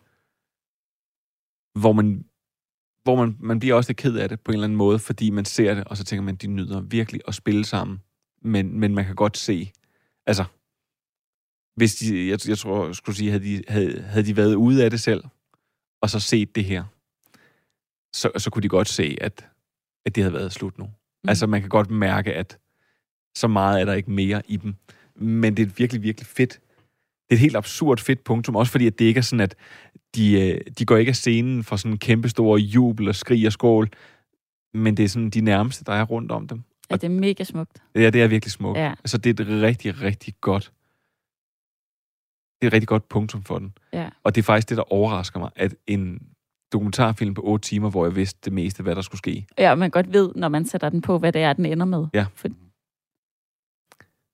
hvor 1.79 1.93
man 1.93 2.25
hvor 3.05 3.15
man, 3.15 3.37
man 3.39 3.59
bliver 3.59 3.75
også 3.75 3.89
lidt 3.89 3.97
ked 3.97 4.15
af 4.15 4.29
det 4.29 4.39
på 4.39 4.51
en 4.51 4.53
eller 4.53 4.63
anden 4.63 4.77
måde, 4.77 4.99
fordi 4.99 5.29
man 5.29 5.45
ser 5.45 5.73
det, 5.75 5.83
og 5.83 5.97
så 5.97 6.03
tænker 6.03 6.23
man, 6.23 6.35
de 6.35 6.47
nyder 6.47 6.81
virkelig 6.81 7.21
at 7.27 7.35
spille 7.35 7.65
sammen. 7.65 8.01
Men, 8.41 8.79
men 8.79 8.95
man 8.95 9.05
kan 9.05 9.15
godt 9.15 9.37
se, 9.37 9.71
altså, 10.25 10.45
hvis 11.75 11.95
de, 11.95 12.29
jeg, 12.29 12.47
jeg 12.47 12.57
tror, 12.57 12.85
jeg 12.85 12.95
skulle 12.95 13.15
sige, 13.15 13.31
havde 13.31 13.43
de, 13.43 13.63
havde, 13.67 14.01
havde 14.01 14.25
de 14.25 14.37
været 14.37 14.55
ude 14.55 14.83
af 14.83 14.89
det 14.89 14.99
selv, 14.99 15.23
og 16.01 16.09
så 16.09 16.19
set 16.19 16.55
det 16.55 16.65
her, 16.65 16.83
så, 18.13 18.31
så 18.37 18.49
kunne 18.49 18.63
de 18.63 18.69
godt 18.69 18.87
se, 18.87 19.17
at, 19.21 19.47
at 20.05 20.15
det 20.15 20.23
havde 20.23 20.33
været 20.33 20.53
slut 20.53 20.77
nu. 20.77 20.85
Mm. 20.85 21.29
Altså, 21.29 21.47
man 21.47 21.61
kan 21.61 21.69
godt 21.69 21.89
mærke, 21.89 22.33
at 22.33 22.59
så 23.35 23.47
meget 23.47 23.81
er 23.81 23.85
der 23.85 23.93
ikke 23.93 24.11
mere 24.11 24.41
i 24.47 24.57
dem. 24.57 24.75
Men 25.15 25.57
det 25.57 25.63
er 25.63 25.67
et 25.67 25.79
virkelig, 25.79 26.03
virkelig 26.03 26.27
fedt. 26.27 26.61
Det 27.29 27.31
er 27.31 27.35
et 27.35 27.39
helt 27.39 27.55
absurd 27.55 27.97
fedt 27.97 28.23
punktum, 28.23 28.55
også 28.55 28.71
fordi 28.71 28.87
at 28.87 28.99
det 28.99 29.05
ikke 29.05 29.17
er 29.17 29.21
sådan, 29.21 29.43
at 29.43 29.55
de, 30.15 30.41
øh, 30.41 30.61
de 30.79 30.85
går 30.85 30.97
ikke 30.97 31.09
af 31.09 31.15
scenen 31.15 31.63
for 31.63 31.75
sådan 31.75 31.91
en 31.91 31.97
kæmpe 31.97 32.29
stor 32.29 32.57
jubel 32.57 33.07
og 33.07 33.15
skrig 33.15 33.47
og 33.47 33.51
skål, 33.51 33.89
men 34.73 34.97
det 34.97 35.05
er 35.05 35.09
sådan 35.09 35.29
de 35.29 35.41
nærmeste, 35.41 35.83
der 35.83 35.93
er 35.93 36.03
rundt 36.03 36.31
om 36.31 36.47
dem. 36.47 36.63
Ja, 36.89 36.95
det 36.95 37.03
er 37.03 37.09
mega 37.09 37.43
smukt. 37.43 37.83
Ja, 37.95 38.09
det 38.09 38.21
er 38.21 38.27
virkelig 38.27 38.51
smukt. 38.51 38.79
Ja. 38.79 38.89
Altså, 38.89 39.17
det 39.17 39.39
er 39.39 39.43
et 39.43 39.61
rigtig, 39.61 40.01
rigtig 40.01 40.33
godt... 40.41 40.73
Det 42.61 42.67
er 42.67 42.67
et 42.67 42.73
rigtig 42.73 42.87
godt 42.87 43.09
punktum 43.09 43.43
for 43.43 43.59
den. 43.59 43.77
Ja. 43.93 44.09
Og 44.23 44.35
det 44.35 44.41
er 44.41 44.43
faktisk 44.43 44.69
det, 44.69 44.77
der 44.77 44.93
overrasker 44.93 45.39
mig, 45.39 45.49
at 45.55 45.75
en 45.87 46.19
dokumentarfilm 46.73 47.33
på 47.33 47.41
8 47.41 47.67
timer, 47.67 47.89
hvor 47.89 48.05
jeg 48.05 48.15
vidste 48.15 48.39
det 48.45 48.53
meste, 48.53 48.83
hvad 48.83 48.95
der 48.95 49.01
skulle 49.01 49.19
ske. 49.19 49.45
Ja, 49.57 49.75
man 49.75 49.89
godt 49.89 50.13
ved, 50.13 50.31
når 50.35 50.49
man 50.49 50.65
sætter 50.65 50.89
den 50.89 51.01
på, 51.01 51.17
hvad 51.19 51.31
det 51.31 51.41
er, 51.41 51.53
den 51.53 51.65
ender 51.65 51.85
med. 51.85 52.07
Ja. 52.13 52.25
For. 52.35 52.47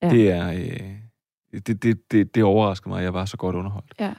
Ja. 0.01 0.09
Det 0.09 0.31
er... 0.31 0.51
Øh, 0.51 1.10
det, 1.51 1.83
det, 1.83 2.11
det, 2.11 2.35
det 2.35 2.43
overrasker 2.43 2.89
mig, 2.89 2.97
at 2.97 3.03
jeg 3.03 3.13
var 3.13 3.25
så 3.25 3.37
godt 3.37 3.55
underholdt. 3.55 3.93
Ja. 3.99 4.13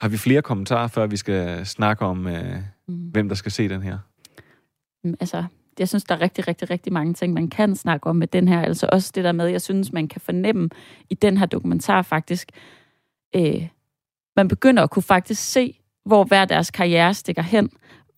Har 0.00 0.08
vi 0.08 0.16
flere 0.16 0.42
kommentarer, 0.42 0.88
før 0.88 1.06
vi 1.06 1.16
skal 1.16 1.66
snakke 1.66 2.04
om, 2.04 2.26
øh, 2.26 2.56
mm. 2.88 2.94
hvem 2.94 3.28
der 3.28 3.34
skal 3.34 3.52
se 3.52 3.68
den 3.68 3.82
her? 3.82 3.98
Mm, 5.04 5.14
altså, 5.20 5.44
jeg 5.78 5.88
synes, 5.88 6.04
der 6.04 6.14
er 6.14 6.20
rigtig, 6.20 6.48
rigtig, 6.48 6.70
rigtig 6.70 6.92
mange 6.92 7.14
ting, 7.14 7.32
man 7.32 7.48
kan 7.48 7.76
snakke 7.76 8.06
om 8.06 8.16
med 8.16 8.26
den 8.26 8.48
her. 8.48 8.62
Altså 8.62 8.88
også 8.92 9.12
det 9.14 9.24
der 9.24 9.32
med, 9.32 9.46
jeg 9.46 9.62
synes, 9.62 9.92
man 9.92 10.08
kan 10.08 10.20
fornemme 10.20 10.68
i 11.10 11.14
den 11.14 11.36
her 11.36 11.46
dokumentar 11.46 12.02
faktisk, 12.02 12.50
øh, 13.36 13.68
man 14.36 14.48
begynder 14.48 14.82
at 14.82 14.90
kunne 14.90 15.02
faktisk 15.02 15.52
se, 15.52 15.80
hvor 16.04 16.24
hver 16.24 16.44
deres 16.44 16.70
karriere 16.70 17.14
stikker 17.14 17.42
hen. 17.42 17.70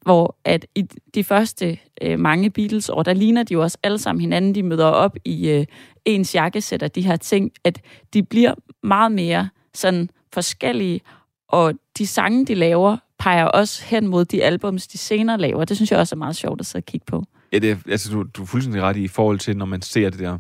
Hvor 0.03 0.37
at 0.45 0.67
i 0.75 0.83
de 1.15 1.25
første 1.25 1.79
øh, 2.03 2.19
mange 2.19 2.51
Beatles-år, 2.51 3.03
der 3.03 3.13
ligner 3.15 3.43
de 3.43 3.55
jo 3.55 3.63
også 3.63 3.79
alle 3.83 3.99
sammen 3.99 4.21
hinanden. 4.21 4.55
De 4.55 4.63
møder 4.63 4.87
op 4.87 5.17
i 5.25 5.49
øh, 5.51 5.67
ens 6.05 6.35
jakkesæt 6.35 6.83
og 6.83 6.95
de 6.95 7.03
her 7.03 7.17
ting, 7.17 7.51
at 7.65 7.81
de 8.15 8.23
bliver 8.23 8.55
meget 8.83 9.13
mere 9.13 9.49
sådan 9.75 10.11
forskellige, 10.35 11.01
og 11.49 11.75
de 11.99 12.07
sange, 12.07 12.47
de 12.47 12.55
laver, 12.55 12.97
peger 13.19 13.45
også 13.45 13.85
hen 13.85 14.07
mod 14.09 14.25
de 14.25 14.45
albums, 14.45 14.87
de 14.87 14.99
senere 14.99 15.39
laver. 15.39 15.65
Det 15.65 15.77
synes 15.77 15.91
jeg 15.91 15.99
også 15.99 16.15
er 16.15 16.19
meget 16.19 16.37
sjovt 16.37 16.61
at 16.61 16.67
sidde 16.67 16.83
og 16.83 16.87
kigge 16.87 17.05
på. 17.07 17.25
Ja, 17.53 17.59
det 17.59 17.71
er, 17.71 17.77
altså, 17.89 18.13
du, 18.13 18.23
du 18.23 18.43
er 18.43 18.47
fuldstændig 18.47 18.83
ret 18.83 18.97
i, 18.97 19.05
i 19.05 19.09
forhold 19.09 19.39
til, 19.39 19.57
når 19.57 19.67
man 19.67 19.83
ser 19.83 20.11
det 20.11 20.19
der, 20.19 20.39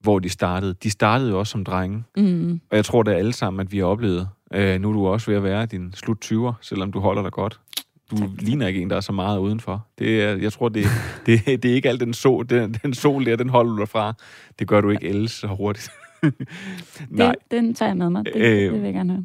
hvor 0.00 0.18
de 0.18 0.28
startede. 0.28 0.74
De 0.82 0.90
startede 0.90 1.30
jo 1.30 1.38
også 1.38 1.50
som 1.50 1.64
drenge, 1.64 2.04
Mm. 2.16 2.60
og 2.70 2.76
jeg 2.76 2.84
tror, 2.84 3.02
det 3.02 3.14
er 3.14 3.18
alle 3.18 3.32
sammen, 3.32 3.60
at 3.60 3.72
vi 3.72 3.78
har 3.78 3.84
oplevet. 3.84 4.28
Øh, 4.54 4.80
nu 4.80 4.88
er 4.88 4.92
du 4.92 5.06
også 5.06 5.30
ved 5.30 5.36
at 5.36 5.42
være 5.42 5.66
din 5.66 5.92
slut 5.92 6.24
20'er, 6.24 6.52
selvom 6.60 6.92
du 6.92 7.00
holder 7.00 7.22
dig 7.22 7.32
godt. 7.32 7.60
Du 8.10 8.16
tak. 8.16 8.28
ligner 8.38 8.66
ikke 8.66 8.82
en, 8.82 8.90
der 8.90 8.96
er 8.96 9.00
så 9.00 9.12
meget 9.12 9.38
udenfor. 9.38 9.86
Det 9.98 10.22
er, 10.22 10.36
jeg 10.36 10.52
tror, 10.52 10.68
det, 10.68 10.86
det, 11.26 11.46
det 11.62 11.64
er 11.64 11.74
ikke 11.74 11.88
alt 11.88 12.00
den 12.00 12.14
sol, 12.14 12.48
den, 12.48 12.72
den 12.82 12.94
sol 12.94 13.26
der, 13.26 13.36
den 13.36 13.48
holder 13.48 13.72
du 13.72 13.78
dig 13.78 13.88
fra. 13.88 14.14
Det 14.58 14.68
gør 14.68 14.80
du 14.80 14.90
ikke 14.90 15.08
ellers 15.08 15.32
så 15.32 15.46
hurtigt. 15.46 15.90
Nej, 17.08 17.28
Det, 17.28 17.50
den 17.50 17.74
tager 17.74 17.88
jeg 17.88 17.96
med 17.96 18.10
mig. 18.10 18.24
Det, 18.24 18.32
Øh, 18.36 18.42
det 18.42 18.72
vil 18.72 18.80
jeg 18.80 18.94
gerne 18.94 19.12
høre. 19.12 19.24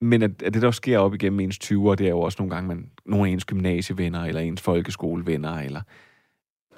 men 0.00 0.22
at, 0.22 0.42
at 0.42 0.54
det, 0.54 0.62
der 0.62 0.70
sker 0.70 0.98
op 0.98 1.14
igennem 1.14 1.40
ens 1.40 1.58
20'er, 1.64 1.94
det 1.94 2.06
er 2.06 2.10
jo 2.10 2.20
også 2.20 2.36
nogle 2.38 2.54
gange, 2.54 2.68
man, 2.68 2.90
nogle 3.06 3.28
af 3.28 3.32
ens 3.32 3.44
gymnasievenner, 3.44 4.24
eller 4.24 4.40
ens 4.40 4.60
folkeskolevenner, 4.60 5.58
eller 5.58 5.80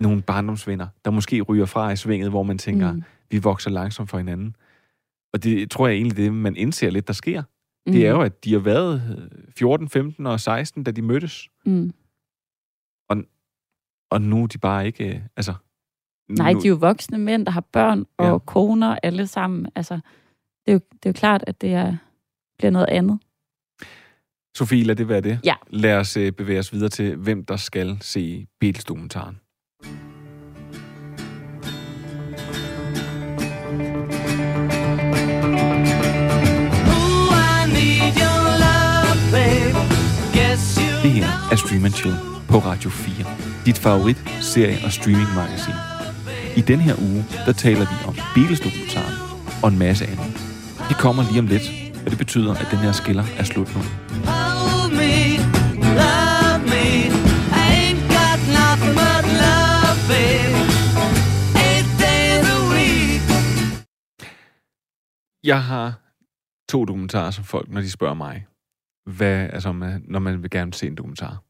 nogle 0.00 0.22
barndomsvenner, 0.22 0.86
der 1.04 1.10
måske 1.10 1.40
ryger 1.40 1.66
fra 1.66 1.90
i 1.90 1.96
svinget, 1.96 2.30
hvor 2.30 2.42
man 2.42 2.58
tænker, 2.58 2.92
mm. 2.92 3.02
vi 3.30 3.38
vokser 3.38 3.70
langsomt 3.70 4.10
for 4.10 4.18
hinanden. 4.18 4.56
Og 5.32 5.44
det 5.44 5.70
tror 5.70 5.86
jeg 5.88 5.96
egentlig, 5.96 6.16
det 6.16 6.32
man 6.32 6.56
indser 6.56 6.90
lidt, 6.90 7.06
der 7.06 7.12
sker. 7.12 7.42
Mm. 7.86 7.92
Det 7.92 8.06
er 8.06 8.10
jo, 8.10 8.20
at 8.20 8.44
de 8.44 8.52
har 8.52 8.60
været 8.60 9.18
øh, 9.18 9.52
14, 9.58 9.88
15 9.88 10.26
og 10.26 10.40
16, 10.40 10.84
da 10.84 10.90
de 10.90 11.02
mødtes. 11.02 11.48
Mm. 11.66 11.92
Og 14.12 14.22
nu 14.22 14.42
er 14.42 14.46
de 14.46 14.58
bare 14.58 14.86
ikke... 14.86 15.14
øh, 15.14 15.20
Altså, 15.36 15.54
Nej, 16.28 16.52
nu, 16.52 16.60
de 16.60 16.66
er 16.66 16.68
jo 16.68 16.74
voksne 16.76 17.18
mænd, 17.18 17.46
der 17.46 17.52
har 17.52 17.60
børn 17.60 18.04
og 18.18 18.24
Ja. 18.26 18.32
ja. 18.32 18.38
koner 18.38 18.98
alle 19.02 19.26
sammen. 19.26 19.66
Altså, 19.74 19.94
det 20.66 20.68
er, 20.68 20.72
jo, 20.72 20.78
det 20.92 21.06
er 21.06 21.10
jo 21.10 21.12
klart, 21.12 21.44
at 21.46 21.60
det 21.60 21.72
er, 21.74 21.96
bliver 22.58 22.70
noget 22.70 22.86
andet. 22.88 23.18
Sofie, 24.56 24.84
lad 24.84 24.96
det 24.96 25.08
være 25.08 25.20
det. 25.20 25.40
Ja. 25.44 25.54
Lad 25.68 25.96
os 25.96 26.16
øh, 26.16 26.32
bevæge 26.32 26.58
os 26.58 26.72
videre 26.72 26.88
til, 26.88 27.16
hvem 27.16 27.44
der 27.44 27.56
skal 27.56 27.98
se 28.00 28.46
Beatles-dokumentaren. 28.60 29.40
Er 41.52 41.56
Stream 41.56 41.86
Chill 41.86 42.14
på 42.48 42.58
Radio 42.58 42.90
4. 42.90 43.26
Dit 43.66 43.78
favorit 43.78 44.16
serie- 44.40 44.84
og 44.84 44.92
streamingmagasin. 44.92 45.74
I 46.56 46.60
den 46.60 46.80
her 46.80 46.94
uge, 46.98 47.24
der 47.46 47.52
taler 47.52 47.80
vi 47.80 47.96
om 48.08 48.14
Beatles-dokumentaren 48.34 49.14
og 49.62 49.68
en 49.68 49.78
masse 49.78 50.06
andet. 50.06 50.26
Det 50.88 50.96
kommer 50.96 51.22
lige 51.22 51.38
om 51.38 51.46
lidt, 51.46 51.62
og 52.04 52.10
det 52.10 52.18
betyder, 52.18 52.54
at 52.54 52.66
den 52.70 52.78
her 52.78 52.92
skiller 52.92 53.24
er 53.38 53.44
slut 53.44 53.74
nu. 53.76 53.80
Hold 54.30 54.92
me, 55.00 55.14
love 56.00 56.60
me. 56.72 56.86
I 57.60 57.64
ain't 57.82 58.02
got 58.18 58.38
nothing 58.58 58.94
but 59.00 59.22
love, 59.44 59.98
babe. 60.10 60.56
Eight 61.66 61.88
days 62.04 62.44
a 62.56 62.60
week. 62.74 63.22
Jeg 65.44 65.62
har 65.62 65.86
to 66.72 66.84
dokumentarer, 66.84 67.30
som 67.30 67.44
folk, 67.44 67.68
når 67.70 67.80
de 67.80 67.90
spørger 67.90 68.14
mig, 68.14 68.46
hvad, 69.10 69.48
altså, 69.52 69.72
når 70.04 70.18
man 70.18 70.42
vil 70.42 70.50
gerne 70.50 70.74
se 70.74 70.86
en 70.86 70.94
dokumentar. 70.94 71.42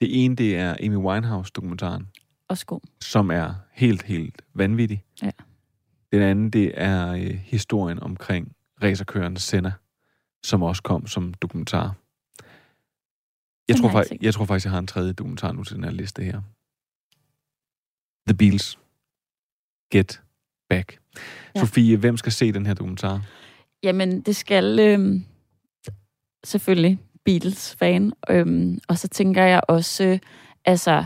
Det 0.00 0.24
ene, 0.24 0.36
det 0.36 0.56
er 0.56 0.76
Amy 0.82 0.96
Winehouse-dokumentaren, 0.96 2.08
Også 2.48 2.66
god. 2.66 2.80
som 3.00 3.30
er 3.30 3.54
helt, 3.72 4.02
helt 4.02 4.42
vanvittig. 4.54 5.04
Ja. 5.22 5.30
Den 6.12 6.22
anden, 6.22 6.50
det 6.50 6.72
er 6.74 7.12
øh, 7.12 7.30
historien 7.30 8.02
omkring 8.02 8.52
racerkøren 8.82 9.36
Senna, 9.36 9.72
som 10.42 10.62
også 10.62 10.82
kom 10.82 11.06
som 11.06 11.34
dokumentar. 11.34 11.94
Jeg 13.68 13.76
tror, 13.76 13.98
jeg 13.98 14.22
jeg 14.22 14.34
tror 14.34 14.44
faktisk, 14.44 14.64
jeg 14.64 14.72
har 14.72 14.78
en 14.78 14.86
tredje 14.86 15.12
dokumentar 15.12 15.52
nu 15.52 15.64
til 15.64 15.76
den 15.76 15.84
her 15.84 15.90
liste 15.90 16.22
her. 16.22 16.40
The 18.28 18.36
Beatles. 18.38 18.78
Get 19.92 20.22
Back. 20.68 20.98
Ja. 21.54 21.60
Sofie, 21.60 21.96
hvem 21.96 22.16
skal 22.16 22.32
se 22.32 22.52
den 22.52 22.66
her 22.66 22.74
dokumentar? 22.74 23.22
Jamen, 23.82 24.20
det 24.20 24.36
skal 24.36 24.78
øh, 24.80 25.20
selvfølgelig 26.44 26.98
Beatles-fan. 27.24 28.12
Øhm, 28.30 28.78
og 28.88 28.98
så 28.98 29.08
tænker 29.08 29.42
jeg 29.42 29.60
også, 29.68 30.04
øh, 30.04 30.18
altså 30.64 31.04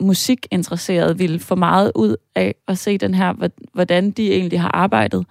musikinteresseret 0.00 1.18
ville 1.18 1.40
få 1.40 1.54
meget 1.54 1.92
ud 1.94 2.16
af 2.34 2.54
at 2.68 2.78
se 2.78 2.98
den 2.98 3.14
her, 3.14 3.48
hvordan 3.72 4.10
de 4.10 4.32
egentlig 4.32 4.60
har 4.60 4.70
arbejdet. 4.70 5.26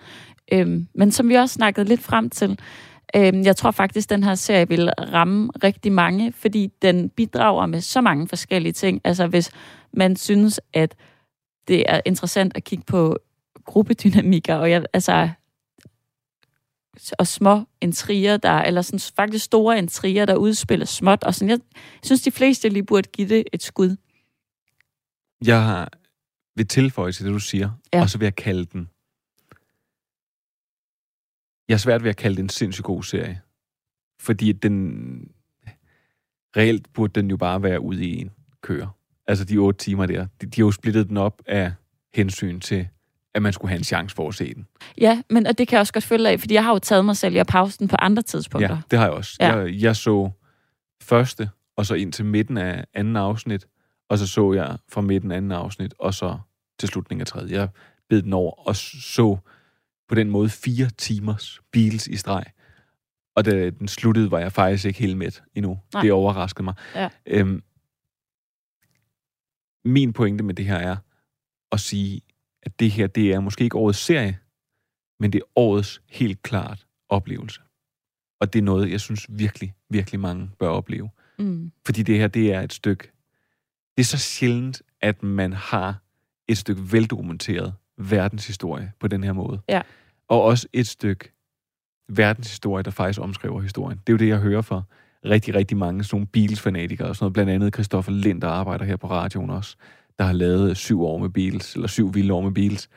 Øhm, 0.51 0.87
men 0.93 1.11
som 1.11 1.29
vi 1.29 1.35
også 1.35 1.53
snakkede 1.53 1.87
lidt 1.87 2.01
frem 2.01 2.29
til, 2.29 2.59
øhm, 3.15 3.43
jeg 3.43 3.55
tror 3.55 3.71
faktisk, 3.71 4.09
den 4.09 4.23
her 4.23 4.35
serie 4.35 4.67
vil 4.67 4.89
ramme 4.89 5.51
rigtig 5.63 5.91
mange, 5.91 6.31
fordi 6.31 6.71
den 6.81 7.09
bidrager 7.09 7.65
med 7.65 7.81
så 7.81 8.01
mange 8.01 8.27
forskellige 8.27 8.73
ting. 8.73 9.01
Altså 9.03 9.27
hvis 9.27 9.51
man 9.93 10.15
synes, 10.15 10.61
at 10.73 10.95
det 11.67 11.83
er 11.87 12.01
interessant 12.05 12.57
at 12.57 12.63
kigge 12.63 12.83
på 12.87 13.17
gruppedynamikker, 13.65 14.55
og 14.55 14.71
jeg, 14.71 14.85
altså 14.93 15.29
og 17.19 17.27
små 17.27 17.65
intriger, 17.81 18.37
der, 18.37 18.61
eller 18.61 18.81
sådan 18.81 18.99
faktisk 19.15 19.45
store 19.45 19.77
intriger, 19.77 20.25
der 20.25 20.35
udspiller 20.35 20.85
småt. 20.85 21.23
Og 21.23 21.35
sådan, 21.35 21.49
jeg 21.49 21.59
synes, 22.03 22.21
de 22.21 22.31
fleste 22.31 22.69
lige 22.69 22.83
burde 22.83 23.09
give 23.13 23.29
det 23.29 23.43
et 23.53 23.63
skud. 23.63 23.95
Jeg 25.45 25.87
vil 26.55 26.67
tilføje 26.67 27.11
til 27.11 27.25
det, 27.25 27.33
du 27.33 27.39
siger, 27.39 27.71
ja. 27.93 28.01
Og 28.01 28.09
så 28.09 28.17
vil 28.17 28.25
jeg 28.25 28.35
kalde 28.35 28.65
den... 28.65 28.89
Jeg 31.67 31.73
er 31.73 31.77
svært 31.77 32.03
ved 32.03 32.09
at 32.09 32.17
kalde 32.17 32.35
det 32.35 32.43
en 32.43 32.49
sindssygt 32.49 32.85
god 32.85 33.03
serie. 33.03 33.41
Fordi 34.19 34.51
den... 34.51 35.31
Reelt 36.57 36.93
burde 36.93 37.21
den 37.21 37.29
jo 37.29 37.37
bare 37.37 37.63
være 37.63 37.81
ude 37.81 38.05
i 38.05 38.21
en 38.21 38.31
køre. 38.61 38.91
Altså 39.27 39.45
de 39.45 39.57
otte 39.57 39.77
timer 39.77 40.05
der. 40.05 40.27
De, 40.41 40.45
de 40.45 40.61
har 40.61 40.65
jo 40.65 40.71
splittet 40.71 41.09
den 41.09 41.17
op 41.17 41.41
af 41.45 41.73
hensyn 42.13 42.59
til 42.59 42.87
at 43.35 43.41
man 43.41 43.53
skulle 43.53 43.69
have 43.69 43.77
en 43.77 43.83
chance 43.83 44.15
for 44.15 44.27
at 44.27 44.35
se 44.35 44.53
den. 44.53 44.67
Ja, 44.97 45.21
men 45.29 45.47
og 45.47 45.57
det 45.57 45.67
kan 45.67 45.75
jeg 45.75 45.79
også 45.79 45.93
godt 45.93 46.03
følge 46.03 46.29
af, 46.29 46.39
fordi 46.39 46.53
jeg 46.53 46.63
har 46.63 46.71
jo 46.71 46.79
taget 46.79 47.05
mig 47.05 47.17
selv 47.17 47.35
i 47.35 47.37
at 47.37 47.47
pause 47.47 47.79
den 47.79 47.87
på 47.87 47.95
andre 47.99 48.21
tidspunkter. 48.21 48.75
Ja, 48.75 48.81
det 48.91 48.99
har 48.99 49.05
jeg 49.05 49.13
også. 49.13 49.37
Ja. 49.39 49.55
Jeg, 49.55 49.81
jeg 49.81 49.95
så 49.95 50.29
første, 51.01 51.49
og 51.77 51.85
så 51.85 51.95
ind 51.95 52.13
til 52.13 52.25
midten 52.25 52.57
af 52.57 52.85
anden 52.93 53.15
afsnit, 53.15 53.67
og 54.09 54.17
så 54.17 54.27
så 54.27 54.53
jeg 54.53 54.77
fra 54.89 55.01
midten 55.01 55.31
af 55.31 55.37
anden 55.37 55.51
afsnit, 55.51 55.93
og 55.99 56.13
så 56.13 56.37
til 56.79 56.89
slutningen 56.89 57.21
af 57.21 57.27
tredje. 57.27 57.55
Jeg 57.55 57.69
bed 58.09 58.21
den 58.21 58.33
over 58.33 58.67
og 58.67 58.75
så 58.75 59.37
på 60.09 60.15
den 60.15 60.29
måde 60.29 60.49
fire 60.49 60.89
timers 60.97 61.61
Beatles 61.71 62.07
i 62.07 62.15
streg. 62.15 62.43
Og 63.35 63.45
da 63.45 63.69
den 63.69 63.87
sluttede, 63.87 64.31
var 64.31 64.39
jeg 64.39 64.51
faktisk 64.51 64.85
ikke 64.85 64.99
helt 64.99 65.17
med 65.17 65.31
endnu. 65.53 65.79
Nej. 65.93 66.01
Det 66.01 66.11
overraskede 66.11 66.63
mig. 66.63 66.73
Ja. 66.95 67.09
Øhm, 67.25 67.63
min 69.85 70.13
pointe 70.13 70.43
med 70.43 70.53
det 70.53 70.65
her 70.65 70.75
er 70.75 70.95
at 71.71 71.79
sige, 71.79 72.21
at 72.63 72.79
det 72.79 72.91
her, 72.91 73.07
det 73.07 73.33
er 73.33 73.39
måske 73.39 73.63
ikke 73.63 73.77
årets 73.77 73.99
serie, 73.99 74.37
men 75.19 75.33
det 75.33 75.39
er 75.39 75.49
årets 75.55 76.01
helt 76.07 76.43
klart 76.43 76.85
oplevelse. 77.09 77.61
Og 78.41 78.53
det 78.53 78.59
er 78.59 78.63
noget, 78.63 78.91
jeg 78.91 79.01
synes 79.01 79.25
virkelig, 79.29 79.73
virkelig 79.89 80.19
mange 80.19 80.49
bør 80.59 80.67
opleve. 80.67 81.09
Mm. 81.39 81.71
Fordi 81.85 82.03
det 82.03 82.17
her, 82.17 82.27
det 82.27 82.53
er 82.53 82.61
et 82.61 82.73
stykke... 82.73 83.11
Det 83.97 84.03
er 84.03 84.07
så 84.07 84.17
sjældent, 84.17 84.81
at 85.01 85.23
man 85.23 85.53
har 85.53 86.01
et 86.47 86.57
stykke 86.57 86.91
veldokumenteret 86.91 87.73
verdenshistorie 87.97 88.91
på 88.99 89.07
den 89.07 89.23
her 89.23 89.33
måde. 89.33 89.61
Ja. 89.69 89.81
Og 90.27 90.43
også 90.43 90.67
et 90.73 90.87
stykke 90.87 91.31
verdenshistorie, 92.09 92.83
der 92.83 92.91
faktisk 92.91 93.19
omskriver 93.21 93.61
historien. 93.61 93.97
Det 94.07 94.09
er 94.09 94.13
jo 94.13 94.17
det, 94.17 94.27
jeg 94.27 94.37
hører 94.37 94.61
fra 94.61 94.81
rigtig, 95.25 95.55
rigtig 95.55 95.77
mange 95.77 96.03
sådan 96.03 96.15
nogle 96.15 96.27
Beatles-fanatikere 96.27 97.07
og 97.07 97.15
sådan 97.15 97.23
noget. 97.23 97.33
Blandt 97.33 97.51
andet 97.51 97.73
Christoffer 97.73 98.11
Lind, 98.11 98.41
der 98.41 98.47
arbejder 98.47 98.85
her 98.85 98.95
på 98.95 99.09
radioen 99.09 99.49
også, 99.49 99.77
der 100.19 100.25
har 100.25 100.33
lavet 100.33 100.77
syv 100.77 101.01
år 101.03 101.17
med 101.17 101.29
Beatles, 101.29 101.75
eller 101.75 101.87
syv 101.87 102.13
vilde 102.15 102.33
år 102.33 102.41
med 102.41 102.51
Beatles. 102.51 102.89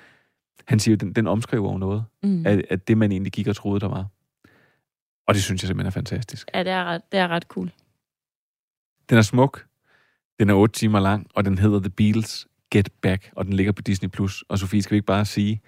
Han 0.65 0.79
siger, 0.79 0.97
at 0.97 1.01
den, 1.01 1.13
den 1.13 1.27
omskriver 1.27 1.73
jo 1.73 1.79
noget 1.79 2.05
Mm. 2.23 2.47
af, 2.47 2.65
af 2.71 2.81
det, 2.81 2.99
man 2.99 3.13
egentlig 3.13 3.33
gik 3.33 3.47
og 3.49 3.57
troede, 3.57 3.81
der 3.81 3.89
var. 3.89 4.07
Og 5.29 5.35
det 5.35 5.43
synes 5.43 5.63
jeg 5.63 5.67
simpelthen 5.67 5.87
er 5.87 5.91
fantastisk. 5.91 6.51
Ja, 6.55 6.59
det 6.63 6.73
er, 6.73 6.85
ret, 6.85 7.03
det 7.13 7.21
er 7.21 7.29
ret 7.29 7.43
cool. 7.43 7.71
Den 9.11 9.19
er 9.19 9.23
smuk. 9.23 9.67
Den 10.41 10.51
er 10.51 10.55
8 10.55 10.75
timer 10.79 11.01
lang, 11.01 11.27
og 11.35 11.45
den 11.45 11.59
hedder 11.59 11.81
The 11.81 11.91
Beatles 11.91 12.47
Get 12.71 12.89
Back, 13.03 13.31
og 13.37 13.45
den 13.45 13.53
ligger 13.53 13.73
på 13.73 13.83
Disney+. 13.83 14.09
Plus. 14.09 14.45
Og 14.49 14.59
Sofie, 14.59 14.83
skal 14.83 14.91
vi 14.95 14.97
ikke 14.97 15.07
bare 15.07 15.25
sige, 15.25 15.61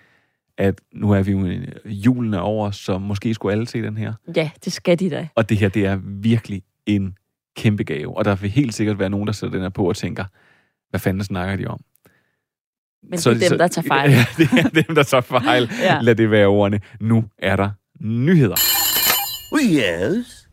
at 0.59 0.81
nu 0.93 1.11
er 1.13 1.23
vi 1.23 1.31
jo 1.33 1.47
i- 1.47 1.91
julen 1.91 2.35
er 2.35 2.39
over, 2.39 2.71
så 2.71 2.99
måske 2.99 3.35
skulle 3.35 3.53
alle 3.53 3.67
se 3.67 3.83
den 3.83 3.97
her. 3.97 4.13
Ja, 4.37 4.51
det 4.65 4.73
skal 4.73 4.99
de 4.99 5.11
da. 5.11 5.29
Og 5.35 5.49
det 5.49 5.59
her, 5.59 5.69
det 5.69 5.87
er 5.87 5.97
virkelig 6.05 6.63
en 6.87 7.19
kæmpe 7.57 7.85
gave. 7.85 8.17
Og 8.17 8.25
der 8.25 8.35
vil 8.35 8.51
helt 8.51 8.75
sikkert 8.75 8.99
være 8.99 9.11
nogen, 9.11 9.27
der 9.27 9.33
sætter 9.33 9.53
den 9.53 9.63
her 9.63 9.69
på 9.69 9.89
og 9.89 9.97
tænker, 9.97 10.25
hvad 10.95 11.01
fanden 11.01 11.25
snakker 11.25 11.57
de 11.57 11.67
om? 11.67 11.81
Men 13.11 13.19
så, 13.19 13.35
det 13.35 13.45
er 13.45 13.49
dem, 13.49 13.59
der 13.59 13.69
tager 13.69 13.89
fejl. 13.89 14.11
Ja, 14.17 14.27
det 14.37 14.49
er 14.53 14.83
dem, 14.83 14.95
der 14.95 15.03
tager 15.03 15.21
fejl. 15.21 15.71
Ja. 15.81 15.99
Lad 16.01 16.15
det 16.15 16.31
være 16.31 16.47
ordene. 16.47 16.81
Nu 17.01 17.25
er 17.39 17.57
der 17.57 17.71
nyheder. 18.01 18.57
Yes. 19.63 20.49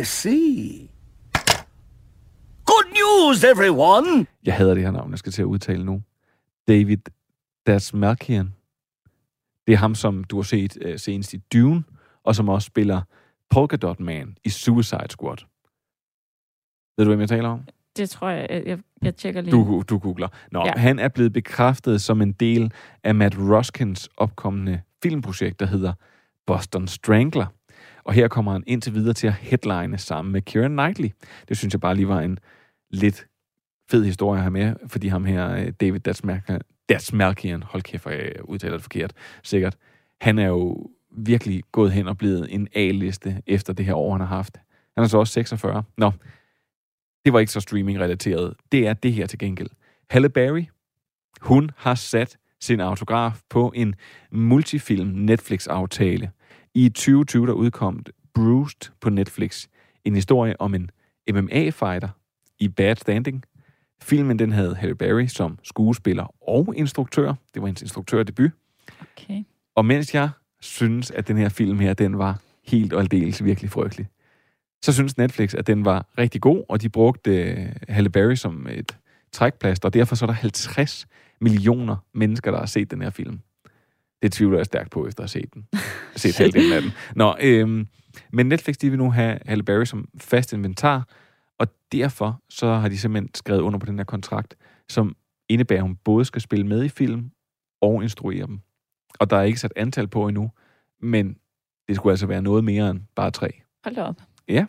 I 0.00 0.04
see. 0.04 0.88
Good 2.66 2.86
news, 2.92 3.44
everyone! 3.44 4.26
Jeg 4.44 4.54
hader 4.54 4.74
det 4.74 4.82
her 4.82 4.90
navn, 4.90 5.10
jeg 5.10 5.18
skal 5.18 5.32
til 5.32 5.42
at 5.42 5.46
udtale 5.46 5.84
nu. 5.84 6.02
David 6.68 6.98
Dasmalkian. 7.66 8.54
Det 9.66 9.72
er 9.72 9.76
ham, 9.78 9.94
som 9.94 10.24
du 10.24 10.36
har 10.36 10.42
set 10.42 10.78
uh, 10.86 10.96
senest 10.96 11.34
i 11.34 11.40
Dune, 11.52 11.84
og 12.24 12.34
som 12.34 12.48
også 12.48 12.66
spiller 12.66 13.02
Polka 13.50 13.76
Dot 13.76 14.00
Man 14.00 14.36
i 14.44 14.48
Suicide 14.48 15.10
Squad. 15.10 15.38
Ved 16.98 17.04
du, 17.04 17.10
hvem 17.10 17.20
jeg 17.20 17.28
taler 17.28 17.48
om? 17.48 17.60
Det 17.98 18.10
tror 18.10 18.28
jeg, 18.28 18.46
jeg, 18.50 18.62
jeg, 18.66 18.78
jeg 19.02 19.16
tjekker 19.16 19.40
lige. 19.40 19.52
Du, 19.52 19.82
du 19.88 19.98
googler. 19.98 20.28
Nå, 20.52 20.64
ja. 20.66 20.72
Han 20.76 20.98
er 20.98 21.08
blevet 21.08 21.32
bekræftet 21.32 22.00
som 22.00 22.22
en 22.22 22.32
del 22.32 22.72
af 23.04 23.14
Matt 23.14 23.36
Roskins 23.38 24.08
opkommende 24.16 24.80
filmprojekt, 25.02 25.60
der 25.60 25.66
hedder 25.66 25.92
Boston 26.46 26.88
Strangler. 26.88 27.46
Og 28.04 28.14
her 28.14 28.28
kommer 28.28 28.52
han 28.52 28.64
indtil 28.66 28.94
videre 28.94 29.14
til 29.14 29.26
at 29.26 29.32
headline 29.32 29.98
sammen 29.98 30.32
med 30.32 30.42
Keira 30.42 30.68
Knightley. 30.68 31.10
Det 31.48 31.56
synes 31.56 31.74
jeg 31.74 31.80
bare 31.80 31.94
lige 31.94 32.08
var 32.08 32.20
en 32.20 32.38
lidt 32.90 33.26
fed 33.90 34.04
historie 34.04 34.40
have 34.40 34.50
med, 34.50 34.74
fordi 34.86 35.08
ham 35.08 35.24
her, 35.24 35.50
øh, 35.50 35.72
David 35.80 36.00
Datsmalkian, 36.00 36.60
Datsmalkian 36.88 37.62
hold 37.62 37.82
kæft, 37.82 38.02
for 38.02 38.10
jeg 38.10 38.32
udtaler 38.44 38.74
det 38.74 38.82
forkert, 38.82 39.12
sikkert, 39.42 39.76
han 40.20 40.38
er 40.38 40.46
jo 40.46 40.86
virkelig 41.10 41.62
gået 41.72 41.92
hen 41.92 42.08
og 42.08 42.18
blevet 42.18 42.54
en 42.54 42.68
A-liste 42.74 43.42
efter 43.46 43.72
det 43.72 43.86
her 43.86 43.94
år, 43.94 44.12
han 44.12 44.20
har 44.20 44.36
haft. 44.36 44.58
Han 44.96 45.04
er 45.04 45.08
så 45.08 45.18
også 45.18 45.32
46. 45.32 45.82
Nå, 45.96 46.12
det 47.28 47.32
var 47.32 47.40
ikke 47.40 47.52
så 47.52 47.60
streaming-relateret. 47.60 48.54
Det 48.72 48.86
er 48.86 48.92
det 48.92 49.12
her 49.12 49.26
til 49.26 49.38
gengæld. 49.38 49.68
Halle 50.10 50.28
Berry, 50.28 50.64
hun 51.40 51.70
har 51.76 51.94
sat 51.94 52.38
sin 52.60 52.80
autograf 52.80 53.40
på 53.50 53.72
en 53.76 53.94
multifilm 54.30 55.08
Netflix-aftale. 55.08 56.30
I 56.74 56.88
2020 56.88 57.46
der 57.46 57.52
udkom 57.52 58.04
Bruised 58.34 58.90
på 59.00 59.10
Netflix. 59.10 59.66
En 60.04 60.14
historie 60.14 60.60
om 60.60 60.74
en 60.74 60.90
MMA-fighter 61.30 62.08
i 62.58 62.68
Bad 62.68 62.96
Standing. 62.96 63.44
Filmen 64.02 64.38
den 64.38 64.52
havde 64.52 64.74
Halle 64.74 64.94
Berry 64.94 65.26
som 65.26 65.58
skuespiller 65.62 66.34
og 66.48 66.74
instruktør. 66.76 67.34
Det 67.54 67.62
var 67.62 67.66
hendes 67.66 67.82
instruktørdebut. 67.82 68.50
Okay. 69.00 69.44
Og 69.74 69.84
mens 69.84 70.14
jeg 70.14 70.30
synes, 70.60 71.10
at 71.10 71.28
den 71.28 71.36
her 71.36 71.48
film 71.48 71.78
her, 71.78 71.94
den 71.94 72.18
var 72.18 72.40
helt 72.66 72.92
og 72.92 73.00
aldeles 73.00 73.44
virkelig 73.44 73.70
frygtelig, 73.70 74.06
så 74.82 74.92
synes 74.92 75.16
Netflix, 75.16 75.54
at 75.54 75.66
den 75.66 75.84
var 75.84 76.06
rigtig 76.18 76.40
god, 76.40 76.64
og 76.68 76.82
de 76.82 76.88
brugte 76.88 77.30
øh, 77.30 77.72
Halle 77.88 78.10
Berry 78.10 78.34
som 78.34 78.66
et 78.70 78.96
trækplaster, 79.32 79.88
og 79.88 79.94
derfor 79.94 80.16
så 80.16 80.24
er 80.24 80.26
der 80.26 80.34
50 80.34 81.06
millioner 81.40 81.96
mennesker, 82.14 82.50
der 82.50 82.58
har 82.58 82.66
set 82.66 82.90
den 82.90 83.02
her 83.02 83.10
film. 83.10 83.40
Det 84.22 84.32
tvivler 84.32 84.58
jeg 84.58 84.66
stærkt 84.66 84.90
på, 84.90 85.06
efter 85.06 85.22
at 85.24 85.34
have 85.34 85.42
set 85.42 85.54
den. 85.54 85.66
set 86.16 86.36
halvdelen 86.36 86.72
af 86.72 86.82
den. 86.82 86.90
Nå, 87.16 87.36
øhm, 87.40 87.86
men 88.32 88.46
Netflix, 88.46 88.76
de 88.76 88.90
vil 88.90 88.98
nu 88.98 89.10
have 89.10 89.38
Halle 89.46 89.62
Berry 89.62 89.84
som 89.84 90.08
fast 90.18 90.52
inventar, 90.52 91.08
og 91.58 91.66
derfor 91.92 92.42
så 92.48 92.74
har 92.74 92.88
de 92.88 92.98
simpelthen 92.98 93.34
skrevet 93.34 93.60
under 93.60 93.78
på 93.78 93.86
den 93.86 93.98
her 93.98 94.04
kontrakt, 94.04 94.54
som 94.88 95.16
indebærer, 95.48 95.78
at 95.78 95.82
hun 95.82 95.96
både 95.96 96.24
skal 96.24 96.42
spille 96.42 96.66
med 96.66 96.84
i 96.84 96.88
film 96.88 97.30
og 97.80 98.02
instruere 98.02 98.46
dem. 98.46 98.60
Og 99.20 99.30
der 99.30 99.36
er 99.36 99.42
ikke 99.42 99.60
sat 99.60 99.72
antal 99.76 100.08
på 100.08 100.28
endnu, 100.28 100.50
men 101.00 101.36
det 101.88 101.96
skulle 101.96 102.12
altså 102.12 102.26
være 102.26 102.42
noget 102.42 102.64
mere 102.64 102.90
end 102.90 103.00
bare 103.14 103.30
tre. 103.30 103.60
Hold 103.84 103.94
da 103.94 104.02
op. 104.02 104.22
Ja. 104.48 104.64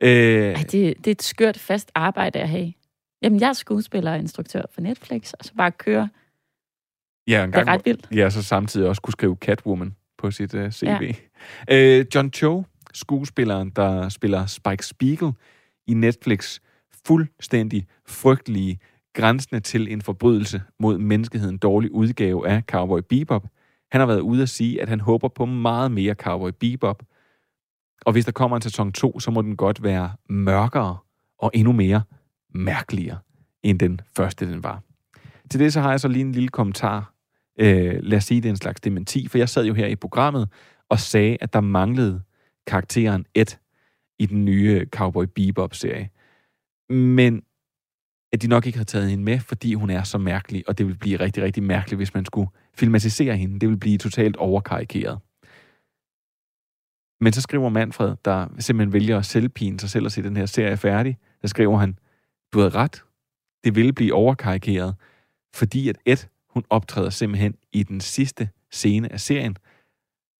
Øh, 0.00 0.08
Ej, 0.10 0.62
det, 0.62 0.72
det 0.72 1.06
er 1.06 1.10
et 1.10 1.22
skørt 1.22 1.58
fast 1.58 1.90
arbejde 1.94 2.38
at 2.38 2.48
have. 2.48 2.72
Jamen, 3.22 3.40
jeg 3.40 3.48
er 3.48 3.52
skuespiller 3.52 4.12
og 4.12 4.18
instruktør 4.18 4.62
for 4.74 4.80
Netflix, 4.80 5.32
og 5.32 5.44
så 5.44 5.54
bare 5.54 5.72
køre. 5.72 6.08
ja, 7.28 7.44
en 7.44 7.52
Det 7.52 7.58
er 7.58 7.64
gang, 7.64 7.68
ret 7.68 7.84
vildt. 7.86 8.08
ja, 8.14 8.30
så 8.30 8.42
samtidig 8.42 8.88
også 8.88 9.02
kunne 9.02 9.12
skrive 9.12 9.36
Catwoman 9.40 9.94
på 10.18 10.30
sit 10.30 10.54
uh, 10.54 10.70
CV. 10.70 10.86
Ja. 11.68 11.98
Øh, 11.98 12.06
John 12.14 12.30
Cho, 12.32 12.64
skuespilleren, 12.94 13.70
der 13.70 14.08
spiller 14.08 14.46
Spike 14.46 14.86
Spiegel 14.86 15.32
i 15.86 15.94
Netflix 15.94 16.58
fuldstændig 17.06 17.86
frygtelige, 18.06 18.78
grænsende 19.14 19.60
til 19.60 19.92
en 19.92 20.02
forbrydelse 20.02 20.62
mod 20.80 20.98
menneskeheden 20.98 21.58
dårlig 21.58 21.90
udgave 21.92 22.48
af 22.48 22.62
Cowboy 22.62 23.00
Bebop. 23.08 23.46
Han 23.92 24.00
har 24.00 24.06
været 24.06 24.20
ude 24.20 24.42
at 24.42 24.48
sige, 24.48 24.82
at 24.82 24.88
han 24.88 25.00
håber 25.00 25.28
på 25.28 25.44
meget 25.44 25.90
mere 25.92 26.14
Cowboy 26.14 26.50
Bebop. 26.60 27.02
Og 28.06 28.12
hvis 28.12 28.24
der 28.24 28.32
kommer 28.32 28.56
en 28.56 28.62
sæson 28.62 28.92
2, 28.92 29.20
så 29.20 29.30
må 29.30 29.42
den 29.42 29.56
godt 29.56 29.82
være 29.82 30.12
mørkere 30.28 30.98
og 31.38 31.50
endnu 31.54 31.72
mere 31.72 32.02
mærkeligere, 32.54 33.18
end 33.62 33.78
den 33.78 34.00
første 34.16 34.52
den 34.52 34.62
var. 34.62 34.82
Til 35.50 35.60
det 35.60 35.72
så 35.72 35.80
har 35.80 35.90
jeg 35.90 36.00
så 36.00 36.08
lige 36.08 36.24
en 36.24 36.32
lille 36.32 36.48
kommentar. 36.48 37.14
Øh, 37.60 37.98
lad 38.02 38.18
os 38.18 38.24
sige, 38.24 38.40
det 38.40 38.48
er 38.48 38.52
en 38.52 38.56
slags 38.56 38.80
dementi, 38.80 39.28
for 39.28 39.38
jeg 39.38 39.48
sad 39.48 39.64
jo 39.64 39.74
her 39.74 39.86
i 39.86 39.96
programmet 39.96 40.48
og 40.88 41.00
sagde, 41.00 41.36
at 41.40 41.52
der 41.52 41.60
manglede 41.60 42.22
karakteren 42.66 43.26
Ed 43.34 43.56
i 44.18 44.26
den 44.26 44.44
nye 44.44 44.86
Cowboy 44.90 45.24
Bebop-serie. 45.34 46.10
Men 46.90 47.42
at 48.32 48.42
de 48.42 48.48
nok 48.48 48.66
ikke 48.66 48.78
havde 48.78 48.88
taget 48.88 49.10
hende 49.10 49.24
med, 49.24 49.40
fordi 49.40 49.74
hun 49.74 49.90
er 49.90 50.02
så 50.02 50.18
mærkelig, 50.18 50.64
og 50.68 50.78
det 50.78 50.86
ville 50.86 50.98
blive 50.98 51.20
rigtig, 51.20 51.42
rigtig 51.42 51.62
mærkeligt, 51.62 51.98
hvis 51.98 52.14
man 52.14 52.24
skulle 52.24 52.50
filmatisere 52.74 53.36
hende. 53.36 53.60
Det 53.60 53.68
ville 53.68 53.80
blive 53.80 53.98
totalt 53.98 54.36
overkarikeret. 54.36 55.18
Men 57.20 57.32
så 57.32 57.40
skriver 57.40 57.68
Manfred, 57.68 58.16
der 58.24 58.46
simpelthen 58.58 58.92
vælger 58.92 59.18
at 59.18 59.26
selvpine 59.26 59.80
sig 59.80 59.90
selv 59.90 60.04
og 60.04 60.12
se 60.12 60.22
den 60.22 60.36
her 60.36 60.46
serie 60.46 60.76
færdig, 60.76 61.18
der 61.42 61.48
skriver 61.48 61.78
han, 61.78 61.98
du 62.52 62.58
havde 62.58 62.70
ret, 62.70 63.04
det 63.64 63.74
ville 63.74 63.92
blive 63.92 64.14
overkarikeret, 64.14 64.94
fordi 65.54 65.88
at 65.88 65.98
Ed, 66.06 66.16
hun 66.50 66.64
optræder 66.70 67.10
simpelthen 67.10 67.54
i 67.72 67.82
den 67.82 68.00
sidste 68.00 68.48
scene 68.70 69.12
af 69.12 69.20
serien, 69.20 69.56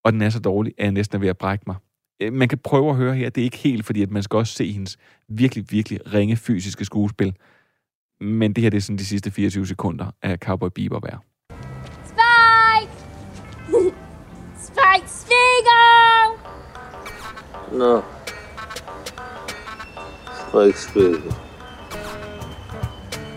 og 0.05 0.12
den 0.12 0.22
er 0.22 0.31
så 0.31 0.41
dårlig, 0.41 0.74
at 0.79 0.85
jeg 0.85 0.93
næsten 0.93 1.16
er 1.16 1.20
ved 1.20 1.29
at 1.29 1.39
brække 1.39 1.64
mig. 1.66 1.76
Øh, 2.20 2.33
man 2.33 2.49
kan 2.49 2.59
prøve 2.59 2.91
at 2.91 2.97
høre 2.97 3.14
her, 3.14 3.31
det 3.31 3.41
er 3.41 3.45
ikke 3.45 3.57
helt, 3.57 3.87
fordi 3.87 4.03
at 4.03 4.11
man 4.11 4.22
skal 4.22 4.37
også 4.37 4.55
se 4.55 4.72
hendes 4.72 4.97
virkelig, 5.29 5.64
virkelig 5.70 6.14
ringe 6.14 6.37
fysiske 6.37 6.85
skuespil. 6.85 7.37
Men 8.20 8.53
det 8.53 8.62
her, 8.62 8.70
det 8.70 8.76
er 8.76 8.81
sådan 8.81 8.99
de 8.99 9.05
sidste 9.05 9.31
24 9.31 9.66
sekunder 9.66 10.11
af 10.22 10.39
Cowboy 10.39 10.68
Bebop 10.74 11.05
er. 11.05 11.18
No. 17.73 18.05
Spike 20.49 20.77
Spiegel. 20.77 21.35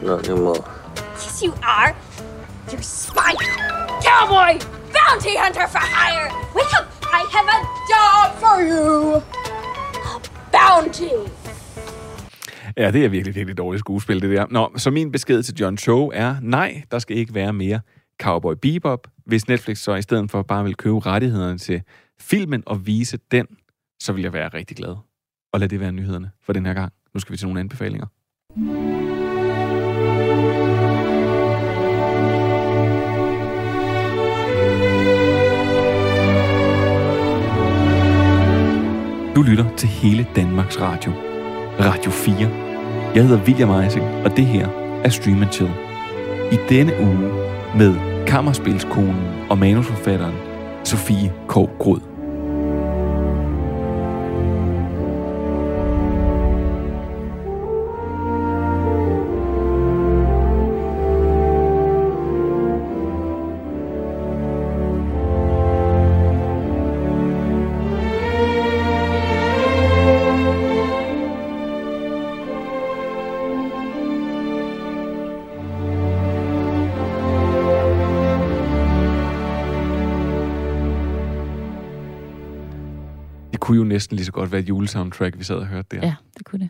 Not 0.02 0.28
anymore. 0.28 0.64
Yes, 1.16 1.44
you 1.44 1.54
are. 1.64 1.96
You're 2.72 2.82
Spike. 2.82 3.72
cowboy! 4.22 4.54
Bounty 4.98 5.34
hunter 5.44 5.68
for 5.68 5.84
hire! 5.98 6.30
Wake 6.56 6.74
up! 6.80 6.86
I 7.20 7.22
have 7.36 7.48
a 7.58 7.60
job 7.92 8.28
for 8.44 8.58
you! 8.72 9.16
A 10.12 10.20
bounty! 10.52 11.14
Ja, 12.78 12.92
det 12.92 13.06
er 13.06 13.10
virkelig, 13.10 13.36
virkelig 13.36 13.58
dårligt 13.58 13.80
skuespil, 13.80 14.22
det 14.22 14.30
der. 14.30 14.46
Nå, 14.50 14.72
så 14.78 14.92
min 14.92 15.12
besked 15.12 15.44
til 15.44 15.56
John 15.60 15.78
Cho 15.78 16.12
er, 16.14 16.36
nej, 16.42 16.84
der 16.92 17.00
skal 17.00 17.18
ikke 17.18 17.34
være 17.34 17.54
mere 17.54 17.80
Cowboy 18.22 18.54
Bebop. 18.62 19.08
Hvis 19.26 19.48
Netflix 19.48 19.78
så 19.78 19.96
i 19.96 20.02
stedet 20.02 20.32
for 20.32 20.42
bare 20.42 20.64
vil 20.64 20.76
købe 20.76 21.00
rettighederne 21.00 21.58
til 21.58 21.82
filmen 22.20 22.64
og 22.66 22.86
vise 22.88 23.20
den, 23.32 23.48
så 24.02 24.14
vil 24.14 24.22
jeg 24.22 24.34
være 24.34 24.48
rigtig 24.48 24.78
glad. 24.78 24.96
Og 25.54 25.60
lad 25.60 25.70
det 25.70 25.80
være 25.80 25.92
nyhederne 25.92 26.32
for 26.44 26.54
den 26.54 26.66
her 26.66 26.74
gang. 26.74 26.94
Nu 27.14 27.20
skal 27.20 27.32
vi 27.32 27.38
til 27.38 27.48
nogle 27.48 27.60
anbefalinger. 27.60 28.08
Du 39.36 39.42
lytter 39.42 39.76
til 39.78 39.90
hele 39.90 40.28
Danmarks 40.36 40.80
Radio. 40.80 41.12
Radio 41.80 42.12
4. 42.12 42.36
Jeg 43.16 43.28
hedder 43.28 43.44
William 43.46 43.84
Eising, 43.84 44.06
og 44.06 44.38
det 44.38 44.46
her 44.46 44.68
er 45.04 45.10
Stream 45.10 45.52
Chill. 45.52 45.72
I 46.52 46.58
denne 46.70 46.94
uge 47.00 47.30
med 47.78 48.26
kammerspilskonen 48.28 49.50
og 49.50 49.58
manusforfatteren 49.58 50.36
Sofie 50.86 51.34
K. 51.48 51.54
Grod. 51.54 52.11
Næsten 84.02 84.16
lige 84.16 84.26
så 84.26 84.32
godt 84.32 84.52
være 84.52 84.62
et 84.62 84.70
julesoundtrack, 84.70 85.38
vi 85.38 85.44
sad 85.44 85.56
og 85.56 85.68
hørte 85.68 85.88
der. 85.92 86.06
Ja, 86.08 86.16
det 86.38 86.46
kunne 86.46 86.60
det. 86.60 86.70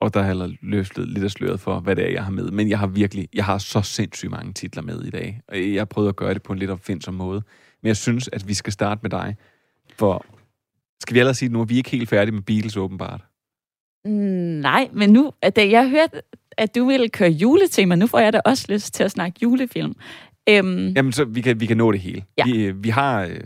Og 0.00 0.14
der 0.14 0.22
har 0.22 0.34
jeg 0.34 0.56
løftet 0.62 1.08
lidt 1.08 1.24
af 1.24 1.30
sløret 1.30 1.60
for, 1.60 1.80
hvad 1.80 1.96
det 1.96 2.04
er, 2.04 2.10
jeg 2.10 2.24
har 2.24 2.30
med. 2.30 2.50
Men 2.50 2.68
jeg 2.68 2.78
har 2.78 2.86
virkelig, 2.86 3.28
jeg 3.34 3.44
har 3.44 3.58
så 3.58 3.82
sindssygt 3.82 4.30
mange 4.30 4.52
titler 4.52 4.82
med 4.82 5.04
i 5.04 5.10
dag. 5.10 5.40
Og 5.48 5.58
jeg 5.58 5.80
har 5.80 5.84
prøvet 5.84 6.08
at 6.08 6.16
gøre 6.16 6.34
det 6.34 6.42
på 6.42 6.52
en 6.52 6.58
lidt 6.58 6.70
opfindsom 6.70 7.14
måde. 7.14 7.42
Men 7.82 7.88
jeg 7.88 7.96
synes, 7.96 8.28
at 8.32 8.48
vi 8.48 8.54
skal 8.54 8.72
starte 8.72 9.00
med 9.02 9.10
dig. 9.10 9.36
For 9.98 10.26
skal 11.00 11.14
vi 11.14 11.18
allerede 11.18 11.38
sige 11.38 11.48
nu, 11.48 11.62
at 11.62 11.68
vi 11.68 11.74
er 11.74 11.78
ikke 11.78 11.90
helt 11.90 12.08
færdige 12.08 12.34
med 12.34 12.42
Beatles 12.42 12.76
åbenbart. 12.76 13.20
Mm, 14.04 14.10
Nej, 14.60 14.88
men 14.92 15.10
nu, 15.10 15.32
at 15.42 15.56
da 15.56 15.68
jeg 15.68 15.90
hørte, 15.90 16.22
at 16.58 16.74
du 16.74 16.86
ville 16.86 17.08
køre 17.08 17.30
juletema, 17.30 17.94
nu 17.94 18.06
får 18.06 18.18
jeg 18.18 18.32
da 18.32 18.40
også 18.44 18.66
lyst 18.68 18.94
til 18.94 19.02
at 19.04 19.10
snakke 19.10 19.38
julefilm. 19.42 19.96
Øhm, 20.48 20.88
Jamen, 20.88 21.12
så 21.12 21.24
vi 21.24 21.40
kan, 21.40 21.60
vi 21.60 21.66
kan 21.66 21.76
nå 21.76 21.92
det 21.92 22.00
hele. 22.00 22.24
Ja. 22.38 22.44
Vi, 22.44 22.64
øh, 22.64 22.84
vi 22.84 22.88
har... 22.88 23.38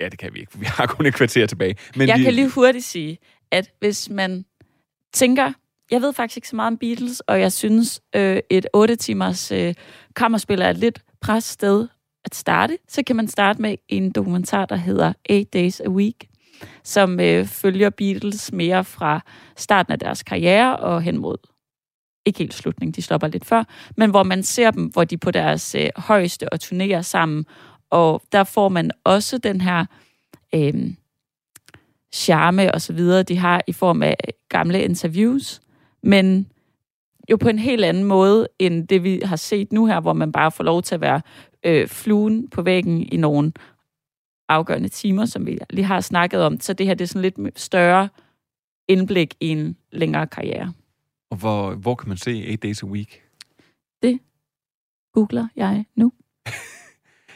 Ja, 0.00 0.08
det 0.08 0.18
kan 0.18 0.34
vi 0.34 0.40
ikke. 0.40 0.52
for 0.52 0.58
Vi 0.58 0.66
har 0.68 0.86
kun 0.86 1.06
et 1.06 1.14
kvarter 1.14 1.46
tilbage. 1.46 1.76
Men 1.96 2.08
jeg 2.08 2.18
vi, 2.18 2.24
kan 2.24 2.34
lige 2.34 2.48
hurtigt 2.48 2.84
sige, 2.84 3.18
at 3.50 3.70
hvis 3.78 4.10
man 4.10 4.44
tænker, 5.12 5.52
jeg 5.90 6.02
ved 6.02 6.12
faktisk 6.12 6.36
ikke 6.36 6.48
så 6.48 6.56
meget 6.56 6.66
om 6.66 6.78
Beatles, 6.78 7.20
og 7.20 7.40
jeg 7.40 7.52
synes, 7.52 8.00
øh, 8.16 8.40
et 8.50 8.66
8 8.74 8.96
timers 8.96 9.52
øh, 9.52 9.74
kammerspil 10.16 10.60
er 10.60 10.70
et 10.70 10.78
lidt 10.78 11.02
pres 11.20 11.44
sted 11.44 11.88
at 12.24 12.34
starte, 12.34 12.78
så 12.88 13.02
kan 13.02 13.16
man 13.16 13.28
starte 13.28 13.62
med 13.62 13.76
en 13.88 14.10
dokumentar, 14.10 14.66
der 14.66 14.76
hedder 14.76 15.12
8 15.30 15.44
Days 15.44 15.80
a 15.80 15.88
Week, 15.88 16.28
som 16.84 17.20
øh, 17.20 17.46
følger 17.46 17.90
Beatles 17.90 18.52
mere 18.52 18.84
fra 18.84 19.20
starten 19.56 19.92
af 19.92 19.98
deres 19.98 20.22
karriere 20.22 20.76
og 20.76 21.02
hen 21.02 21.18
mod 21.18 21.36
ikke 22.26 22.38
helt 22.38 22.54
slutning, 22.54 22.96
de 22.96 23.02
stopper 23.02 23.28
lidt 23.28 23.44
før, 23.44 23.64
men 23.96 24.10
hvor 24.10 24.22
man 24.22 24.42
ser 24.42 24.70
dem, 24.70 24.84
hvor 24.84 25.04
de 25.04 25.18
på 25.18 25.30
deres 25.30 25.74
øh, 25.74 25.88
højeste 25.96 26.52
og 26.52 26.60
turnerer 26.60 27.02
sammen, 27.02 27.44
og 27.90 28.22
der 28.32 28.44
får 28.44 28.68
man 28.68 28.90
også 29.04 29.38
den 29.38 29.60
her 29.60 29.84
øh, 30.54 30.94
charme 32.12 32.74
og 32.74 32.80
så 32.80 32.92
videre, 32.92 33.22
de 33.22 33.36
har 33.36 33.62
i 33.66 33.72
form 33.72 34.02
af 34.02 34.16
gamle 34.48 34.82
interviews, 34.82 35.60
men 36.02 36.46
jo 37.30 37.36
på 37.36 37.48
en 37.48 37.58
helt 37.58 37.84
anden 37.84 38.04
måde, 38.04 38.48
end 38.58 38.88
det 38.88 39.04
vi 39.04 39.20
har 39.24 39.36
set 39.36 39.72
nu 39.72 39.86
her, 39.86 40.00
hvor 40.00 40.12
man 40.12 40.32
bare 40.32 40.52
får 40.52 40.64
lov 40.64 40.82
til 40.82 40.94
at 40.94 41.00
være 41.00 41.20
øh, 41.64 41.88
fluen 41.88 42.48
på 42.48 42.62
væggen 42.62 43.02
i 43.12 43.16
nogle 43.16 43.52
afgørende 44.48 44.88
timer, 44.88 45.24
som 45.24 45.46
vi 45.46 45.58
lige 45.70 45.84
har 45.84 46.00
snakket 46.00 46.42
om. 46.42 46.60
Så 46.60 46.72
det 46.72 46.86
her 46.86 46.94
det 46.94 47.04
er 47.04 47.08
sådan 47.08 47.22
lidt 47.22 47.60
større 47.60 48.08
indblik 48.88 49.34
i 49.40 49.48
en 49.48 49.76
længere 49.92 50.26
karriere. 50.26 50.72
Og 51.30 51.36
hvor, 51.36 51.74
hvor 51.74 51.94
kan 51.94 52.08
man 52.08 52.16
se 52.16 52.44
8 52.50 52.56
Days 52.56 52.82
a 52.82 52.86
Week? 52.86 53.22
Googler 55.12 55.48
jeg 55.56 55.84
nu. 55.96 56.12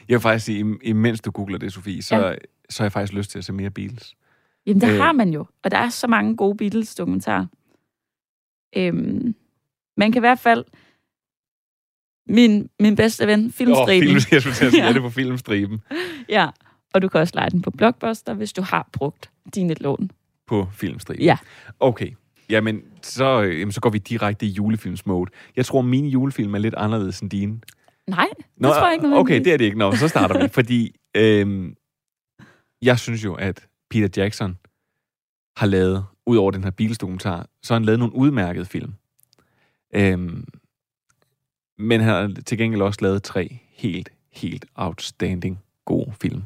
Jeg 0.09 0.15
vil 0.15 0.21
faktisk 0.21 0.45
sige, 0.47 0.65
im- 0.65 0.79
imens 0.83 1.21
du 1.21 1.31
googler 1.31 1.59
det, 1.59 1.73
Sofie, 1.73 2.03
så, 2.03 2.17
Ja. 2.17 2.35
så 2.71 2.83
har 2.83 2.85
jeg 2.85 2.93
faktisk 2.93 3.13
lyst 3.13 3.31
til 3.31 3.39
at 3.39 3.45
se 3.45 3.53
mere 3.53 3.71
Beatles. 3.71 4.15
Jamen, 4.67 4.81
der 4.81 4.91
Øh. 4.93 4.97
har 4.97 5.13
man 5.13 5.31
jo. 5.31 5.47
Og 5.63 5.71
der 5.71 5.79
er 5.79 5.89
så 5.89 6.07
mange 6.07 6.37
gode 6.37 6.57
Beatles-dokumentarer. 6.57 7.47
Øhm, 8.77 9.35
man 9.97 10.13
kan 10.13 10.19
i 10.21 10.27
hvert 10.27 10.39
fald... 10.39 10.65
Min, 12.29 12.69
min 12.81 12.97
bedste 12.97 13.27
ven, 13.27 13.53
Filmstriben. 13.53 14.09
Åh, 14.09 14.21
film, 14.21 14.29
jeg 14.33 14.41
skulle 14.43 14.55
til 14.55 14.65
at 14.67 14.73
sige, 14.73 14.87
Ja. 14.87 14.93
det 14.95 15.03
på 15.03 15.11
filmstriben. 15.11 15.81
Ja, 16.29 16.49
og 16.95 17.03
du 17.03 17.09
kan 17.09 17.21
også 17.21 17.33
lege 17.37 17.51
den 17.51 17.63
på 17.63 17.71
Blockbuster, 17.71 18.35
hvis 18.35 18.53
du 18.53 18.63
har 18.63 18.89
brugt 18.93 19.31
dine 19.55 19.75
lån. 19.75 20.11
På 20.47 20.69
filmstriben. 20.73 21.25
Ja. 21.25 21.37
Okay. 21.81 22.11
Jamen, 22.51 22.83
så, 23.03 23.43
øh, 23.43 23.61
jamen, 23.61 23.73
så 23.73 23.81
går 23.81 23.91
vi 23.91 23.99
direkte 23.99 24.47
i 24.47 24.49
julefilmsmode. 24.49 25.31
Jeg 25.57 25.67
tror, 25.67 25.83
mine 25.83 26.09
julefilm 26.09 26.55
er 26.55 26.59
lidt 26.59 26.75
anderledes 26.75 27.21
end 27.21 27.31
dine. 27.31 27.61
Nej, 28.07 28.29
det 28.59 28.67
tror 28.67 28.85
jeg 28.85 28.93
ikke 28.93 29.09
noget. 29.09 29.21
Okay, 29.21 29.39
det 29.45 29.53
er 29.53 29.57
det 29.57 29.65
ikke. 29.65 29.79
Nå, 29.79 29.95
så 29.95 30.09
starter 30.09 30.43
vi. 30.43 30.49
Fordi 30.49 30.97
øhm, 31.17 31.75
jeg 32.83 32.99
synes 32.99 33.25
jo, 33.25 33.35
at 33.35 33.67
Peter 33.91 34.23
Jackson 34.23 34.59
har 35.57 35.67
lavet, 35.67 36.05
ud 36.27 36.37
over 36.37 36.51
den 36.51 36.65
her 36.65 36.71
Beatles-dokumentar, 36.71 37.47
så 37.63 37.75
har 37.75 37.79
han 37.79 37.85
lavet 37.85 37.99
nogle 37.99 38.15
udmærkede 38.15 38.65
film. 38.65 38.95
Øhm, 39.95 40.45
men 41.79 42.01
han 42.01 42.15
har 42.15 42.43
til 42.47 42.59
gengæld 42.59 42.83
også 42.83 42.99
lavet 43.03 43.23
tre 43.23 43.61
helt, 43.73 44.09
helt 44.33 44.65
outstanding 44.75 45.61
gode 45.85 46.13
film. 46.23 46.43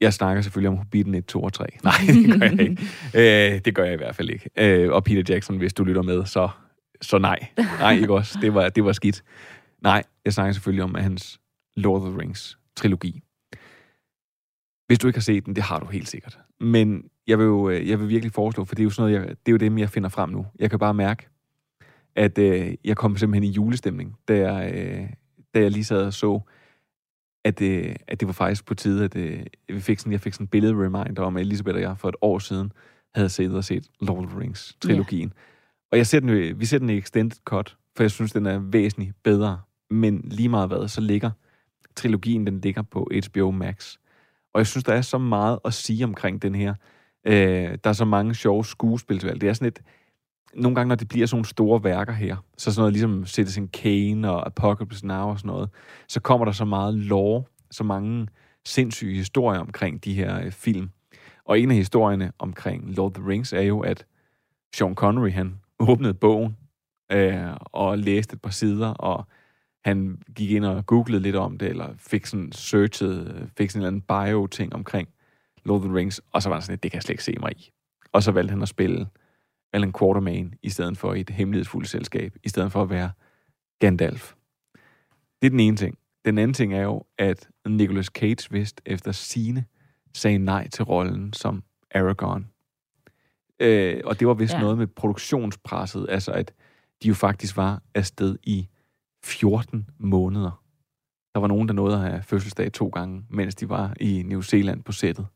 Jeg 0.00 0.12
snakker 0.12 0.42
selvfølgelig 0.42 0.68
om 0.68 0.76
Hobbiten 0.76 1.14
1, 1.14 1.26
2 1.26 1.42
og 1.42 1.52
3. 1.52 1.66
Nej, 1.84 1.94
det 2.06 2.40
gør 2.40 2.46
jeg 2.46 2.60
ikke. 2.60 3.54
Øh, 3.54 3.60
det 3.64 3.74
gør 3.74 3.84
jeg 3.84 3.94
i 3.94 3.96
hvert 3.96 4.16
fald 4.16 4.30
ikke. 4.30 4.50
Øh, 4.56 4.92
og 4.92 5.04
Peter 5.04 5.34
Jackson, 5.34 5.56
hvis 5.56 5.74
du 5.74 5.84
lytter 5.84 6.02
med, 6.02 6.26
så, 6.26 6.48
så 7.02 7.18
nej. 7.18 7.38
Nej, 7.58 7.92
ikke 7.92 8.14
også. 8.14 8.38
Det 8.42 8.54
var, 8.54 8.68
det 8.68 8.84
var 8.84 8.92
skidt. 8.92 9.22
Nej, 9.82 10.02
jeg 10.24 10.32
snakker 10.32 10.52
selvfølgelig 10.52 10.84
om 10.84 10.94
hans 10.94 11.40
Lord 11.76 12.02
of 12.02 12.08
the 12.08 12.18
Rings 12.20 12.58
trilogi. 12.76 13.22
Hvis 14.86 14.98
du 14.98 15.06
ikke 15.06 15.16
har 15.16 15.22
set 15.22 15.46
den, 15.46 15.56
det 15.56 15.62
har 15.64 15.78
du 15.80 15.86
helt 15.86 16.08
sikkert. 16.08 16.38
Men 16.60 17.04
jeg 17.26 17.38
vil 17.38 17.44
jo 17.44 17.68
øh, 17.70 17.88
jeg 17.88 18.00
vil 18.00 18.08
virkelig 18.08 18.32
foreslå, 18.32 18.64
for 18.64 18.74
det 18.74 18.82
er 18.82 18.84
jo 18.84 18.90
sådan 18.90 19.12
noget, 19.12 19.26
jeg, 19.26 19.36
det 19.46 19.48
er 19.48 19.52
jo 19.52 19.56
dem, 19.56 19.78
jeg 19.78 19.90
finder 19.90 20.08
frem 20.08 20.30
nu. 20.30 20.46
Jeg 20.58 20.70
kan 20.70 20.78
bare 20.78 20.94
mærke, 20.94 21.28
at 22.16 22.38
øh, 22.38 22.74
jeg 22.84 22.96
kom 22.96 23.16
simpelthen 23.16 23.50
i 23.50 23.52
julestemning, 23.54 24.16
da 24.28 24.52
jeg, 24.52 24.72
øh, 24.74 25.10
da 25.54 25.60
jeg 25.60 25.70
lige 25.70 25.84
sad 25.84 26.06
og 26.06 26.12
så, 26.12 26.40
at, 27.44 27.62
øh, 27.62 27.96
at 28.08 28.20
det 28.20 28.26
var 28.26 28.32
faktisk 28.32 28.66
på 28.66 28.74
tide, 28.74 29.04
at 29.04 29.16
øh, 29.16 29.42
vi 29.68 29.80
fik 29.80 29.98
sådan, 29.98 30.12
jeg 30.12 30.20
fik 30.20 30.32
sådan 30.32 30.44
en 30.44 30.48
billede 30.48 30.74
reminder 30.74 31.22
om, 31.22 31.36
at 31.36 31.40
Elisabeth 31.40 31.74
og 31.74 31.80
jeg 31.80 31.98
for 31.98 32.08
et 32.08 32.16
år 32.20 32.38
siden 32.38 32.72
havde 33.14 33.28
set 33.28 33.54
og 33.54 33.64
set 33.64 33.88
Lord 34.00 34.18
of 34.24 34.30
the 34.30 34.38
Rings 34.40 34.76
trilogien. 34.80 35.28
Yeah. 35.28 35.36
Og 35.92 35.98
jeg 35.98 36.06
ser 36.06 36.20
den, 36.20 36.28
jo- 36.28 36.54
vi 36.56 36.64
ser 36.64 36.78
den 36.78 36.90
i 36.90 36.96
extended 36.98 37.38
cut, 37.44 37.76
for 37.96 38.02
jeg 38.02 38.10
synes, 38.10 38.32
den 38.32 38.46
er 38.46 38.58
væsentligt 38.58 39.12
bedre. 39.22 39.60
Men 39.90 40.20
lige 40.24 40.48
meget 40.48 40.68
hvad, 40.68 40.88
så 40.88 41.00
ligger 41.00 41.30
trilogien, 41.96 42.46
den 42.46 42.60
ligger 42.60 42.82
på 42.82 43.10
HBO 43.26 43.50
Max. 43.50 43.96
Og 44.54 44.58
jeg 44.58 44.66
synes, 44.66 44.84
der 44.84 44.94
er 44.94 45.00
så 45.00 45.18
meget 45.18 45.58
at 45.64 45.74
sige 45.74 46.04
omkring 46.04 46.42
den 46.42 46.54
her. 46.54 46.74
Øh, 47.24 47.78
der 47.84 47.90
er 47.90 47.92
så 47.92 48.04
mange 48.04 48.34
sjove 48.34 48.64
skuespilsvalg. 48.64 49.40
Det 49.40 49.48
er 49.48 49.52
sådan 49.52 49.68
et... 49.68 49.82
Nogle 50.54 50.74
gange, 50.74 50.88
når 50.88 50.94
det 50.94 51.08
bliver 51.08 51.26
sådan 51.26 51.36
nogle 51.36 51.46
store 51.46 51.84
værker 51.84 52.12
her, 52.12 52.36
så 52.56 52.72
sådan 52.72 52.80
noget 52.80 52.92
ligesom 52.92 53.26
Citizen 53.26 53.68
Kane 53.68 54.30
og 54.30 54.46
Apocalypse 54.46 55.06
Now 55.06 55.28
og 55.28 55.38
sådan 55.38 55.48
noget, 55.48 55.70
så 56.08 56.20
kommer 56.20 56.44
der 56.44 56.52
så 56.52 56.64
meget 56.64 56.94
lore, 56.94 57.44
så 57.70 57.84
mange 57.84 58.28
sindssyge 58.64 59.14
historier 59.14 59.60
omkring 59.60 60.04
de 60.04 60.14
her 60.14 60.44
øh, 60.44 60.50
film. 60.50 60.90
Og 61.44 61.60
en 61.60 61.70
af 61.70 61.76
historierne 61.76 62.32
omkring 62.38 62.94
Lord 62.94 63.10
of 63.10 63.14
the 63.14 63.28
Rings 63.28 63.52
er 63.52 63.60
jo, 63.60 63.80
at 63.80 64.06
Sean 64.74 64.94
Connery, 64.94 65.30
han 65.30 65.60
åbnede 65.78 66.14
bogen 66.14 66.56
øh, 67.12 67.46
og 67.56 67.98
læste 67.98 68.34
et 68.34 68.42
par 68.42 68.50
sider, 68.50 68.88
og 68.88 69.26
han 69.84 70.22
gik 70.34 70.50
ind 70.50 70.64
og 70.64 70.86
googlede 70.86 71.22
lidt 71.22 71.36
om 71.36 71.58
det, 71.58 71.68
eller 71.68 71.94
fik 71.98 72.26
sådan 72.26 72.52
searchet, 72.52 73.48
fik 73.58 73.70
sådan 73.70 73.82
en 73.82 73.86
eller 73.86 74.16
anden 74.16 74.32
bio-ting 74.32 74.74
omkring 74.74 75.08
Lord 75.64 75.80
of 75.80 75.84
the 75.84 75.94
Rings, 75.96 76.20
og 76.32 76.42
så 76.42 76.48
var 76.48 76.56
han 76.56 76.62
sådan, 76.62 76.74
at 76.74 76.82
det 76.82 76.90
kan 76.90 76.96
jeg 76.96 77.02
slet 77.02 77.12
ikke 77.12 77.24
se 77.24 77.36
mig 77.40 77.52
i. 77.56 77.70
Og 78.12 78.22
så 78.22 78.32
valgte 78.32 78.52
han 78.52 78.62
at 78.62 78.68
spille 78.68 79.06
Alan 79.72 79.92
Quartermain, 79.98 80.54
i 80.62 80.70
stedet 80.70 80.98
for 80.98 81.14
et 81.14 81.30
hemmelighedsfuldt 81.30 81.88
selskab, 81.88 82.36
i 82.44 82.48
stedet 82.48 82.72
for 82.72 82.82
at 82.82 82.90
være 82.90 83.10
Gandalf. 83.78 84.34
Det 85.42 85.46
er 85.46 85.50
den 85.50 85.60
ene 85.60 85.76
ting. 85.76 85.98
den 86.24 86.38
anden 86.38 86.54
ting 86.54 86.74
er 86.74 86.82
jo, 86.82 87.04
at 87.18 87.48
Nicolas 87.68 88.06
Cage 88.06 88.48
vist 88.50 88.80
efter 88.86 89.12
sine 89.12 89.64
sagde 90.14 90.38
nej 90.38 90.68
til 90.68 90.84
rollen 90.84 91.32
som 91.32 91.62
Aragorn. 91.94 92.50
Øh, 93.60 94.00
og 94.04 94.20
det 94.20 94.28
var 94.28 94.34
vist 94.34 94.54
ja. 94.54 94.60
noget 94.60 94.78
med 94.78 94.86
produktionspresset, 94.86 96.06
altså 96.08 96.32
at 96.32 96.52
de 97.02 97.08
jo 97.08 97.14
faktisk 97.14 97.56
var 97.56 97.82
afsted 97.94 98.36
i 98.42 98.68
14 99.24 99.86
måneder. 99.98 100.62
Der 101.34 101.40
var 101.40 101.48
nogen, 101.48 101.68
der 101.68 101.74
nåede 101.74 101.94
at 101.94 102.00
have 102.00 102.22
fødselsdag 102.22 102.72
to 102.72 102.88
gange, 102.88 103.24
mens 103.30 103.54
de 103.54 103.68
var 103.68 103.94
i 104.00 104.22
New 104.26 104.40
Zealand 104.40 104.82
på 104.82 104.92
sættet. 104.92 105.26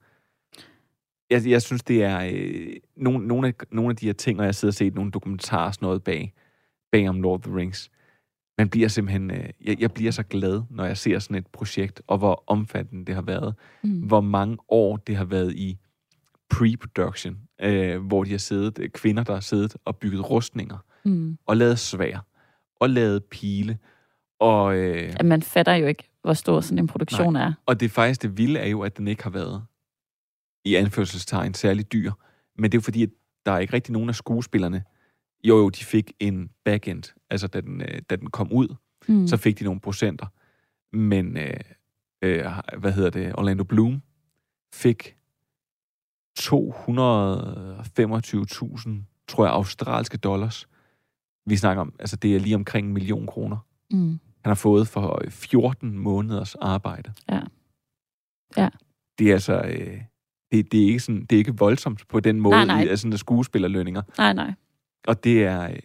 Jeg, 1.31 1.47
jeg 1.47 1.63
synes, 1.63 1.83
det 1.83 2.03
er 2.05 2.31
øh, 2.33 2.77
nogle, 2.97 3.27
nogle, 3.27 3.49
af, 3.49 3.55
nogle 3.71 3.91
af 3.91 3.97
de 3.97 4.07
her 4.07 4.13
ting, 4.13 4.41
og 4.41 4.47
jeg 4.47 4.55
sidder 4.55 4.71
og 4.71 4.75
set 4.75 4.95
nogle 4.95 5.11
dokumentarer, 5.11 5.71
sådan 5.71 5.87
noget 5.87 6.05
bag, 6.05 6.33
bag 6.93 7.09
om 7.09 7.23
Lord 7.23 7.35
of 7.35 7.45
the 7.45 7.57
Rings. 7.57 7.91
Man 8.59 8.69
bliver 8.69 8.89
simpelthen, 8.89 9.31
øh, 9.31 9.49
jeg, 9.65 9.81
jeg 9.81 9.93
bliver 9.93 10.11
så 10.13 10.23
glad, 10.23 10.63
når 10.71 10.85
jeg 10.85 10.97
ser 10.97 11.19
sådan 11.19 11.37
et 11.37 11.47
projekt, 11.47 12.03
og 12.07 12.19
hvor 12.19 12.45
omfattende 12.47 13.05
det 13.05 13.15
har 13.15 13.23
været. 13.23 13.55
Mm. 13.83 14.01
Hvor 14.01 14.21
mange 14.21 14.57
år 14.69 14.97
det 14.97 15.17
har 15.17 15.25
været 15.25 15.53
i 15.55 15.79
pre-production, 16.55 17.37
øh, 17.61 18.07
hvor 18.07 18.25
de 18.25 18.31
har 18.31 18.39
siddet, 18.39 18.93
kvinder, 18.93 19.23
der 19.25 19.33
har 19.33 19.41
siddet 19.41 19.77
og 19.85 19.97
bygget 19.97 20.31
rustninger, 20.31 20.79
Mm. 21.07 21.39
og 21.47 21.57
lavet 21.57 21.79
svær, 21.79 22.27
og 22.85 22.91
lavet 22.91 23.25
pile, 23.25 23.79
og... 24.41 24.77
Øh, 24.77 25.13
At 25.17 25.27
man 25.27 25.43
fatter 25.43 25.75
jo 25.75 25.87
ikke, 25.87 26.11
hvor 26.23 26.33
stor 26.33 26.61
sådan 26.61 26.79
en 26.79 26.87
produktion 26.87 27.33
Nej. 27.33 27.43
er. 27.43 27.53
Og 27.67 27.81
det 27.81 27.91
faktisk 27.91 28.23
det 28.23 28.39
vilde 28.39 28.61
er 28.61 28.69
jo, 28.69 28.83
at 28.83 28.97
den 28.97 29.09
ikke 29.09 29.23
har 29.23 29.31
været 29.31 29.65
i 30.65 30.75
anførselstegn 30.75 31.55
særlig 31.55 31.93
dyr. 31.93 32.13
Men 32.59 32.73
det 32.73 32.77
er 32.77 32.81
jo 32.81 32.83
fordi, 32.83 33.03
at 33.03 33.11
der 33.47 33.53
er 33.53 33.59
ikke 33.59 33.73
rigtig 33.73 33.93
nogen 33.93 34.09
af 34.09 34.15
skuespillerne. 34.15 34.85
Jo, 35.45 35.59
jo, 35.59 35.69
de 35.69 35.85
fik 35.85 36.13
en 36.21 36.51
backend. 36.65 37.15
Altså, 37.31 37.47
da 37.47 37.61
den, 37.61 37.81
øh, 37.81 38.03
da 38.11 38.17
den 38.17 38.31
kom 38.31 38.53
ud, 38.53 38.75
mm. 39.09 39.27
så 39.27 39.37
fik 39.37 39.59
de 39.59 39.65
nogle 39.65 39.81
procenter. 39.81 40.27
Men, 40.97 41.37
øh, 41.37 41.61
øh, 42.23 42.45
hvad 42.79 42.93
hedder 42.93 43.11
det, 43.11 43.33
Orlando 43.35 43.65
Bloom 43.65 44.03
fik 44.75 45.17
225.000, 46.41 46.49
tror 49.29 49.45
jeg, 49.45 49.53
australske 49.53 50.17
dollars. 50.17 50.69
Vi 51.47 51.57
snakker 51.57 51.81
om, 51.81 51.93
altså 51.99 52.17
det 52.17 52.37
er 52.37 52.41
lige 52.41 52.55
omkring 52.55 52.87
en 52.87 52.93
million 52.93 53.27
kroner 53.27 53.57
Mm. 53.93 54.09
han 54.09 54.51
har 54.51 54.55
fået 54.55 54.89
for 54.89 55.23
14 55.29 55.99
måneders 55.99 56.55
arbejde. 56.55 57.13
Ja. 57.31 57.41
Ja. 58.57 58.69
Det 59.19 59.29
er 59.29 59.33
altså... 59.33 59.63
Øh, 59.63 60.01
det, 60.53 60.73
det, 60.73 60.83
er 60.83 60.87
ikke 60.87 61.01
sådan, 61.01 61.21
det 61.25 61.33
er 61.37 61.39
ikke 61.39 61.57
voldsomt 61.57 62.09
på 62.09 62.21
den 62.21 62.41
måde, 62.41 62.55
Nej, 62.57 62.65
nej. 62.65 62.81
altså, 62.91 63.03
sådan 63.03 63.19
skuespillerlønninger. 63.19 64.03
Nej, 64.19 64.33
nej. 64.33 64.53
Og 65.07 65.25
det 65.25 65.45
er, 65.45 65.71
øh, 65.71 65.77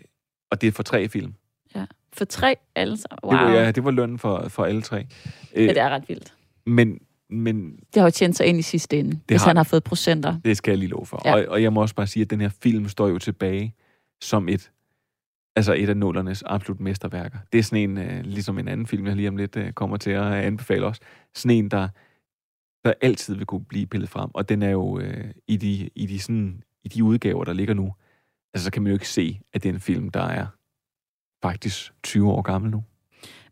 og 0.51 0.61
det 0.61 0.67
er 0.67 0.71
for 0.71 0.83
tre 0.83 1.09
film. 1.09 1.33
Ja. 1.75 1.85
For 2.13 2.25
tre, 2.25 2.55
altså. 2.75 3.07
Wow. 3.23 3.31
Det, 3.31 3.39
var, 3.39 3.51
ja, 3.51 3.71
det 3.71 3.83
var 3.83 3.91
lønnen 3.91 4.19
for, 4.19 4.47
for 4.49 4.63
alle 4.65 4.81
tre. 4.81 5.07
Øh, 5.55 5.65
ja, 5.65 5.69
det 5.69 5.77
er 5.77 5.89
ret 5.89 6.09
vildt. 6.09 6.33
men, 6.65 6.99
men 7.29 7.71
Det 7.71 7.95
har 7.95 8.03
jo 8.03 8.09
tjent 8.11 8.35
sig 8.37 8.45
ind 8.45 8.59
i 8.59 8.61
sidste 8.61 8.99
ende, 8.99 9.11
det 9.11 9.21
hvis 9.27 9.41
har 9.41 9.49
han 9.49 9.57
har 9.57 9.63
fået 9.63 9.83
procenter. 9.83 10.39
det 10.45 10.57
skal 10.57 10.71
jeg 10.71 10.77
lige 10.77 10.89
love 10.89 11.05
for. 11.05 11.21
Ja. 11.25 11.33
Og, 11.35 11.45
og 11.47 11.63
jeg 11.63 11.73
må 11.73 11.81
også 11.81 11.95
bare 11.95 12.07
sige, 12.07 12.21
at 12.23 12.29
den 12.29 12.41
her 12.41 12.49
film 12.49 12.87
står 12.89 13.07
jo 13.07 13.17
tilbage 13.19 13.75
som 14.21 14.49
et 14.49 14.71
altså 15.59 15.73
et 15.73 15.89
af 15.89 15.97
nullernes 15.97 16.43
absolut 16.45 16.79
mesterværker. 16.79 17.37
Det 17.53 17.59
er 17.59 17.63
sådan 17.63 17.89
en, 17.89 17.97
øh, 17.97 18.23
ligesom 18.23 18.59
en 18.59 18.67
anden 18.67 18.87
film, 18.87 19.07
jeg 19.07 19.15
lige 19.15 19.29
om 19.29 19.37
lidt 19.37 19.55
øh, 19.55 19.73
kommer 19.73 19.97
til 19.97 20.11
at 20.11 20.25
øh, 20.25 20.45
anbefale 20.45 20.85
også. 20.85 21.01
Sådan 21.35 21.57
en, 21.57 21.71
der, 21.71 21.87
der 22.85 22.93
altid 23.01 23.35
vil 23.35 23.45
kunne 23.45 23.65
blive 23.65 23.87
pillet 23.87 24.09
frem. 24.09 24.29
Og 24.33 24.49
den 24.49 24.61
er 24.61 24.69
jo 24.69 24.99
øh, 24.99 25.31
i, 25.47 25.57
de, 25.57 25.89
i, 25.95 26.05
de 26.05 26.19
sådan, 26.19 26.63
i 26.83 26.87
de 26.87 27.03
udgaver, 27.03 27.43
der 27.43 27.53
ligger 27.53 27.73
nu, 27.73 27.93
altså 28.53 28.65
så 28.65 28.71
kan 28.71 28.81
man 28.81 28.89
jo 28.89 28.95
ikke 28.95 29.09
se, 29.09 29.39
at 29.53 29.63
det 29.63 29.69
er 29.69 29.73
en 29.73 29.79
film, 29.79 30.09
der 30.09 30.23
er 30.23 30.45
faktisk 31.41 31.91
20 32.03 32.31
år 32.31 32.41
gammel 32.41 32.71
nu. 32.71 32.83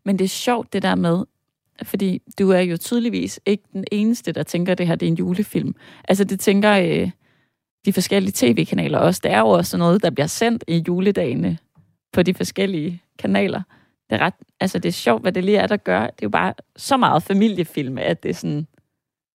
Men 0.04 0.18
det 0.18 0.24
er 0.24 0.28
sjovt, 0.28 0.72
det 0.72 0.82
der 0.82 0.94
med, 0.94 1.24
fordi 1.82 2.22
du 2.38 2.50
er 2.50 2.60
jo 2.60 2.76
tydeligvis 2.76 3.40
ikke 3.46 3.64
den 3.72 3.84
eneste, 3.92 4.32
der 4.32 4.42
tænker, 4.42 4.72
at 4.72 4.78
det 4.78 4.86
her 4.86 4.94
det 4.94 5.06
er 5.06 5.10
en 5.10 5.16
julefilm. 5.16 5.74
Altså 6.08 6.24
det 6.24 6.40
tænker 6.40 6.72
øh, 6.72 7.10
de 7.84 7.92
forskellige 7.92 8.32
tv-kanaler 8.36 8.98
også. 8.98 9.20
Det 9.24 9.32
er 9.32 9.40
jo 9.40 9.48
også 9.48 9.76
noget, 9.76 10.02
der 10.02 10.10
bliver 10.10 10.26
sendt 10.26 10.64
i 10.68 10.84
juledagene 10.88 11.58
på 12.12 12.22
de 12.22 12.34
forskellige 12.34 13.02
kanaler. 13.18 13.62
Det 14.10 14.20
er, 14.20 14.24
ret, 14.24 14.34
altså 14.60 14.78
det 14.78 14.88
er 14.88 14.92
sjovt, 14.92 15.22
hvad 15.22 15.32
det 15.32 15.44
lige 15.44 15.58
er, 15.58 15.66
der 15.66 15.76
gør. 15.76 16.00
Det 16.00 16.08
er 16.08 16.12
jo 16.22 16.28
bare 16.28 16.54
så 16.76 16.96
meget 16.96 17.22
familiefilm, 17.22 17.98
at 17.98 18.22
det 18.22 18.28
er 18.28 18.34
sådan, 18.34 18.66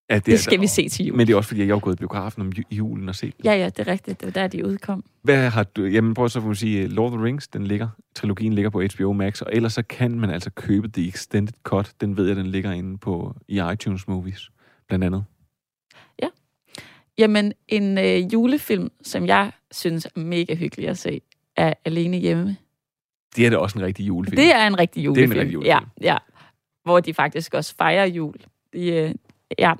Ja, 0.09 0.15
det, 0.15 0.26
det 0.26 0.39
skal 0.39 0.61
vi 0.61 0.67
se 0.67 0.89
til 0.89 1.05
jul. 1.05 1.17
Men 1.17 1.28
det 1.28 1.34
er 1.34 1.38
også, 1.38 1.47
fordi 1.47 1.61
jeg 1.61 1.69
er 1.69 1.80
gået 1.80 1.93
i 1.93 1.97
biografen 1.97 2.41
om 2.41 2.49
ju- 2.49 2.63
julen 2.71 3.09
og 3.09 3.15
set 3.15 3.38
den. 3.38 3.45
Ja, 3.45 3.53
ja, 3.55 3.65
det 3.65 3.80
er 3.80 3.91
rigtigt. 3.91 4.19
Det 4.19 4.26
var 4.26 4.32
der, 4.32 4.47
de 4.47 4.65
udkom. 4.65 5.03
Hvad 5.21 5.49
har 5.49 5.63
du... 5.63 5.86
Jamen 5.86 6.13
prøv 6.13 6.30
så 6.30 6.49
at 6.49 6.57
sige, 6.57 6.88
Lord 6.88 7.11
of 7.13 7.17
the 7.17 7.26
Rings, 7.26 7.47
den 7.47 7.67
ligger, 7.67 7.88
trilogien 8.15 8.53
ligger 8.53 8.69
på 8.69 8.82
HBO 8.95 9.13
Max, 9.13 9.41
og 9.41 9.49
ellers 9.53 9.74
så 9.74 9.84
kan 9.84 10.19
man 10.19 10.30
altså 10.30 10.49
købe 10.49 10.88
The 10.88 11.07
Extended 11.07 11.53
Cut. 11.63 11.91
Den 12.01 12.17
ved 12.17 12.28
jeg, 12.28 12.36
den 12.36 12.45
ligger 12.47 12.71
inde 12.71 12.97
på 12.97 13.36
i 13.47 13.61
iTunes 13.74 14.07
Movies, 14.07 14.49
blandt 14.88 15.05
andet. 15.05 15.24
Jamen, 17.17 17.53
en 17.67 17.97
øh, 17.97 18.34
julefilm, 18.34 18.91
som 19.03 19.26
jeg 19.28 19.51
synes 19.71 20.05
er 20.05 20.19
mega 20.19 20.55
hyggelig 20.55 20.88
at 20.89 20.97
se, 20.97 21.21
er 21.56 21.74
Alene 21.86 22.18
Hjemme. 22.18 22.58
Det 23.36 23.45
er 23.45 23.49
da 23.49 23.58
også 23.58 23.80
en 23.80 23.86
rigtig 23.86 24.08
julefilm. 24.08 24.36
Det 24.36 24.56
er 24.56 24.68
en 24.68 24.80
rigtig 24.80 24.95
Det 24.95 25.01
er 25.01 25.06
julefilm. 25.06 25.32
en 25.32 25.38
rigtig 25.39 25.54
julefilm. 25.54 25.66
Ja, 25.66 25.80
ja. 26.14 26.18
Hvor 26.84 26.99
de 26.99 27.14
faktisk 27.14 27.54
også 27.54 27.76
fejrer 27.78 28.06
jul. 28.06 28.34
De, 28.74 28.88
øh, 28.91 29.16
ja, 29.60 29.74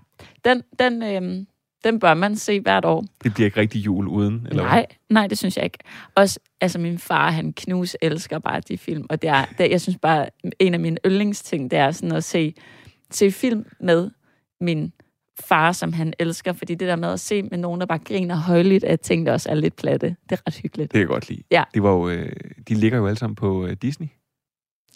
den, 0.46 0.64
den, 0.80 1.04
øh, 1.04 1.46
den 1.84 2.00
bør 2.00 2.14
man 2.14 2.36
se 2.36 2.60
hvert 2.60 2.86
år. 2.86 3.06
Det 3.24 3.34
bliver 3.34 3.46
ikke 3.46 3.60
rigtig 3.60 3.86
jul 3.86 4.08
uden, 4.08 4.48
eller 4.50 4.64
nej, 4.64 4.86
nej, 5.10 5.28
det 5.28 5.38
synes 5.38 5.58
jeg 5.58 5.64
ikke. 5.66 5.78
Også, 6.16 6.40
altså 6.62 6.80
min 6.80 7.00
far, 7.00 7.32
han 7.32 7.54
knus 7.54 7.96
elsker 8.02 8.40
bare 8.40 8.60
de 8.60 8.78
film, 8.78 9.06
og 9.10 9.22
det 9.22 9.30
er, 9.30 9.46
det, 9.58 9.72
jeg 9.72 9.82
synes 9.82 9.98
bare, 10.02 10.30
en 10.60 10.74
af 10.74 10.80
mine 10.80 10.98
yndlingsting, 11.06 11.72
det 11.72 11.80
er 11.80 11.92
sådan 11.92 12.16
at 12.16 12.24
se, 12.24 12.54
se 13.12 13.32
film 13.32 13.66
med 13.80 14.10
min 14.62 14.94
far, 15.40 15.72
som 15.72 15.94
han 15.94 16.14
elsker, 16.20 16.54
fordi 16.54 16.76
det 16.76 16.88
der 16.88 16.96
med 16.96 17.10
at 17.14 17.20
se 17.20 17.44
med 17.44 17.58
nogen, 17.58 17.80
der 17.80 17.86
bare 17.86 18.00
griner 18.00 18.36
højligt, 18.36 18.84
at 18.84 19.02
ting, 19.02 19.26
der 19.26 19.32
også 19.34 19.50
er 19.50 19.56
lidt 19.56 19.76
platte, 19.76 20.16
det 20.30 20.32
er 20.40 20.42
ret 20.48 20.56
hyggeligt. 20.58 20.92
Det 20.92 20.94
kan 20.94 21.00
jeg 21.00 21.08
godt 21.08 21.30
lide. 21.30 21.44
Ja. 21.52 21.64
Det 21.74 21.84
var 21.84 21.92
jo, 21.92 22.10
øh, 22.10 22.32
de 22.68 22.74
ligger 22.74 22.98
jo 22.98 23.08
alle 23.08 23.18
sammen 23.18 23.36
på 23.36 23.66
øh, 23.66 23.74
Disney. 23.82 24.08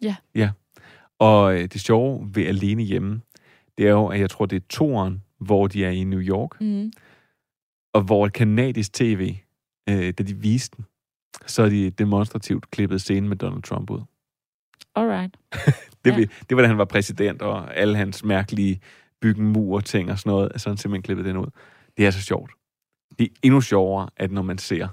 Ja. 0.02 0.16
Ja. 0.36 0.50
Og 1.20 1.54
øh, 1.56 1.62
det 1.62 1.82
sjove 1.82 2.30
ved 2.34 2.46
Alene 2.46 2.84
Hjemme, 2.84 3.22
det 3.78 3.88
er 3.88 3.92
jo, 3.92 4.08
at 4.08 4.20
jeg 4.20 4.30
tror, 4.30 4.46
det 4.46 4.56
er 4.56 4.66
toeren, 4.70 5.24
hvor 5.40 5.68
de 5.68 5.86
er 5.86 5.90
i 5.90 6.04
New 6.04 6.20
York, 6.22 6.62
Mm. 6.62 6.92
og 7.94 8.02
hvor 8.02 8.26
et 8.26 8.34
kanadisk 8.34 8.94
tv, 8.94 9.36
øh, 9.90 10.14
da 10.14 10.24
de 10.24 10.34
viste 10.36 10.78
den, 10.78 10.86
så 11.46 11.64
er 11.64 11.70
de 11.70 11.90
demonstrativt 11.90 12.72
klippet 12.72 13.02
scenen 13.02 13.30
med 13.30 13.38
Donald 13.38 13.64
Trump 13.64 13.90
ud. 13.90 14.02
Alright. 14.96 15.38
Det, 16.06 16.12
ja. 16.18 16.26
det 16.50 16.58
var, 16.58 16.62
da 16.62 16.68
han 16.68 16.78
var 16.78 16.86
præsident, 16.86 17.42
og 17.42 17.76
alle 17.78 17.98
hans 17.98 18.24
mærkelige 18.24 18.80
byggen 19.22 19.48
mur 19.48 19.80
ting 19.80 20.12
og 20.12 20.20
sådan 20.20 20.30
noget, 20.30 20.62
så 20.62 20.70
han 20.70 20.78
simpelthen 20.78 21.02
klippet 21.04 21.26
den 21.26 21.38
ud. 21.38 21.48
Det 21.98 22.06
er 22.08 22.12
så 22.12 22.22
sjovt. 22.22 22.52
Det 23.20 23.26
er 23.26 23.36
endnu 23.44 23.62
sjovere, 23.62 24.10
at 24.18 24.32
når 24.32 24.42
man 24.42 24.58
ser 24.58 24.88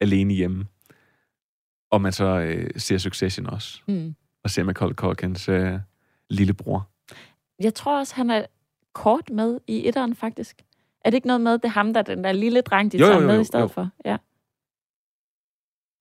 alene 0.00 0.34
hjemme, 0.34 0.66
og 1.90 2.00
man 2.00 2.12
så 2.12 2.24
øh, 2.24 2.70
ser 2.76 2.98
Succession 2.98 3.46
også, 3.46 3.80
Mm. 3.88 4.14
og 4.44 4.50
ser 4.50 4.62
Macaulay 4.62 4.94
Culkins 4.94 5.48
øh, 5.48 5.78
lillebror. 6.30 6.88
Jeg 7.60 7.74
tror 7.74 7.98
også, 7.98 8.14
han 8.14 8.30
er 8.30 8.46
kort 8.92 9.30
med 9.30 9.60
i 9.66 9.88
etteren, 9.88 10.14
faktisk. 10.14 10.62
Er 11.04 11.10
det 11.10 11.14
ikke 11.14 11.26
noget 11.26 11.40
med, 11.40 11.52
det 11.52 11.64
er 11.64 11.68
ham, 11.68 11.92
der 11.92 12.00
er 12.00 12.04
den 12.04 12.24
der 12.24 12.32
lille 12.32 12.60
dreng, 12.60 12.92
de 12.92 12.98
Jo, 12.98 13.06
tager 13.06 13.14
jo, 13.16 13.20
jo, 13.22 13.26
med 13.26 13.40
i 13.40 13.44
stedet 13.44 13.62
jo. 13.62 13.68
for? 13.68 13.90
Ja. 14.04 14.16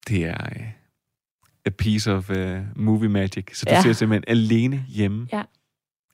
Det 0.08 0.26
er 0.26 0.46
øh, 0.56 0.68
a 1.66 1.70
piece 1.70 2.12
of 2.14 2.30
uh, 2.30 2.38
movie 2.76 3.10
magic. 3.10 3.58
Så 3.58 3.66
du 3.66 3.74
ja. 3.74 3.82
ser 3.82 3.94
simpelthen 3.94 4.24
alene 4.28 4.86
hjemme. 4.88 5.28
Ja. 5.32 5.44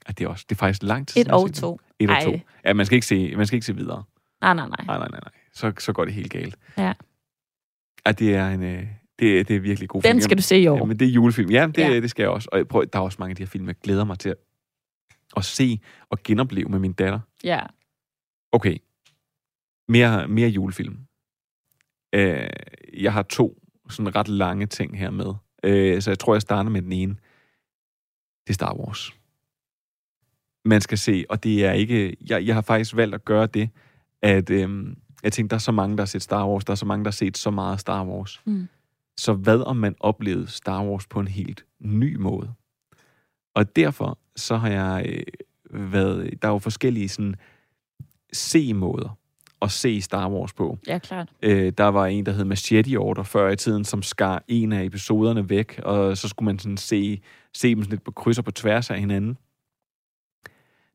Det 0.07 0.21
er 0.21 0.27
også 0.27 0.45
det 0.49 0.55
er 0.55 0.59
faktisk 0.59 0.83
lang 0.83 1.07
tid 1.07 1.21
Et 1.21 1.31
og 1.31 1.47
den. 1.47 1.53
to. 1.53 1.79
Et 1.99 2.09
og 2.09 2.23
to. 2.23 2.39
Ja, 2.65 2.73
man 2.73 2.85
skal 2.85 2.95
ikke 2.95 3.07
se, 3.07 3.35
man 3.35 3.47
skal 3.47 3.55
ikke 3.57 3.65
se 3.65 3.75
videre. 3.75 4.03
Nej, 4.41 4.53
nej, 4.53 4.67
nej. 4.67 4.77
Nej, 4.85 4.97
nej, 4.97 5.07
nej, 5.07 5.19
nej. 5.23 5.31
Så, 5.53 5.73
så 5.79 5.93
går 5.93 6.05
det 6.05 6.13
helt 6.13 6.31
galt. 6.31 6.57
Ja. 6.77 6.93
Ja, 8.05 8.11
det 8.11 8.35
er 8.35 8.49
en... 8.49 8.63
Øh, 8.63 8.87
det, 9.19 9.47
det 9.47 9.55
er 9.55 9.59
virkelig 9.59 9.89
god 9.89 10.01
Den 10.01 10.09
film. 10.11 10.21
skal 10.21 10.37
du 10.37 10.41
se 10.41 10.59
i 10.59 10.67
år. 10.67 10.77
Jamen, 10.77 10.99
det 10.99 11.07
er 11.07 11.11
julefilm. 11.11 11.49
Ja, 11.51 11.67
det, 11.67 11.77
Ja. 11.77 11.99
det 11.99 12.09
skal 12.09 12.23
jeg 12.23 12.29
også. 12.29 12.49
Og 12.51 12.57
jeg 12.57 12.67
prøver, 12.67 12.85
der 12.85 12.99
er 12.99 13.03
også 13.03 13.15
mange 13.19 13.31
af 13.31 13.35
de 13.35 13.41
her 13.43 13.47
film, 13.47 13.67
jeg 13.67 13.75
glæder 13.75 14.03
mig 14.03 14.19
til 14.19 14.29
at, 14.29 14.35
at 15.37 15.45
se 15.45 15.79
og 16.09 16.17
genopleve 16.23 16.69
med 16.69 16.79
min 16.79 16.93
datter. 16.93 17.19
Ja. 17.43 17.59
Okay. 18.51 18.77
Mere, 19.87 20.27
mere 20.27 20.49
julefilm. 20.49 20.97
Øh, 22.13 22.47
jeg 22.93 23.13
har 23.13 23.23
to 23.23 23.57
sådan 23.89 24.15
ret 24.15 24.27
lange 24.27 24.65
ting 24.65 24.99
her 24.99 25.09
med. 25.09 25.33
Øh, 25.63 26.01
så 26.01 26.09
jeg 26.11 26.19
tror, 26.19 26.33
jeg 26.35 26.41
starter 26.41 26.69
med 26.69 26.81
den 26.81 26.91
ene. 26.91 27.13
Det 28.43 28.49
er 28.49 28.53
Star 28.53 28.75
Wars. 28.75 29.13
Man 30.67 30.81
skal 30.81 30.97
se, 30.97 31.25
og 31.29 31.43
det 31.43 31.65
er 31.65 31.71
ikke... 31.71 32.15
Jeg, 32.29 32.45
jeg 32.45 32.55
har 32.55 32.61
faktisk 32.61 32.95
valgt 32.95 33.15
at 33.15 33.25
gøre 33.25 33.45
det, 33.45 33.69
at 34.21 34.49
øhm, 34.49 34.97
jeg 35.23 35.33
tænkte, 35.33 35.49
der 35.49 35.55
er 35.55 35.59
så 35.59 35.71
mange, 35.71 35.97
der 35.97 36.01
har 36.01 36.07
set 36.07 36.21
Star 36.21 36.47
Wars, 36.47 36.65
der 36.65 36.71
er 36.71 36.75
så 36.75 36.85
mange, 36.85 37.05
der 37.05 37.09
har 37.09 37.13
set 37.13 37.37
så 37.37 37.51
meget 37.51 37.79
Star 37.79 38.05
Wars. 38.05 38.41
Mm. 38.45 38.67
Så 39.17 39.33
hvad 39.33 39.59
om 39.59 39.77
man 39.77 39.95
oplevede 39.99 40.47
Star 40.47 40.83
Wars 40.83 41.07
på 41.07 41.19
en 41.19 41.27
helt 41.27 41.65
ny 41.79 42.15
måde? 42.15 42.53
Og 43.55 43.75
derfor 43.75 44.17
så 44.35 44.57
har 44.57 44.69
jeg 44.69 45.05
øh, 45.09 45.93
været... 45.93 46.41
Der 46.41 46.47
er 46.47 46.51
jo 46.51 46.59
forskellige 46.59 47.09
sådan 47.09 47.35
se-måder 48.33 49.17
at 49.61 49.71
se 49.71 50.01
Star 50.01 50.29
Wars 50.29 50.53
på. 50.53 50.77
Ja, 50.87 50.97
klart. 50.97 51.29
Øh, 51.41 51.73
der 51.77 51.83
var 51.83 52.05
en, 52.05 52.25
der 52.25 52.31
hed 52.31 52.45
Machete 52.45 52.95
Order 52.95 53.23
før 53.23 53.49
i 53.49 53.55
tiden, 53.55 53.83
som 53.83 54.03
skar 54.03 54.43
en 54.47 54.71
af 54.71 54.83
episoderne 54.83 55.49
væk, 55.49 55.79
og 55.83 56.17
så 56.17 56.27
skulle 56.27 56.45
man 56.45 56.59
sådan 56.59 56.77
se, 56.77 57.21
se 57.53 57.69
dem 57.69 57.83
sådan 57.83 57.91
lidt 57.91 58.03
på 58.03 58.11
kryds 58.11 58.37
og 58.37 58.45
på 58.45 58.51
tværs 58.51 58.89
af 58.89 58.99
hinanden. 58.99 59.37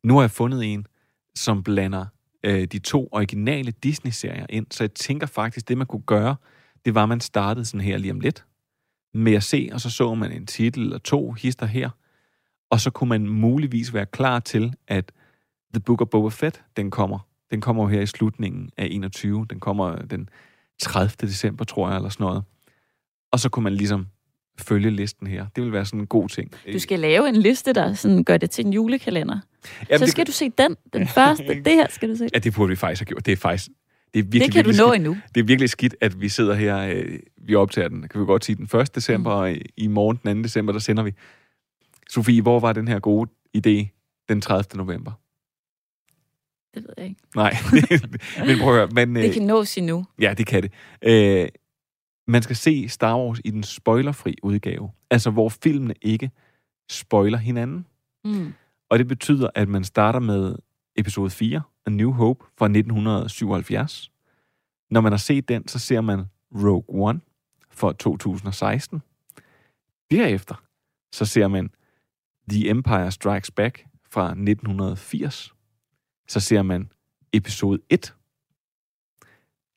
Nu 0.04 0.14
har 0.14 0.22
jeg 0.22 0.30
fundet 0.30 0.72
en, 0.72 0.86
som 1.34 1.62
blander 1.62 2.06
øh, 2.44 2.64
de 2.64 2.78
to 2.78 3.08
originale 3.12 3.70
Disney-serier 3.70 4.46
ind, 4.48 4.66
så 4.70 4.84
jeg 4.84 4.94
tænker 4.94 5.26
faktisk, 5.26 5.68
det 5.68 5.78
man 5.78 5.86
kunne 5.86 6.02
gøre, 6.02 6.36
det 6.84 6.94
var, 6.94 7.02
at 7.02 7.08
man 7.08 7.20
startede 7.20 7.64
sådan 7.64 7.80
her 7.80 7.98
lige 7.98 8.12
om 8.12 8.20
lidt, 8.20 8.46
med 9.14 9.32
at 9.32 9.42
se, 9.42 9.70
og 9.72 9.80
så 9.80 9.90
så 9.90 10.14
man 10.14 10.32
en 10.32 10.46
titel 10.46 10.82
eller 10.82 10.98
to 10.98 11.32
hister 11.32 11.66
her, 11.66 11.90
og 12.70 12.80
så 12.80 12.90
kunne 12.90 13.08
man 13.08 13.26
muligvis 13.26 13.94
være 13.94 14.06
klar 14.06 14.40
til, 14.40 14.74
at 14.88 15.12
The 15.74 15.80
Book 15.80 16.00
of 16.00 16.08
Boba 16.08 16.28
Fett, 16.28 16.62
den 16.76 16.90
kommer. 16.90 17.18
Den 17.50 17.60
kommer 17.60 17.82
jo 17.82 17.88
her 17.88 18.00
i 18.00 18.06
slutningen 18.06 18.70
af 18.76 18.88
21. 18.90 19.46
Den 19.50 19.60
kommer 19.60 19.96
den 19.96 20.28
30. 20.82 21.28
december, 21.28 21.64
tror 21.64 21.88
jeg, 21.88 21.96
eller 21.96 22.08
sådan 22.08 22.24
noget. 22.24 22.44
Og 23.32 23.40
så 23.40 23.48
kunne 23.48 23.62
man 23.62 23.74
ligesom 23.74 24.06
følge 24.58 24.90
listen 24.90 25.26
her. 25.26 25.46
Det 25.56 25.64
vil 25.64 25.72
være 25.72 25.84
sådan 25.84 26.00
en 26.00 26.06
god 26.06 26.28
ting. 26.28 26.50
Du 26.72 26.78
skal 26.78 27.00
lave 27.00 27.28
en 27.28 27.36
liste, 27.36 27.72
der 27.72 27.94
sådan 27.94 28.24
gør 28.24 28.36
det 28.36 28.50
til 28.50 28.66
en 28.66 28.72
julekalender. 28.72 29.38
Jamen, 29.90 29.98
så 29.98 30.04
det- 30.04 30.12
skal 30.12 30.26
du 30.26 30.32
se 30.32 30.50
den, 30.58 30.76
den 30.92 31.06
første. 31.08 31.44
Det 31.64 31.72
her 31.72 31.86
skal 31.90 32.08
du 32.10 32.16
se. 32.16 32.28
Ja, 32.34 32.38
det 32.38 32.54
burde 32.54 32.68
vi 32.70 32.76
faktisk 32.76 33.00
have 33.00 33.06
gjort. 33.06 33.26
Det 33.26 33.32
er 33.32 33.36
faktisk... 33.36 33.68
Det, 34.14 34.18
er 34.18 34.22
virkelig, 34.22 34.42
Det 34.42 34.52
kan 34.52 34.64
du 34.64 34.70
nå 34.70 34.74
skidt. 34.76 34.94
endnu. 34.94 35.16
Det 35.34 35.40
er 35.40 35.44
virkelig 35.44 35.70
skidt, 35.70 35.96
at 36.00 36.20
vi 36.20 36.28
sidder 36.28 36.54
her, 36.54 36.78
øh, 36.78 37.18
vi 37.36 37.54
optager 37.54 37.88
den, 37.88 38.08
kan 38.08 38.20
vi 38.20 38.26
godt 38.26 38.44
sige, 38.44 38.56
den 38.56 38.80
1. 38.80 38.94
december, 38.94 39.30
mm. 39.30 39.36
og 39.40 39.52
i- 39.52 39.62
i 39.76 39.86
morgen 39.86 40.18
den 40.24 40.36
2. 40.36 40.42
december, 40.42 40.72
der 40.72 40.80
sender 40.80 41.02
vi. 41.02 41.12
Sofie, 42.10 42.42
hvor 42.42 42.60
var 42.60 42.72
den 42.72 42.88
her 42.88 42.98
gode 42.98 43.30
idé 43.56 43.86
den 44.28 44.40
30. 44.40 44.64
november? 44.78 45.12
Det 46.74 46.82
ved 46.82 46.94
jeg 46.98 47.06
ikke. 47.06 47.20
Nej, 47.36 47.56
men 48.46 48.58
prøv 48.58 48.68
at 48.68 48.74
høre. 48.74 49.06
Men, 49.06 49.14
Det 49.16 49.32
kan 49.32 49.42
nås 49.42 49.78
endnu. 49.78 50.04
Ja, 50.20 50.34
det 50.38 50.46
kan 50.46 50.62
det. 50.62 50.72
Øh, 51.02 51.48
man 52.26 52.42
skal 52.42 52.56
se 52.56 52.88
Star 52.88 53.18
Wars 53.18 53.40
i 53.44 53.50
den 53.50 53.62
spoilerfri 53.62 54.36
udgave. 54.42 54.90
Altså, 55.10 55.30
hvor 55.30 55.48
filmene 55.48 55.94
ikke 56.02 56.30
spoiler 56.90 57.38
hinanden. 57.38 57.86
Mm. 58.24 58.54
Og 58.88 58.98
det 58.98 59.08
betyder, 59.08 59.50
at 59.54 59.68
man 59.68 59.84
starter 59.84 60.20
med 60.20 60.56
episode 60.96 61.30
4, 61.30 61.62
A 61.86 61.90
New 61.90 62.12
Hope 62.12 62.44
fra 62.58 62.66
1977. 62.66 64.12
Når 64.90 65.00
man 65.00 65.12
har 65.12 65.18
set 65.18 65.48
den, 65.48 65.68
så 65.68 65.78
ser 65.78 66.00
man 66.00 66.24
Rogue 66.54 66.84
One 66.88 67.20
fra 67.70 67.92
2016. 67.92 69.02
Derefter, 70.10 70.62
så 71.12 71.24
ser 71.24 71.48
man 71.48 71.70
The 72.50 72.70
Empire 72.70 73.10
Strikes 73.10 73.50
Back 73.50 73.86
fra 74.10 74.26
1980. 74.26 75.54
Så 76.28 76.40
ser 76.40 76.62
man 76.62 76.92
episode 77.32 77.78
1, 77.90 78.14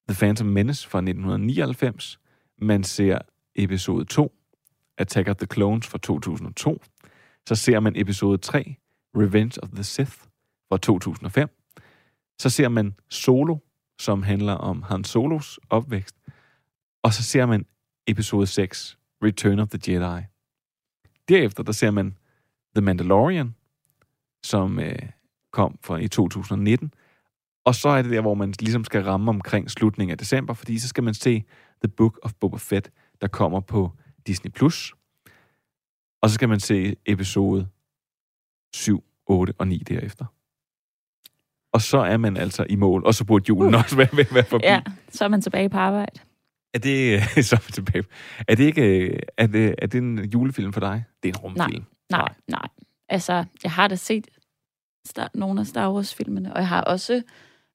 The 0.10 0.16
Phantom 0.16 0.48
Menace 0.48 0.90
fra 0.90 1.00
1999. 1.00 2.20
Man 2.58 2.84
ser 2.84 3.20
episode 3.56 4.06
2, 4.06 4.32
Attack 4.98 5.28
of 5.28 5.36
the 5.36 5.48
Clones 5.54 5.88
fra 5.88 5.98
2002. 5.98 6.82
Så 7.48 7.56
ser 7.56 7.80
man 7.80 7.94
episode 7.96 8.38
3, 8.38 8.76
Revenge 9.16 9.64
of 9.64 9.70
the 9.70 9.84
Sith 9.84 10.12
fra 10.70 10.78
2005. 10.78 11.50
Så 12.40 12.50
ser 12.50 12.70
man 12.70 12.96
Solo, 13.10 13.58
som 14.00 14.24
handler 14.24 14.54
om 14.54 14.84
Han 14.84 15.04
Solos 15.04 15.60
opvækst. 15.70 16.16
Og 17.04 17.14
så 17.14 17.24
ser 17.24 17.46
man 17.46 17.66
episode 18.08 18.48
6, 18.48 18.98
Return 19.24 19.60
of 19.60 19.68
the 19.70 19.94
Jedi. 19.94 20.26
Derefter 21.30 21.64
der 21.64 21.72
ser 21.72 21.92
man 21.92 22.18
The 22.76 22.82
Mandalorian, 22.82 23.56
som 24.44 24.80
øh, 24.80 25.00
kom 25.52 25.80
fra 25.84 25.98
i 25.98 26.08
2019. 26.08 26.94
Og 27.66 27.76
så 27.76 27.90
er 27.90 28.02
det 28.02 28.12
der, 28.12 28.22
hvor 28.22 28.34
man 28.34 28.54
ligesom 28.60 28.84
skal 28.84 29.04
ramme 29.04 29.30
omkring 29.30 29.72
slutningen 29.72 30.12
af 30.12 30.18
december, 30.18 30.54
fordi 30.54 30.80
så 30.80 30.88
skal 30.88 31.04
man 31.04 31.14
se 31.14 31.44
The 31.84 31.88
Book 31.98 32.20
of 32.24 32.34
Boba 32.34 32.58
Fett, 32.58 32.92
der 33.22 33.28
kommer 33.28 33.60
på 33.60 33.92
Disney+. 34.28 34.52
Plus. 34.52 34.94
Og 36.22 36.30
så 36.30 36.36
skal 36.36 36.50
man 36.50 36.60
se 36.60 36.96
episode 37.06 37.68
7, 38.74 39.04
8 39.26 39.54
og 39.58 39.68
9 39.68 39.78
derefter. 39.78 40.26
Og 41.74 41.82
så 41.82 41.98
er 41.98 42.18
man 42.18 42.38
altså 42.38 42.66
i 42.70 42.76
mål, 42.76 43.06
og 43.06 43.14
så 43.14 43.26
burde 43.26 43.46
julen 43.50 43.76
uh. 43.76 43.82
også 43.82 43.96
være, 43.96 44.08
være, 44.14 44.26
være 44.32 44.44
forbi. 44.44 44.66
Ja, 44.66 44.82
så 45.10 45.24
er 45.24 45.28
man 45.28 45.42
tilbage 45.42 45.70
på 45.70 45.78
arbejde. 45.78 46.20
Er 46.74 46.80
det, 46.80 47.24
så 47.50 47.56
er 47.56 47.72
tilbage. 47.72 48.04
Er 48.48 48.56
det 48.56 48.64
ikke 48.64 48.82
øh, 48.82 49.20
er 49.38 49.48
det, 49.48 49.76
er 49.78 49.88
det 49.88 49.98
en 49.98 50.20
julefilm 50.26 50.74
for 50.74 50.80
dig? 50.80 51.04
Det 51.24 51.30
er 51.30 51.34
en 51.34 51.40
rumfilm. 51.40 51.86
Nej, 52.10 52.34
nej. 52.48 52.68
Altså, 53.10 53.46
jeg 53.64 53.72
har 53.72 53.88
da 53.88 53.96
set 53.96 54.28
Star, 55.08 55.30
nogle 55.34 55.60
af 55.60 55.68
Star 55.68 55.94
Wars-filmene, 55.94 56.54
og 56.54 56.60
jeg 56.60 56.68
har 56.68 56.82
også 56.82 57.22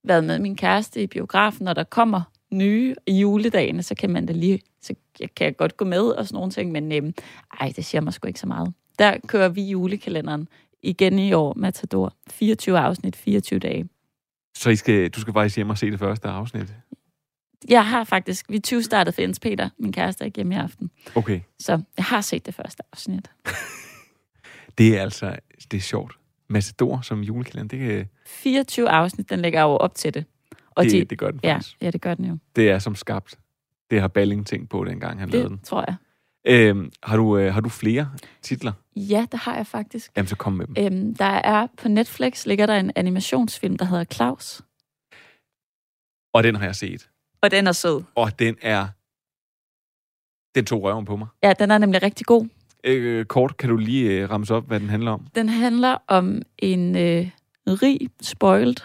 været 0.05 0.24
med 0.24 0.38
min 0.38 0.57
kæreste 0.57 1.03
i 1.03 1.07
biografen, 1.07 1.64
når 1.64 1.72
der 1.72 1.84
kommer 1.84 2.22
nye 2.51 2.94
i 3.07 3.20
juledagene, 3.20 3.82
så 3.82 3.94
kan 3.94 4.11
man 4.11 4.26
da 4.26 4.32
lige, 4.32 4.61
så 4.82 4.94
kan 5.36 5.46
jeg 5.46 5.57
godt 5.57 5.76
gå 5.76 5.84
med 5.84 6.03
og 6.03 6.26
sådan 6.26 6.36
nogle 6.36 6.51
ting, 6.51 6.72
men 6.72 6.92
øhm, 6.92 7.14
ej, 7.61 7.72
det 7.76 7.84
siger 7.84 8.01
mig 8.01 8.12
sgu 8.12 8.28
ikke 8.28 8.40
så 8.40 8.46
meget. 8.46 8.74
Der 8.98 9.16
kører 9.26 9.48
vi 9.48 9.62
julekalenderen 9.62 10.48
igen 10.82 11.18
i 11.18 11.32
år, 11.32 11.55
Matador. 11.57 12.14
24 12.30 12.78
afsnit, 12.78 13.16
24 13.16 13.59
dage. 13.59 13.88
Så 14.57 14.70
I 14.70 14.76
skal, 14.76 15.11
du 15.11 15.20
skal 15.20 15.32
faktisk 15.32 15.57
hjem 15.57 15.70
og 15.70 15.78
se 15.78 15.90
det 15.90 15.98
første 15.98 16.28
afsnit? 16.28 16.74
Jeg 17.68 17.86
har 17.86 18.05
faktisk, 18.05 18.46
vi 18.48 18.59
20 18.59 18.82
startet 18.82 19.14
for 19.14 19.20
Jens 19.20 19.40
Peter, 19.40 19.68
min 19.78 19.92
kæreste 19.92 20.24
er 20.24 20.30
hjemme 20.36 20.55
i 20.55 20.59
aften. 20.59 20.90
Okay. 21.14 21.40
Så 21.59 21.72
jeg 21.96 22.05
har 22.05 22.20
set 22.20 22.46
det 22.46 22.55
første 22.55 22.82
afsnit. 22.92 23.30
Det 24.78 24.98
er 24.98 25.03
altså, 25.03 25.36
det 25.70 25.76
er 25.76 25.80
sjovt. 25.80 26.18
Matador 26.48 27.01
som 27.01 27.20
julekalender, 27.20 27.68
det, 27.68 27.88
kan, 27.88 28.09
24 28.26 28.88
afsnit, 28.88 29.30
den 29.30 29.40
lægger 29.40 29.62
jo 29.62 29.68
op 29.68 29.94
til 29.94 30.14
det. 30.14 30.24
Og 30.70 30.84
det, 30.84 30.92
de, 30.92 31.04
det 31.04 31.18
gør 31.18 31.30
den 31.30 31.40
ja, 31.44 31.54
faktisk. 31.54 31.76
ja, 31.82 31.90
det 31.90 32.00
gør 32.00 32.14
den 32.14 32.24
jo. 32.24 32.38
Det 32.56 32.70
er 32.70 32.78
som 32.78 32.94
skabt. 32.94 33.38
Det 33.90 34.00
har 34.00 34.08
Balling 34.08 34.46
tænkt 34.46 34.70
på, 34.70 34.84
dengang 34.84 35.20
han 35.20 35.28
lavede 35.28 35.48
den. 35.48 35.56
Det 35.56 35.66
tror 35.66 35.84
jeg. 35.88 35.96
Øhm, 36.44 36.92
har, 37.02 37.16
du, 37.16 37.38
øh, 37.38 37.54
har 37.54 37.60
du 37.60 37.68
flere 37.68 38.10
titler? 38.42 38.72
Ja, 38.96 39.26
det 39.32 39.40
har 39.40 39.56
jeg 39.56 39.66
faktisk. 39.66 40.10
Jamen, 40.16 40.26
så 40.26 40.36
kom 40.36 40.52
med 40.52 40.66
dem. 40.66 40.74
Øhm, 40.78 41.14
der 41.14 41.24
er 41.24 41.66
på 41.82 41.88
Netflix 41.88 42.46
ligger 42.46 42.66
der 42.66 42.76
en 42.76 42.92
animationsfilm, 42.96 43.76
der 43.76 43.84
hedder 43.84 44.04
Claus. 44.04 44.62
Og 46.32 46.42
den 46.42 46.56
har 46.56 46.64
jeg 46.64 46.76
set. 46.76 47.08
Og 47.42 47.50
den 47.50 47.66
er 47.66 47.72
sød. 47.72 48.02
Og 48.14 48.38
den 48.38 48.56
er... 48.62 48.88
Den 50.54 50.64
tog 50.64 50.82
røven 50.82 51.04
på 51.04 51.16
mig. 51.16 51.28
Ja, 51.42 51.52
den 51.58 51.70
er 51.70 51.78
nemlig 51.78 52.02
rigtig 52.02 52.26
god. 52.26 52.48
Øh, 52.84 53.24
kort, 53.24 53.56
kan 53.56 53.68
du 53.68 53.76
lige 53.76 54.10
øh, 54.10 54.30
ramse 54.30 54.54
op, 54.54 54.66
hvad 54.66 54.80
den 54.80 54.88
handler 54.88 55.10
om? 55.10 55.26
Den 55.34 55.48
handler 55.48 55.96
om 56.06 56.42
en 56.58 56.96
øh, 56.96 57.28
rig, 57.66 58.10
spoiled, 58.22 58.76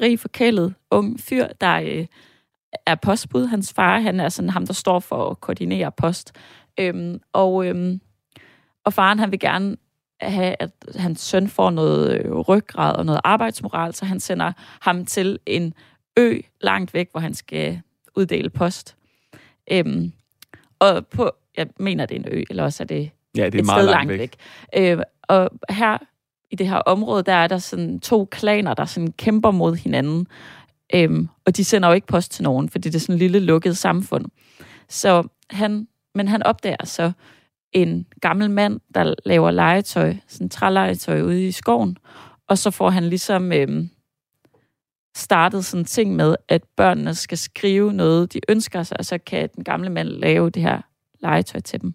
rig, 0.00 0.20
forkælet 0.20 0.74
ung 0.90 1.20
fyr, 1.20 1.46
der 1.60 1.74
øh, 1.84 2.06
er 2.86 2.94
postbud. 2.94 3.46
Hans 3.46 3.72
far, 3.72 3.98
han 4.00 4.20
er 4.20 4.28
sådan 4.28 4.50
ham, 4.50 4.66
der 4.66 4.72
står 4.72 5.00
for 5.00 5.30
at 5.30 5.40
koordinere 5.40 5.92
post. 5.92 6.32
Øhm, 6.80 7.20
og, 7.32 7.66
øhm, 7.66 8.00
og 8.84 8.92
faren, 8.92 9.18
han 9.18 9.30
vil 9.30 9.40
gerne 9.40 9.76
have, 10.20 10.56
at 10.60 10.70
hans 10.96 11.20
søn 11.20 11.48
får 11.48 11.70
noget 11.70 12.20
øh, 12.24 12.32
ryggrad 12.32 12.96
og 12.96 13.06
noget 13.06 13.20
arbejdsmoral, 13.24 13.94
så 13.94 14.04
han 14.04 14.20
sender 14.20 14.52
ham 14.80 15.04
til 15.06 15.38
en 15.46 15.74
ø 16.18 16.38
langt 16.60 16.94
væk, 16.94 17.08
hvor 17.10 17.20
han 17.20 17.34
skal 17.34 17.80
uddele 18.16 18.50
post. 18.50 18.96
Øhm, 19.72 20.12
og 20.78 21.06
på, 21.06 21.30
jeg 21.56 21.66
mener, 21.80 22.06
det 22.06 22.14
er 22.14 22.20
en 22.20 22.28
ø, 22.38 22.42
eller 22.50 22.64
også 22.64 22.82
er 22.82 22.86
det 22.86 23.10
Ja, 23.36 23.46
det 23.46 23.54
er 23.54 23.58
et 23.58 23.66
meget 23.66 23.82
sted 23.82 23.90
langt 23.90 24.08
væk. 24.12 24.18
væk. 24.18 24.36
Øh, 24.76 24.98
og 25.22 25.50
her 25.70 25.98
i 26.50 26.56
det 26.56 26.68
her 26.68 26.76
område, 26.76 27.22
der 27.22 27.32
er 27.32 27.48
der 27.48 27.58
sådan 27.58 28.00
to 28.00 28.24
klaner, 28.24 28.74
der 28.74 28.84
sådan 28.84 29.12
kæmper 29.12 29.50
mod 29.50 29.76
hinanden. 29.76 30.26
Øhm, 30.94 31.28
og 31.46 31.56
de 31.56 31.64
sender 31.64 31.88
jo 31.88 31.94
ikke 31.94 32.06
post 32.06 32.32
til 32.32 32.44
nogen, 32.44 32.68
fordi 32.68 32.88
det 32.88 32.94
er 32.94 33.00
sådan 33.00 33.14
et 33.14 33.18
lille 33.18 33.38
lukket 33.38 33.76
samfund. 33.76 34.24
Så 34.88 35.28
han, 35.50 35.88
men 36.14 36.28
han 36.28 36.42
opdager 36.42 36.84
så 36.84 37.12
en 37.72 38.06
gammel 38.20 38.50
mand, 38.50 38.80
der 38.94 39.14
laver 39.24 39.50
legetøj, 39.50 40.14
sådan 40.28 40.48
trælegetøj 40.48 41.20
ude 41.20 41.46
i 41.46 41.52
skoven. 41.52 41.96
Og 42.48 42.58
så 42.58 42.70
får 42.70 42.90
han 42.90 43.04
ligesom 43.04 43.52
øhm, 43.52 43.90
startet 45.16 45.64
sådan 45.64 45.80
en 45.80 45.84
ting 45.84 46.16
med, 46.16 46.36
at 46.48 46.62
børnene 46.76 47.14
skal 47.14 47.38
skrive 47.38 47.92
noget, 47.92 48.32
de 48.32 48.40
ønsker 48.48 48.82
sig, 48.82 48.98
og 48.98 49.04
så 49.04 49.18
kan 49.18 49.48
den 49.56 49.64
gamle 49.64 49.90
mand 49.90 50.08
lave 50.08 50.50
det 50.50 50.62
her 50.62 50.80
legetøj 51.20 51.60
til 51.60 51.82
dem. 51.82 51.94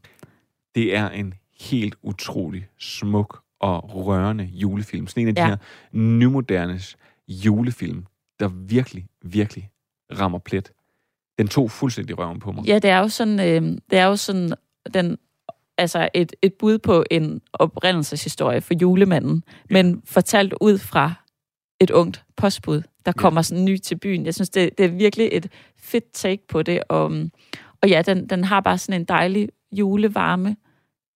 Det 0.76 0.96
er 0.96 1.10
en 1.10 1.34
helt 1.60 1.96
utrolig 2.02 2.68
smuk 2.80 3.42
og 3.62 4.06
rørende 4.06 4.44
julefilm. 4.44 5.08
Sådan 5.08 5.28
en 5.28 5.38
af 5.38 5.42
ja. 5.42 5.42
Ja. 5.42 5.46
de 5.46 5.50
her 5.52 5.58
nymodernes 5.98 6.98
julefilm, 7.28 8.06
der 8.40 8.48
virkelig, 8.48 9.08
virkelig 9.22 9.70
rammer 10.20 10.40
plet. 10.40 10.72
Den 11.38 11.48
tog 11.48 11.72
fuldstændig 11.72 12.18
røven 12.18 12.40
på 12.40 12.52
mig. 12.52 12.66
Ja, 12.66 12.80
det 12.80 12.90
er 12.90 12.98
jo 12.98 13.08
sådan, 13.08 13.40
øh, 13.40 13.78
det 13.90 14.00
er 14.00 14.06
jo 14.06 14.16
sådan 14.16 14.54
den, 14.94 15.18
altså 15.78 16.10
et, 16.14 16.34
et 16.42 16.54
bud 16.54 16.78
på 16.78 17.04
en 17.12 17.42
oprindelseshistorie 17.54 18.62
for 18.62 18.74
julemanden, 18.82 19.44
ja. 19.70 19.74
men 19.74 20.02
fortalt 20.06 20.54
ud 20.62 20.78
fra 20.78 21.14
et 21.80 21.92
ungt 21.92 22.24
postbud, 22.38 22.82
der 23.06 23.12
kommer 23.12 23.42
sådan 23.42 23.66
ny 23.66 23.78
til 23.78 23.96
byen. 23.96 24.26
Jeg 24.26 24.34
synes, 24.34 24.50
det, 24.50 24.78
det 24.78 24.86
er 24.86 24.90
virkelig 24.90 25.30
et 25.32 25.52
fedt 25.78 26.14
take 26.14 26.48
på 26.48 26.64
det, 26.64 26.84
og, 26.90 27.12
og 27.82 27.90
ja, 27.90 28.02
den, 28.02 28.30
den 28.30 28.44
har 28.44 28.60
bare 28.60 28.78
sådan 28.78 29.02
en 29.02 29.06
dejlig 29.06 29.50
julevarme. 29.72 30.56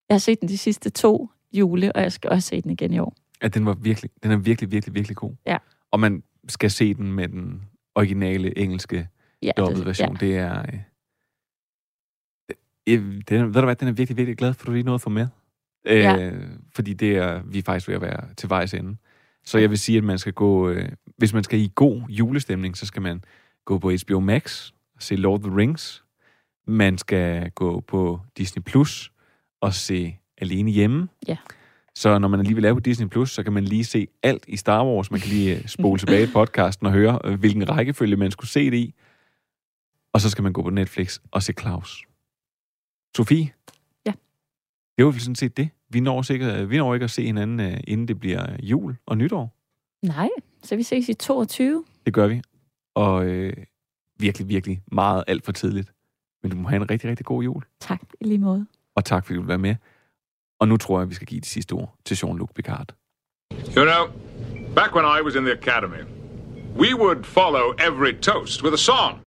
Jeg 0.10 0.16
har 0.16 0.20
set 0.20 0.42
den 0.42 0.50
de 0.50 0.58
sidste 0.58 0.90
to 0.90 1.30
jule, 1.60 1.96
og 1.96 2.02
jeg 2.02 2.12
skal 2.12 2.30
også 2.30 2.48
se 2.50 2.62
den 2.62 2.72
igen 2.72 2.94
i 2.94 3.00
år. 3.00 3.16
At 3.42 3.54
den 3.54 3.66
var 3.66 3.74
virkelig, 3.74 4.12
den 4.24 4.32
er 4.32 4.38
virkelig, 4.38 4.72
virkelig, 4.72 4.96
virkelig 4.96 5.18
god. 5.18 5.34
Ja. 5.46 5.58
Og 5.92 6.00
man 6.00 6.24
skal 6.48 6.72
se 6.72 6.94
den 6.94 7.12
med 7.14 7.28
den 7.28 7.62
originale 7.96 8.58
engelske 8.58 9.08
Ja, 9.42 9.52
dobbeltversion. 9.58 10.18
ja. 10.22 10.26
Det 10.26 10.38
er... 10.38 10.60
Øh, 10.62 10.80
øh, 12.90 13.22
den, 13.30 13.42
er- 13.42 13.46
ved 13.46 13.54
du 13.54 13.62
hvad, 13.66 13.76
den 13.76 13.88
er 13.88 13.92
virkelig, 13.92 14.18
virkelig 14.18 14.38
glad 14.38 14.54
for, 14.54 14.62
at 14.64 14.68
du 14.68 14.72
lige 14.72 14.84
nåede 14.84 14.96
at 14.96 15.02
få 15.02 15.10
med. 15.10 15.28
Øh, 15.88 15.98
Ja. 15.98 16.32
Fordi 16.76 16.94
det 16.94 17.18
er, 17.18 17.44
vi 17.44 17.58
er 17.58 17.64
faktisk 17.64 17.88
ved 17.88 17.96
at 17.96 18.02
være 18.02 18.34
til 18.38 18.50
vejs 18.50 18.74
ende. 18.74 18.98
Så 19.46 19.58
jeg 19.58 19.70
vil 19.70 19.78
sige, 19.80 19.98
at 19.98 20.04
man 20.04 20.18
skal 20.18 20.34
gå, 20.34 20.70
øh, 20.70 20.90
hvis 21.18 21.34
man 21.34 21.44
skal 21.44 21.60
i 21.60 21.72
god 21.76 22.02
julestemning, 22.10 22.78
så 22.78 22.86
skal 22.86 23.02
man 23.02 23.24
gå 23.66 23.78
på 23.80 23.92
HBO 24.08 24.20
Max 24.20 24.72
og 24.96 25.02
se 25.04 25.16
Lord 25.16 25.40
of 25.40 25.50
the 25.50 25.58
Rings. 25.58 26.04
Man 26.68 26.98
skal 26.98 27.52
gå 27.52 27.80
på 27.80 28.20
Disney 28.38 28.64
Plus 28.64 29.12
og 29.62 29.74
se 29.74 30.18
Alene 30.38 30.72
Hjemme. 30.72 31.08
Ja. 31.28 31.38
Så 31.96 32.20
når 32.20 32.28
man 32.28 32.40
alligevel 32.40 32.66
er 32.66 32.74
på 32.74 32.80
Disney 32.80 33.08
Plus, 33.08 33.32
så 33.32 33.44
kan 33.44 33.54
man 33.54 33.64
lige 33.64 33.84
se 33.86 34.08
alt 34.24 34.46
i 34.48 34.58
Star 34.58 34.86
Wars. 34.86 35.12
Man 35.12 35.20
kan 35.20 35.30
lige 35.30 35.58
øh, 35.58 35.68
spole 35.68 36.00
tilbage 36.00 36.24
i 36.24 36.32
podcasten 36.34 36.88
og 36.88 36.94
høre, 36.94 37.20
øh, 37.24 37.40
hvilken 37.40 37.70
rækkefølge 37.70 38.16
man 38.16 38.32
skulle 38.32 38.50
se 38.50 38.72
det 38.72 38.78
i. 38.78 38.94
Og 40.14 40.22
så 40.22 40.30
skal 40.30 40.44
man 40.44 40.54
gå 40.54 40.62
på 40.62 40.70
Netflix 40.70 41.20
og 41.32 41.44
se 41.44 41.54
Claus. 41.54 42.04
Sofie? 43.16 43.50
Ja. 44.06 44.14
Det 44.98 45.06
var 45.06 45.12
vel 45.12 45.22
sådan 45.22 45.36
set 45.36 45.58
det. 45.58 45.70
Vi 45.90 46.00
når, 46.00 46.22
sikkert, 46.22 46.70
vi 46.70 46.78
når 46.78 46.94
ikke 46.94 47.04
at 47.04 47.12
se 47.12 47.26
hinanden, 47.26 47.60
øh, 47.60 47.80
inden 47.88 48.08
det 48.08 48.20
bliver 48.20 48.56
jul 48.64 48.96
og 49.06 49.18
nytår. 49.18 49.56
Nej, 50.02 50.30
så 50.64 50.76
vi 50.76 50.84
ses 50.84 51.10
i 51.10 51.14
22. 51.14 51.86
Det 52.06 52.14
gør 52.14 52.28
vi. 52.28 52.42
Og 52.96 53.26
øh, 53.26 53.54
virkelig, 54.20 54.50
virkelig 54.50 54.82
meget 54.92 55.24
alt 55.28 55.46
for 55.46 55.52
tidligt. 55.52 55.92
Men 56.44 56.52
du 56.52 56.58
må 56.58 56.70
have 56.70 56.82
en 56.82 56.90
rigtig, 56.90 57.10
rigtig 57.10 57.26
god 57.26 57.44
jul. 57.44 57.64
Tak, 57.80 58.02
i 58.22 58.24
lige 58.24 58.38
måde. 58.38 58.68
Og 58.96 59.06
tak, 59.06 59.26
fordi 59.26 59.36
du 59.36 59.42
vil 59.42 59.48
være 59.48 59.58
med. 59.58 59.76
Og 60.66 60.70
nu 60.70 60.78
tror 60.78 61.00
jeg, 61.00 61.10
vi 61.10 61.16
skal 61.16 61.28
give 61.28 61.42
de 61.42 61.46
sidste 61.46 61.74
ord 61.74 61.96
til 62.06 62.18
Jean-Luc 62.18 62.48
Picard. 62.56 62.94
You 63.76 63.84
know, 63.84 64.08
back 64.76 64.96
when 64.96 65.06
I 65.06 65.22
was 65.22 65.36
in 65.36 65.44
the 65.44 65.54
academy, 65.54 66.04
we 66.76 66.94
would 66.94 67.24
follow 67.24 67.74
every 67.88 68.14
toast 68.22 68.64
with 68.64 68.74
a 68.74 68.78
song. 68.78 69.20